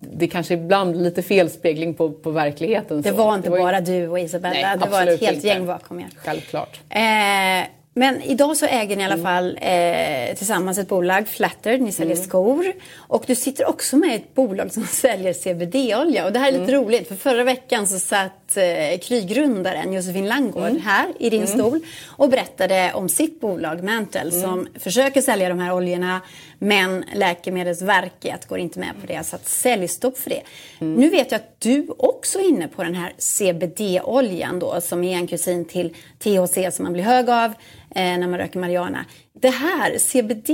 det 0.00 0.26
kanske 0.28 0.54
ibland 0.54 1.02
lite 1.02 1.22
felspegling 1.22 1.94
på, 1.94 2.10
på 2.10 2.30
verkligheten. 2.30 3.02
Det 3.02 3.08
så. 3.10 3.14
var 3.16 3.34
inte 3.34 3.48
ju- 3.48 3.58
bara 3.58 3.80
du 3.80 4.08
och 4.08 4.18
Isabella, 4.20 4.54
Nej, 4.54 4.78
det 4.78 4.88
var 4.90 5.06
ett 5.06 5.20
helt 5.20 5.34
inte. 5.36 5.46
gäng 5.46 5.66
bakom 5.66 6.00
er. 6.00 6.08
Självklart. 6.16 6.80
Eh, 6.90 7.68
men 7.94 8.22
idag 8.22 8.56
så 8.56 8.66
äger 8.66 8.96
ni 8.96 9.02
i 9.02 9.06
alla 9.06 9.14
Mm. 9.14 9.24
fall 9.24 9.58
eh, 9.60 10.36
tillsammans 10.36 10.78
ett 10.78 10.88
bolag, 10.88 11.28
Flatter, 11.28 11.78
ni 11.78 11.92
säljer 11.92 12.16
skor. 12.16 12.72
Och 12.98 13.24
du 13.26 13.34
sitter 13.34 13.68
också 13.68 13.96
med 13.96 14.10
i 14.12 14.14
ett 14.14 14.34
bolag 14.34 14.72
som 14.72 14.86
säljer 14.90 15.32
CBD-olja. 15.32 16.24
Och 16.26 16.32
det 16.32 16.38
här 16.38 16.48
är 16.48 16.52
lite 16.52 16.72
Mm. 16.72 16.84
roligt 16.84 17.08
för 17.08 17.14
förra 17.14 17.44
veckan 17.44 17.86
så 17.86 17.98
satt 17.98 18.56
eh, 18.56 18.98
Kry-grundaren 19.02 19.92
Josefin 19.92 20.28
Langgård 20.28 20.62
Mm. 20.68 20.82
här 20.82 21.06
i 21.18 21.30
din 21.30 21.46
stol 21.46 21.80
och 22.08 22.28
berättade 22.28 22.92
om 22.94 23.08
sitt 23.08 23.40
bolag 23.40 23.84
Mantle 23.84 24.20
Mm. 24.20 24.40
som 24.42 24.68
försöker 24.80 25.20
sälja 25.22 25.48
de 25.48 25.58
här 25.58 25.72
oljorna 25.74 26.20
men 26.62 27.04
Läkemedelsverket 27.14 28.48
går 28.48 28.58
inte 28.58 28.78
med 28.78 28.92
på 29.00 29.06
det 29.06 29.26
så 29.26 29.36
att 29.36 29.48
säljstopp 29.48 30.18
för 30.18 30.30
det. 30.30 30.42
Mm. 30.80 30.94
Nu 30.94 31.10
vet 31.10 31.32
jag 31.32 31.38
att 31.38 31.60
du 31.60 31.86
också 31.98 32.38
är 32.38 32.48
inne 32.48 32.68
på 32.68 32.82
den 32.82 32.94
här 32.94 33.12
CBD-oljan 33.18 34.58
då 34.58 34.80
som 34.80 35.04
är 35.04 35.16
en 35.16 35.26
kusin 35.26 35.64
till 35.64 35.96
THC 36.18 36.76
som 36.76 36.82
man 36.82 36.92
blir 36.92 37.02
hög 37.02 37.30
av 37.30 37.50
eh, 37.90 38.18
när 38.18 38.26
man 38.28 38.38
röker 38.38 38.58
marijuana. 38.58 39.04
Det 39.32 39.50
här 39.50 39.98
CBD 39.98 40.50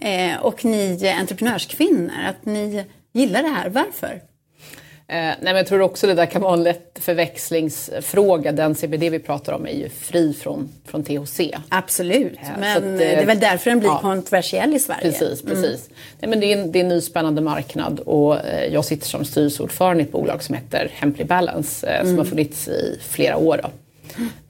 eh, 0.00 0.40
och 0.40 0.64
ni 0.64 1.14
entreprenörskvinnor, 1.20 2.22
att 2.26 2.44
ni 2.44 2.84
gillar 3.12 3.42
det 3.42 3.48
här, 3.48 3.68
varför? 3.68 4.29
Eh, 5.10 5.16
nej, 5.16 5.38
men 5.40 5.56
jag 5.56 5.66
tror 5.66 5.80
också 5.80 6.06
det 6.06 6.14
där 6.14 6.26
kan 6.26 6.42
vara 6.42 6.52
en 6.52 6.62
lätt 6.62 6.98
förväxlingsfråga. 7.00 8.52
Den 8.52 8.74
CBD 8.74 9.10
vi 9.10 9.18
pratar 9.18 9.52
om 9.52 9.66
är 9.66 9.72
ju 9.72 9.88
fri 9.88 10.34
från, 10.34 10.68
från 10.84 11.04
THC. 11.04 11.40
Absolut, 11.68 12.38
så 12.42 12.60
men 12.60 12.76
att, 12.76 12.82
eh, 12.82 12.90
eh, 12.90 12.96
det 12.96 13.14
är 13.14 13.26
väl 13.26 13.40
därför 13.40 13.70
den 13.70 13.78
blir 13.78 13.88
ja. 13.88 13.98
kontroversiell 14.00 14.74
i 14.74 14.78
Sverige. 14.78 15.02
Precis, 15.02 15.42
precis. 15.42 15.88
Nej, 16.20 16.30
men 16.30 16.40
det, 16.40 16.52
är 16.52 16.58
en, 16.58 16.72
det 16.72 16.78
är 16.78 16.82
en 16.82 16.88
ny 16.88 17.00
spännande 17.00 17.40
marknad 17.40 18.00
och 18.00 18.46
eh, 18.46 18.72
jag 18.72 18.84
sitter 18.84 19.06
som 19.06 19.24
styrelseordförande 19.24 20.02
i 20.02 20.06
ett 20.06 20.12
bolag 20.12 20.42
som 20.42 20.54
heter 20.54 20.90
Hemply 20.94 21.24
Balance 21.24 21.86
eh, 21.86 22.04
som 22.04 22.18
har 22.18 22.24
funnits 22.24 22.68
i 22.68 22.98
flera 23.08 23.36
år. 23.36 23.60
Då. 23.62 23.70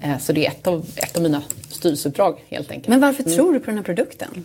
Eh, 0.03 0.19
så 0.19 0.33
det 0.33 0.47
är 0.47 0.51
ett 0.51 0.67
av, 0.67 0.87
ett 0.97 1.17
av 1.17 1.23
mina 1.23 1.43
styrelseuppdrag 1.71 2.39
helt 2.49 2.71
enkelt. 2.71 2.89
Men 2.89 3.01
varför 3.01 3.23
tror 3.23 3.53
du 3.53 3.61
på 3.61 3.67
den 3.67 3.77
här 3.77 3.85
produkten? 3.85 4.45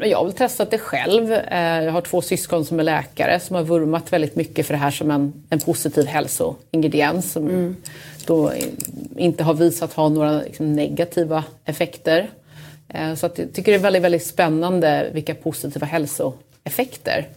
Jag 0.00 0.18
har 0.18 0.24
väl 0.24 0.32
testat 0.32 0.70
det 0.70 0.78
själv. 0.78 1.32
Eh, 1.32 1.84
Jag 1.84 1.92
har 1.92 2.00
två 2.00 2.22
syskon 2.22 2.64
som 2.64 2.80
är 2.80 2.84
läkare 2.84 3.40
som 3.40 3.56
har 3.56 3.62
vurmat 3.62 4.12
väldigt 4.12 4.36
mycket 4.36 4.66
för 4.66 4.74
det 4.74 4.78
här 4.80 4.90
som 4.90 5.10
en, 5.10 5.32
en 5.50 5.60
positiv 5.60 6.06
hälsoingrediens 6.06 7.32
som 7.32 7.76
då 8.26 8.52
i- 8.54 8.72
inte 9.16 9.44
har 9.44 9.54
visat 9.54 9.92
ha 9.92 10.08
några 10.08 10.32
liksom, 10.42 10.72
negativa 10.72 11.44
effekter. 11.64 12.30
Eh, 12.88 13.14
Så 13.14 13.26
jag 13.26 13.34
tycker 13.36 13.72
det 13.72 13.78
är 13.78 13.78
väldigt, 13.78 14.02
väldigt 14.02 14.26
spännande 14.26 15.10
vilka 15.12 15.34
positiva 15.34 15.86
hälsoeffekter 16.66 17.28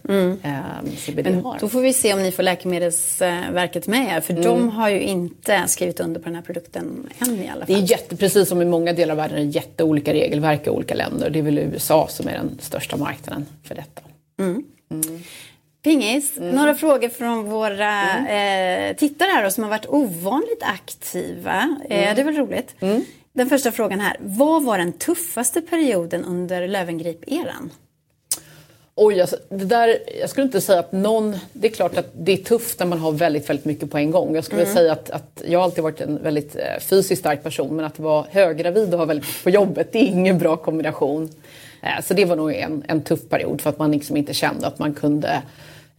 eh, 0.42 0.94
CBD 0.96 1.26
har. 1.42 1.58
Då 1.60 1.68
får 1.68 1.80
vi 1.80 1.92
se 1.92 2.14
om 2.14 2.22
ni 2.22 2.32
får 2.32 2.42
Läkemedelsverket 2.42 3.86
med 3.86 4.16
er, 4.16 4.20
för 4.20 4.32
Mm. 4.32 4.44
de 4.44 4.68
har 4.68 4.88
ju 4.88 5.00
inte 5.00 5.64
skrivit 5.68 6.00
under 6.00 6.20
på 6.20 6.24
den 6.24 6.34
här 6.34 6.42
produkten 6.42 7.08
än 7.18 7.42
i 7.42 7.48
alla 7.48 7.64
Det 7.64 7.72
är 7.72 7.76
fall. 7.76 7.90
jätte, 7.90 8.16
precis 8.16 8.48
som 8.48 8.62
i 8.62 8.64
många 8.64 8.92
delar 8.92 9.12
av 9.12 9.16
världen, 9.16 9.38
är 9.38 9.42
jätteolika 9.56 10.12
regelverk 10.12 10.66
i 10.66 10.70
olika 10.70 10.94
länder. 10.94 11.30
Det 11.30 11.38
är 11.38 11.42
väl 11.42 11.58
USA 11.58 12.06
som 12.08 12.28
är 12.28 12.32
den 12.32 12.58
största 12.60 12.96
marknaden 12.96 13.46
för 13.64 13.74
detta. 13.74 14.02
Pingis, 15.82 16.36
Mm. 16.38 16.54
några 16.56 16.74
frågor 16.74 17.08
från 17.08 17.44
våra 17.50 18.18
eh, 18.28 18.96
tittare 18.96 19.28
här 19.30 19.44
då, 19.44 19.50
som 19.50 19.62
har 19.64 19.70
varit 19.70 19.86
ovanligt 19.88 20.62
aktiva. 20.62 21.76
Mm. 21.90 22.08
Eh, 22.08 22.14
det 22.14 22.20
är 22.20 22.24
väl 22.24 22.36
roligt. 22.36 22.74
Den 23.32 23.48
första 23.48 23.72
frågan 23.72 24.00
här. 24.00 24.16
Vad 24.20 24.64
var 24.64 24.78
den 24.78 24.92
tuffaste 24.92 25.60
perioden 25.60 26.24
under 26.24 26.68
Lövengrip-eran? 26.68 27.70
Oj, 28.94 29.20
alltså, 29.20 29.36
det 29.48 29.64
där, 29.64 29.98
jag 30.20 30.30
skulle 30.30 30.44
inte 30.44 30.60
säga 30.60 30.78
att 30.78 30.92
någon... 30.92 31.36
Det 31.52 31.68
är 31.68 31.72
klart 31.72 31.96
att 31.96 32.10
det 32.12 32.32
är 32.32 32.36
tufft 32.36 32.78
när 32.78 32.86
man 32.86 32.98
har 32.98 33.12
väldigt, 33.12 33.50
väldigt 33.50 33.64
mycket 33.64 33.90
på 33.90 33.98
en 33.98 34.10
gång. 34.10 34.34
Jag 34.34 34.44
skulle 34.44 34.60
vilja 34.60 34.74
säga 34.74 34.92
att, 34.92 35.10
att 35.10 35.42
jag 35.46 35.58
har 35.58 35.64
alltid 35.64 35.84
varit 35.84 36.00
en 36.00 36.22
väldigt 36.22 36.56
eh, 36.56 36.80
fysiskt 36.80 37.20
stark 37.20 37.42
person 37.42 37.76
men 37.76 37.84
att 37.84 37.98
vara 37.98 38.26
höggravid 38.30 38.92
och 38.92 38.98
ha 38.98 39.06
väldigt 39.06 39.26
mycket 39.26 39.42
på 39.44 39.50
jobbet, 39.50 39.92
det 39.92 39.98
är 39.98 40.06
ingen 40.06 40.38
bra 40.38 40.56
kombination. 40.56 41.30
Eh, 41.82 42.04
så 42.04 42.14
det 42.14 42.24
var 42.24 42.36
nog 42.36 42.52
en, 42.54 42.84
en 42.88 43.00
tuff 43.00 43.28
period 43.28 43.60
för 43.60 43.70
att 43.70 43.78
man 43.78 43.92
liksom 43.92 44.16
inte 44.16 44.34
kände 44.34 44.66
att 44.66 44.78
man 44.78 44.94
kunde 44.94 45.42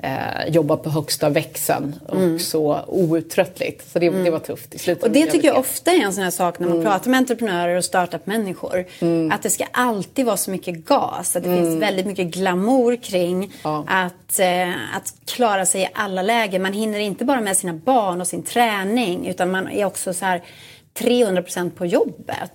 eh, 0.03 0.47
jobba 0.47 0.77
på 0.77 0.89
högsta 0.89 1.29
växeln 1.29 1.95
och 2.07 2.41
så 2.41 2.79
outtröttligt. 2.87 3.91
Så 3.91 3.99
det, 3.99 4.09
det 4.09 4.29
var 4.29 4.39
tufft 4.39 4.75
i 4.75 4.79
slutet. 4.79 5.03
Och 5.03 5.11
det 5.11 5.25
tycker 5.25 5.47
jag 5.47 5.57
ofta 5.57 5.91
är 5.91 5.99
en 6.01 6.13
sån 6.13 6.23
här 6.23 6.31
sak 6.31 6.59
när 6.59 6.67
man 6.67 6.83
pratar 6.83 7.11
med 7.11 7.17
entreprenörer 7.17 7.77
och 7.77 7.85
startup-människor. 7.85 8.85
Att 9.31 9.43
det 9.43 9.49
ska 9.49 9.65
alltid 9.71 10.25
vara 10.25 10.37
så 10.37 10.51
mycket 10.51 10.85
gas, 10.85 11.35
att 11.35 11.43
det 11.43 11.55
finns 11.57 11.81
väldigt 11.81 12.05
mycket 12.05 12.27
glamour 12.27 12.95
kring 12.95 13.53
Ja. 13.63 13.85
att, 13.87 14.39
eh, 14.39 14.69
att 14.69 15.13
klara 15.25 15.65
sig 15.65 15.81
i 15.81 15.87
alla 15.93 16.21
lägen. 16.21 16.61
Man 16.61 16.73
hinner 16.73 16.99
inte 16.99 17.25
bara 17.25 17.41
med 17.41 17.57
sina 17.57 17.73
barn 17.73 18.21
och 18.21 18.27
sin 18.27 18.43
träning 18.43 19.27
utan 19.27 19.51
man 19.51 19.67
är 19.69 19.85
också 19.85 20.13
så 20.13 20.25
här 20.25 20.41
300% 20.99 21.71
på 21.71 21.85
jobbet. 21.85 22.51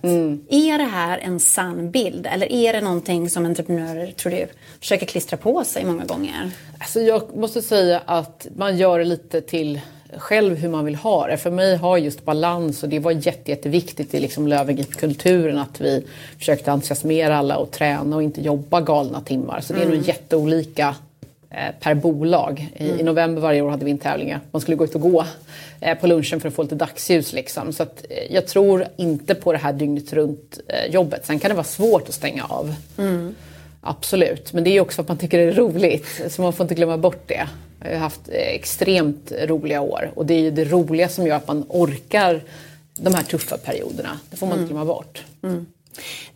Är 0.49 0.77
det 0.77 0.83
här 0.83 1.17
en 1.17 1.39
sann 1.39 1.91
bild 1.91 2.27
eller 2.27 2.51
är 2.51 2.73
det 2.73 2.81
någonting 2.81 3.29
som 3.29 3.45
entreprenörer, 3.45 4.11
tror 4.11 4.31
du, 4.31 4.47
försöker 4.79 5.05
klistra 5.05 5.37
på 5.37 5.63
sig 5.63 5.85
många 5.85 6.05
gånger? 6.05 6.51
Alltså 6.79 6.99
jag 6.99 7.35
måste 7.35 7.61
säga 7.61 8.01
att 8.05 8.47
man 8.55 8.77
gör 8.77 8.99
det 8.99 9.05
lite 9.05 9.41
till 9.41 9.81
själv 10.17 10.55
hur 10.55 10.69
man 10.69 10.85
vill 10.85 10.95
ha 10.95 11.27
det. 11.27 11.37
För 11.37 11.51
mig 11.51 11.75
har 11.75 11.97
just 11.97 12.25
balans 12.25 12.83
och 12.83 12.89
det 12.89 12.99
var 12.99 13.11
jätte, 13.11 13.51
jätteviktigt 13.51 14.13
i 14.13 14.19
liksom 14.19 14.47
Löwengrip-kulturen 14.47 15.57
att 15.57 15.81
vi 15.81 16.05
försökte 16.37 16.71
entusiasmera 16.71 17.37
alla 17.37 17.57
och 17.57 17.71
träna 17.71 18.15
och 18.15 18.23
inte 18.23 18.41
jobba 18.41 18.81
galna 18.81 19.21
timmar. 19.21 19.61
Så 19.61 19.73
det 19.73 19.81
är 19.81 19.89
nog 19.89 20.07
jätteolika 20.07 20.95
per 21.79 21.93
bolag. 21.93 22.69
I, 22.75 22.89
I 22.89 23.03
november 23.03 23.41
varje 23.41 23.61
år 23.61 23.69
hade 23.69 23.85
vi 23.85 23.91
en 23.91 23.97
tävling. 23.97 24.35
Man 24.51 24.61
skulle 24.61 24.77
gå 24.77 24.83
ut 24.83 24.95
och 24.95 25.01
gå 25.01 25.25
eh, 25.79 25.97
på 25.97 26.07
lunchen 26.07 26.39
för 26.39 26.47
att 26.47 26.53
få 26.53 26.63
lite 26.63 26.75
dagsljus. 26.75 27.33
Liksom. 27.33 27.73
Så 27.73 27.83
att, 27.83 28.05
eh, 28.09 28.33
jag 28.33 28.47
tror 28.47 28.85
inte 28.97 29.35
på 29.35 29.51
det 29.51 29.57
här 29.57 29.73
dygnet 29.73 30.13
runt 30.13 30.59
eh, 30.67 30.91
jobbet. 30.93 31.25
Sen 31.25 31.39
kan 31.39 31.49
det 31.49 31.55
vara 31.55 31.63
svårt 31.63 32.09
att 32.09 32.13
stänga 32.13 32.43
av. 32.43 32.75
Absolut, 33.81 34.53
men 34.53 34.63
det 34.63 34.69
är 34.69 34.81
också 34.81 35.01
att 35.01 35.07
man 35.07 35.17
tycker 35.17 35.37
det 35.37 35.43
är 35.43 35.51
roligt. 35.51 36.21
Så 36.29 36.41
man 36.41 36.53
får 36.53 36.63
inte 36.63 36.75
glömma 36.75 36.97
bort 36.97 37.27
det. 37.27 37.47
Jag 37.83 37.91
har 37.91 37.97
haft 37.97 38.29
eh, 38.29 38.35
extremt 38.35 39.31
roliga 39.45 39.81
år 39.81 40.11
och 40.15 40.25
det 40.25 40.33
är 40.33 40.39
ju 40.39 40.51
det 40.51 40.65
roliga 40.65 41.09
som 41.09 41.27
gör 41.27 41.35
att 41.35 41.47
man 41.47 41.65
orkar 41.69 42.41
de 42.99 43.13
här 43.13 43.23
tuffa 43.23 43.57
perioderna. 43.57 44.19
Det 44.29 44.37
får 44.37 44.47
man 44.47 44.59
inte 44.59 44.73
glömma 44.73 44.85
bort. 44.85 45.23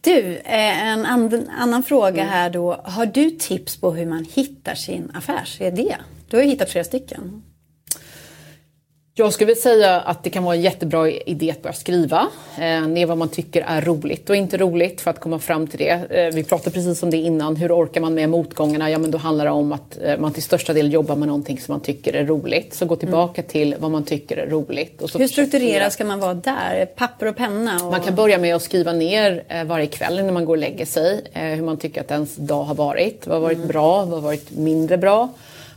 Du, 0.01 0.35
eh, 0.37 0.87
en 0.87 1.05
annan 1.49 1.83
fråga 1.83 2.23
här 2.23 2.49
då. 2.49 2.81
Har 2.83 3.05
du 3.05 3.29
tips 3.29 3.81
på 3.81 3.91
hur 3.91 4.05
man 4.05 4.25
hittar 4.33 4.75
sin 4.75 5.11
affärsidé? 5.13 5.95
Du 6.29 6.37
har 6.37 6.43
ju 6.43 6.49
hittat 6.49 6.69
flera 6.69 6.85
stycken. 6.85 7.43
Jag 9.13 9.33
skulle 9.33 9.45
vilja 9.45 9.61
säga 9.61 9.99
att 9.99 10.23
det 10.23 10.29
kan 10.29 10.43
vara 10.43 10.55
en 10.55 10.61
jättebra 10.61 11.09
idé 11.09 11.51
att 11.51 11.61
börja 11.61 11.73
skriva 11.73 12.27
eh, 12.57 12.87
ner 12.87 13.05
vad 13.05 13.17
man 13.17 13.29
tycker 13.29 13.61
är 13.61 13.81
roligt 13.81 14.29
och 14.29 14.35
inte 14.35 14.57
roligt 14.57 15.01
för 15.01 15.11
att 15.11 15.19
komma 15.19 15.39
fram 15.39 15.67
till 15.67 15.79
det. 15.79 15.89
Eh, 16.09 16.33
vi 16.33 16.43
pratade 16.43 16.71
precis 16.71 17.03
om 17.03 17.09
det 17.09 17.17
innan, 17.17 17.55
hur 17.55 17.71
orkar 17.71 18.01
man 18.01 18.13
med 18.13 18.29
motgångarna? 18.29 18.89
Ja 18.89 18.97
men 18.97 19.11
då 19.11 19.17
handlar 19.17 19.45
det 19.45 19.51
om 19.51 19.71
att 19.71 19.97
eh, 20.03 20.17
man 20.17 20.33
till 20.33 20.43
största 20.43 20.73
del 20.73 20.93
jobbar 20.93 21.15
med 21.15 21.27
någonting 21.27 21.59
som 21.59 21.73
man 21.73 21.81
tycker 21.81 22.13
är 22.13 22.25
roligt. 22.25 22.73
Så 22.73 22.85
gå 22.85 22.95
tillbaka 22.95 23.41
mm. 23.41 23.51
till 23.51 23.75
vad 23.79 23.91
man 23.91 24.03
tycker 24.03 24.37
är 24.37 24.47
roligt. 24.47 25.01
hur 25.17 25.27
strukturerad 25.27 25.93
ska 25.93 26.05
man 26.05 26.19
vara 26.19 26.33
där? 26.33 26.85
Papper 26.85 27.25
och 27.25 27.35
penna? 27.35 27.85
Och... 27.85 27.91
Man 27.91 28.01
kan 28.01 28.15
börja 28.15 28.37
med 28.37 28.55
att 28.55 28.63
skriva 28.63 28.93
ner 28.93 29.43
eh, 29.47 29.63
varje 29.63 29.87
kväll 29.87 30.23
när 30.23 30.31
man 30.31 30.45
går 30.45 30.53
och 30.53 30.57
lägger 30.57 30.85
sig 30.85 31.23
eh, 31.33 31.43
hur 31.43 31.63
man 31.63 31.77
tycker 31.77 32.01
att 32.01 32.11
ens 32.11 32.35
dag 32.35 32.63
har 32.63 32.75
varit. 32.75 33.27
Vad 33.27 33.35
har 33.35 33.41
varit 33.41 33.57
mm. 33.57 33.67
bra? 33.67 33.97
Vad 33.97 34.13
har 34.13 34.21
varit 34.21 34.51
mindre 34.51 34.97
bra? 34.97 35.29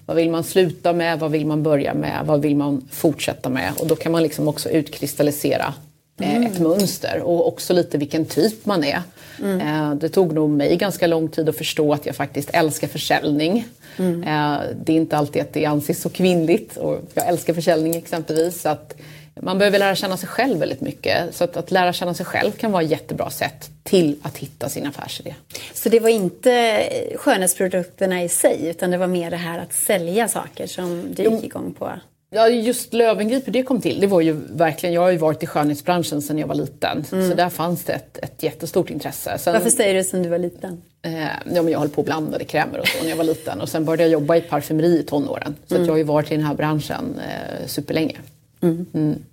Vad 0.06 0.16
vill 0.16 0.30
man 0.30 0.44
sluta 0.44 0.92
med? 0.92 1.18
Vad 1.18 1.30
vill 1.30 1.46
man 1.46 1.62
börja 1.62 1.94
med? 1.94 2.26
Vad 2.26 2.42
vill 2.42 2.56
man 2.56 2.88
fortsätta 2.90 3.48
med? 3.48 3.72
Och 3.78 3.86
då 3.86 3.96
kan 3.96 4.12
man 4.12 4.22
liksom 4.22 4.48
också 4.48 4.70
utkristallisera 4.70 5.74
eh, 6.20 6.36
mm. 6.36 6.52
ett 6.52 6.58
mönster 6.58 7.20
och 7.22 7.48
också 7.48 7.72
lite 7.72 7.98
vilken 7.98 8.24
typ 8.24 8.66
man 8.66 8.84
är. 8.84 9.02
Mm. 9.42 9.60
Eh, 9.60 9.94
det 9.94 10.08
tog 10.08 10.32
nog 10.32 10.50
mig 10.50 10.76
ganska 10.76 11.06
lång 11.06 11.28
tid 11.28 11.48
att 11.48 11.56
förstå 11.56 11.92
att 11.92 12.06
jag 12.06 12.16
faktiskt 12.16 12.50
älskar 12.52 12.88
försäljning. 12.88 13.64
Mm. 13.96 14.22
Eh, 14.22 14.60
det 14.84 14.92
är 14.92 14.96
inte 14.96 15.16
alltid 15.16 15.42
att 15.42 15.52
det 15.52 15.66
anses 15.66 16.00
så 16.00 16.08
kvinnligt 16.08 16.76
och 16.76 17.00
jag 17.14 17.28
älskar 17.28 17.54
försäljning 17.54 17.94
exempelvis. 17.94 18.60
Så 18.60 18.68
att 18.68 18.94
man 19.40 19.58
behöver 19.58 19.78
lära 19.78 19.94
känna 19.94 20.16
sig 20.16 20.28
själv 20.28 20.58
väldigt 20.58 20.80
mycket. 20.80 21.34
Så 21.34 21.44
att, 21.44 21.56
att 21.56 21.70
lära 21.70 21.92
känna 21.92 22.14
sig 22.14 22.26
själv 22.26 22.52
kan 22.52 22.72
vara 22.72 22.82
ett 22.82 22.90
jättebra 22.90 23.30
sätt 23.30 23.70
till 23.82 24.16
att 24.22 24.38
hitta 24.38 24.68
sin 24.68 24.86
affärsidé. 24.86 25.34
Så 25.74 25.88
det 25.88 26.00
var 26.00 26.08
inte 26.08 26.82
skönhetsprodukterna 27.16 28.22
i 28.22 28.28
sig 28.28 28.66
utan 28.68 28.90
det 28.90 28.96
var 28.96 29.06
mer 29.06 29.30
det 29.30 29.36
här 29.36 29.58
att 29.58 29.72
sälja 29.72 30.28
saker 30.28 30.66
som 30.66 31.14
du 31.14 31.22
gick 31.22 31.44
igång 31.44 31.74
på? 31.78 31.92
Ja, 32.30 32.48
just 32.48 32.92
Löwengrip, 32.92 33.46
hur 33.46 33.52
det 33.52 33.62
kom 33.62 33.80
till, 33.80 34.00
det 34.00 34.06
var 34.06 34.20
ju 34.20 34.32
verkligen, 34.50 34.94
jag 34.94 35.00
har 35.00 35.10
ju 35.10 35.16
varit 35.16 35.42
i 35.42 35.46
skönhetsbranschen 35.46 36.22
sedan 36.22 36.38
jag 36.38 36.46
var 36.46 36.54
liten. 36.54 37.04
Mm. 37.12 37.30
Så 37.30 37.36
där 37.36 37.48
fanns 37.48 37.84
det 37.84 37.92
ett, 37.92 38.18
ett 38.22 38.42
jättestort 38.42 38.90
intresse. 38.90 39.38
Sen, 39.38 39.52
Varför 39.52 39.70
säger 39.70 39.94
du 39.94 40.04
sen 40.04 40.22
du 40.22 40.28
var 40.28 40.38
liten? 40.38 40.82
Eh, 41.02 41.22
ja, 41.54 41.62
men 41.62 41.68
jag 41.68 41.78
höll 41.78 41.88
på 41.88 42.00
och 42.00 42.04
blandade 42.04 42.44
krämer 42.44 42.78
och 42.78 42.88
så 42.88 43.02
när 43.02 43.10
jag 43.10 43.16
var 43.16 43.24
liten. 43.24 43.60
Och 43.60 43.68
sen 43.68 43.84
började 43.84 44.02
jag 44.02 44.12
jobba 44.12 44.36
i 44.36 44.40
parfymeri 44.40 44.98
i 44.98 45.02
tonåren. 45.02 45.56
Så 45.66 45.74
mm. 45.74 45.86
jag 45.86 45.92
har 45.92 45.98
ju 45.98 46.04
varit 46.04 46.32
i 46.32 46.36
den 46.36 46.44
här 46.44 46.54
branschen 46.54 47.20
eh, 47.20 47.66
superlänge. 47.66 48.16
Mm. 48.64 48.86
mm. 48.94 49.24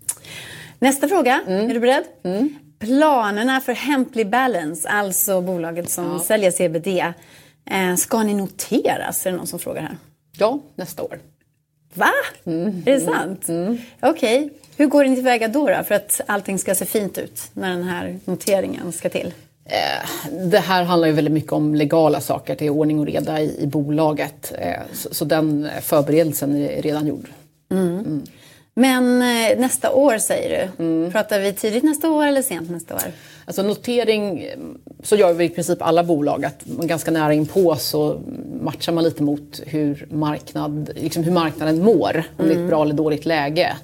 Nästa 0.80 1.08
fråga, 1.08 1.42
mm. 1.48 1.70
är 1.70 1.74
du 1.74 1.80
beredd? 1.80 2.04
Mm. 2.24 2.56
Planerna 2.80 3.62
för 3.62 3.74
Hemply 3.74 4.26
Balance, 4.26 4.90
alltså 4.90 5.42
bolaget 5.42 5.90
som 5.90 6.06
ja. 6.06 6.20
säljer 6.20 6.52
CBD, 6.52 6.88
eh, 7.66 7.96
ska 7.96 8.24
ni 8.24 8.34
noteras? 8.34 9.26
Är 9.26 9.32
det 9.32 9.38
någon 9.38 9.48
som 9.48 9.60
frågar 9.60 9.82
här? 9.82 9.98
Ja, 10.38 10.60
nästa 10.76 11.04
år. 11.04 11.20
Va? 11.94 12.12
Mm. 12.46 12.84
Är 12.86 12.92
det 12.92 13.00
sant? 13.00 13.50
Mm. 13.50 13.78
Okej. 14.00 14.46
Okay. 14.46 14.50
Hur 14.78 14.88
går 14.88 15.06
ni 15.06 15.16
tillväga 15.16 15.48
då, 15.48 15.68
då 15.68 15.84
för 15.84 15.96
att 15.96 16.22
allting 16.26 16.60
ska 16.60 16.76
se 16.76 16.86
fint 16.86 17.18
ut 17.18 17.42
när 17.54 17.70
den 17.70 17.84
här 17.84 18.20
noteringen 18.26 18.92
ska 18.92 19.10
till? 19.10 19.34
Eh, 19.66 20.32
det 20.50 20.60
här 20.60 20.84
handlar 20.84 21.08
ju 21.08 21.14
väldigt 21.14 21.34
mycket 21.34 21.52
om 21.52 21.76
legala 21.76 22.22
saker, 22.22 22.56
det 22.60 22.66
är 22.66 22.70
ordning 22.70 23.00
och 23.00 23.06
reda 23.06 23.42
i, 23.42 23.64
i 23.64 23.68
bolaget. 23.68 24.54
Eh, 24.60 24.82
så, 24.94 25.14
så, 25.14 25.26
den 25.26 25.70
förberedelsen 25.82 26.56
är 26.56 26.82
redan 26.82 27.08
gjord. 27.08 27.28
Mm. 27.72 28.24
Mm. 28.84 29.18
Men 29.18 29.52
eh, 29.52 29.60
nästa 29.60 29.92
år 29.92 30.18
säger 30.18 30.70
du. 30.78 30.84
Mm. 30.84 31.12
Pratar 31.12 31.40
vi 31.40 31.54
tidigt 31.54 31.84
nästa 31.84 32.12
år 32.12 32.26
eller 32.26 32.42
sent 32.42 32.70
nästa 32.70 32.96
år? 32.96 33.02
Alltså 33.46 33.64
notering, 33.64 34.48
så 35.04 35.16
gör 35.16 35.34
vi 35.34 35.46
i 35.46 35.50
princip 35.50 35.82
alla 35.82 36.04
bolag. 36.04 36.46
Att 36.46 36.64
ganska 36.64 37.12
nära 37.12 37.34
inpå 37.34 37.76
så 37.76 38.22
matchar 38.62 38.94
man 38.94 39.04
lite 39.04 39.24
mot 39.24 39.62
hur, 39.66 40.08
marknad, 40.12 40.90
liksom 40.96 41.24
hur 41.24 41.32
marknaden 41.32 41.84
mår. 41.84 42.24
Om 42.38 42.46
mm. 42.46 42.56
det 42.56 42.60
är 42.60 42.64
ett 42.64 42.70
bra 42.70 42.84
eller 42.84 42.94
dåligt 42.94 43.26
läge. 43.26 43.76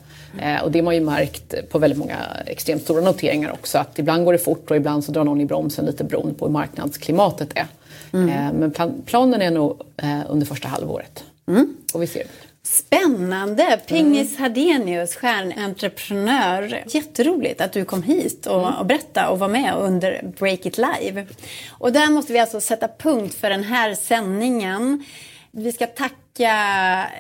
Eh, 0.42 0.64
och 0.64 0.72
det 0.72 0.80
har 0.80 0.84
man 0.84 0.96
ju 0.96 1.02
märkt 1.02 1.70
på 1.70 1.80
väldigt 1.80 2.00
många 2.00 2.18
extremt 2.46 2.82
stora 2.82 3.02
noteringar 3.02 3.52
också. 3.52 3.78
Att 3.78 4.00
ibland 4.00 4.26
går 4.26 4.34
det 4.34 4.40
fort 4.40 4.72
och 4.72 4.78
ibland 4.78 5.04
så 5.04 5.12
drar 5.12 5.24
någon 5.24 5.42
i 5.42 5.46
bromsen 5.46 5.86
lite 5.86 6.04
beroende 6.04 6.34
på 6.34 6.46
hur 6.46 6.52
marknadsklimatet 6.52 7.50
är. 7.56 7.68
Mm. 8.14 8.30
Eh, 8.30 8.54
men 8.54 8.72
plan, 8.72 9.02
planen 9.06 9.42
är 9.42 9.52
nog 9.52 9.82
eh, 9.98 10.20
under 10.30 10.46
första 10.46 10.68
halvåret. 10.68 11.24
Mm. 11.48 11.76
Och 11.94 12.02
vi 12.02 12.08
ser 12.08 12.24
Spännande! 12.70 13.80
Pingis 13.88 14.30
mm. 14.30 14.42
Hadenius, 14.42 15.16
stjärnentreprenör. 15.16 16.84
Jätteroligt 16.88 17.62
att 17.62 17.74
du 17.74 17.86
kom 17.86 18.04
hit 18.04 18.46
och, 18.46 18.68
mm. 18.68 18.80
och 18.80 18.86
berättade 18.86 19.28
och 19.28 19.40
var 19.40 19.48
med 19.48 19.74
under 19.76 20.34
Break 20.40 20.66
It 20.66 20.78
Live. 20.78 21.28
Och 21.70 21.94
där 21.94 22.10
måste 22.12 22.34
vi 22.34 22.40
alltså 22.40 22.62
sätta 22.62 22.88
punkt 22.88 23.36
för 23.36 23.50
den 23.50 23.64
här 23.64 23.96
sändningen. 23.96 25.06
Vi 25.52 25.72
ska 25.72 25.88
tacka, 25.88 26.54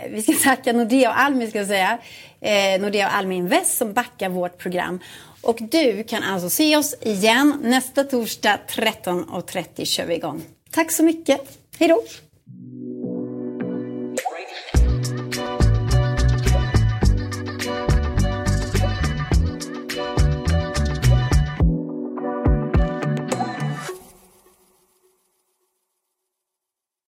vi 0.10 0.22
ska 0.22 0.34
tacka 0.34 0.74
Nordea 0.74 1.10
och 1.10 1.20
Almi, 1.20 1.48
ska 1.48 1.58
jag 1.58 1.68
säga. 1.68 1.98
Eh, 2.42 2.82
Nordea 2.82 3.08
och 3.08 3.16
Almi 3.16 3.36
Invest 3.36 3.78
som 3.78 3.94
backar 3.94 4.30
vårt 4.30 4.58
program. 4.58 5.00
Och 5.42 5.58
du 5.60 6.04
kan 6.04 6.24
alltså 6.24 6.50
se 6.50 6.78
oss 6.78 6.96
igen 7.02 7.60
nästa 7.64 8.04
torsdag 8.04 8.60
13.30 8.70 9.86
kör 9.86 10.06
vi 10.06 10.16
igång. 10.16 10.44
Tack 10.72 10.92
så 10.92 11.04
mycket. 11.04 11.42
Hej 11.80 11.88
då! 11.88 12.04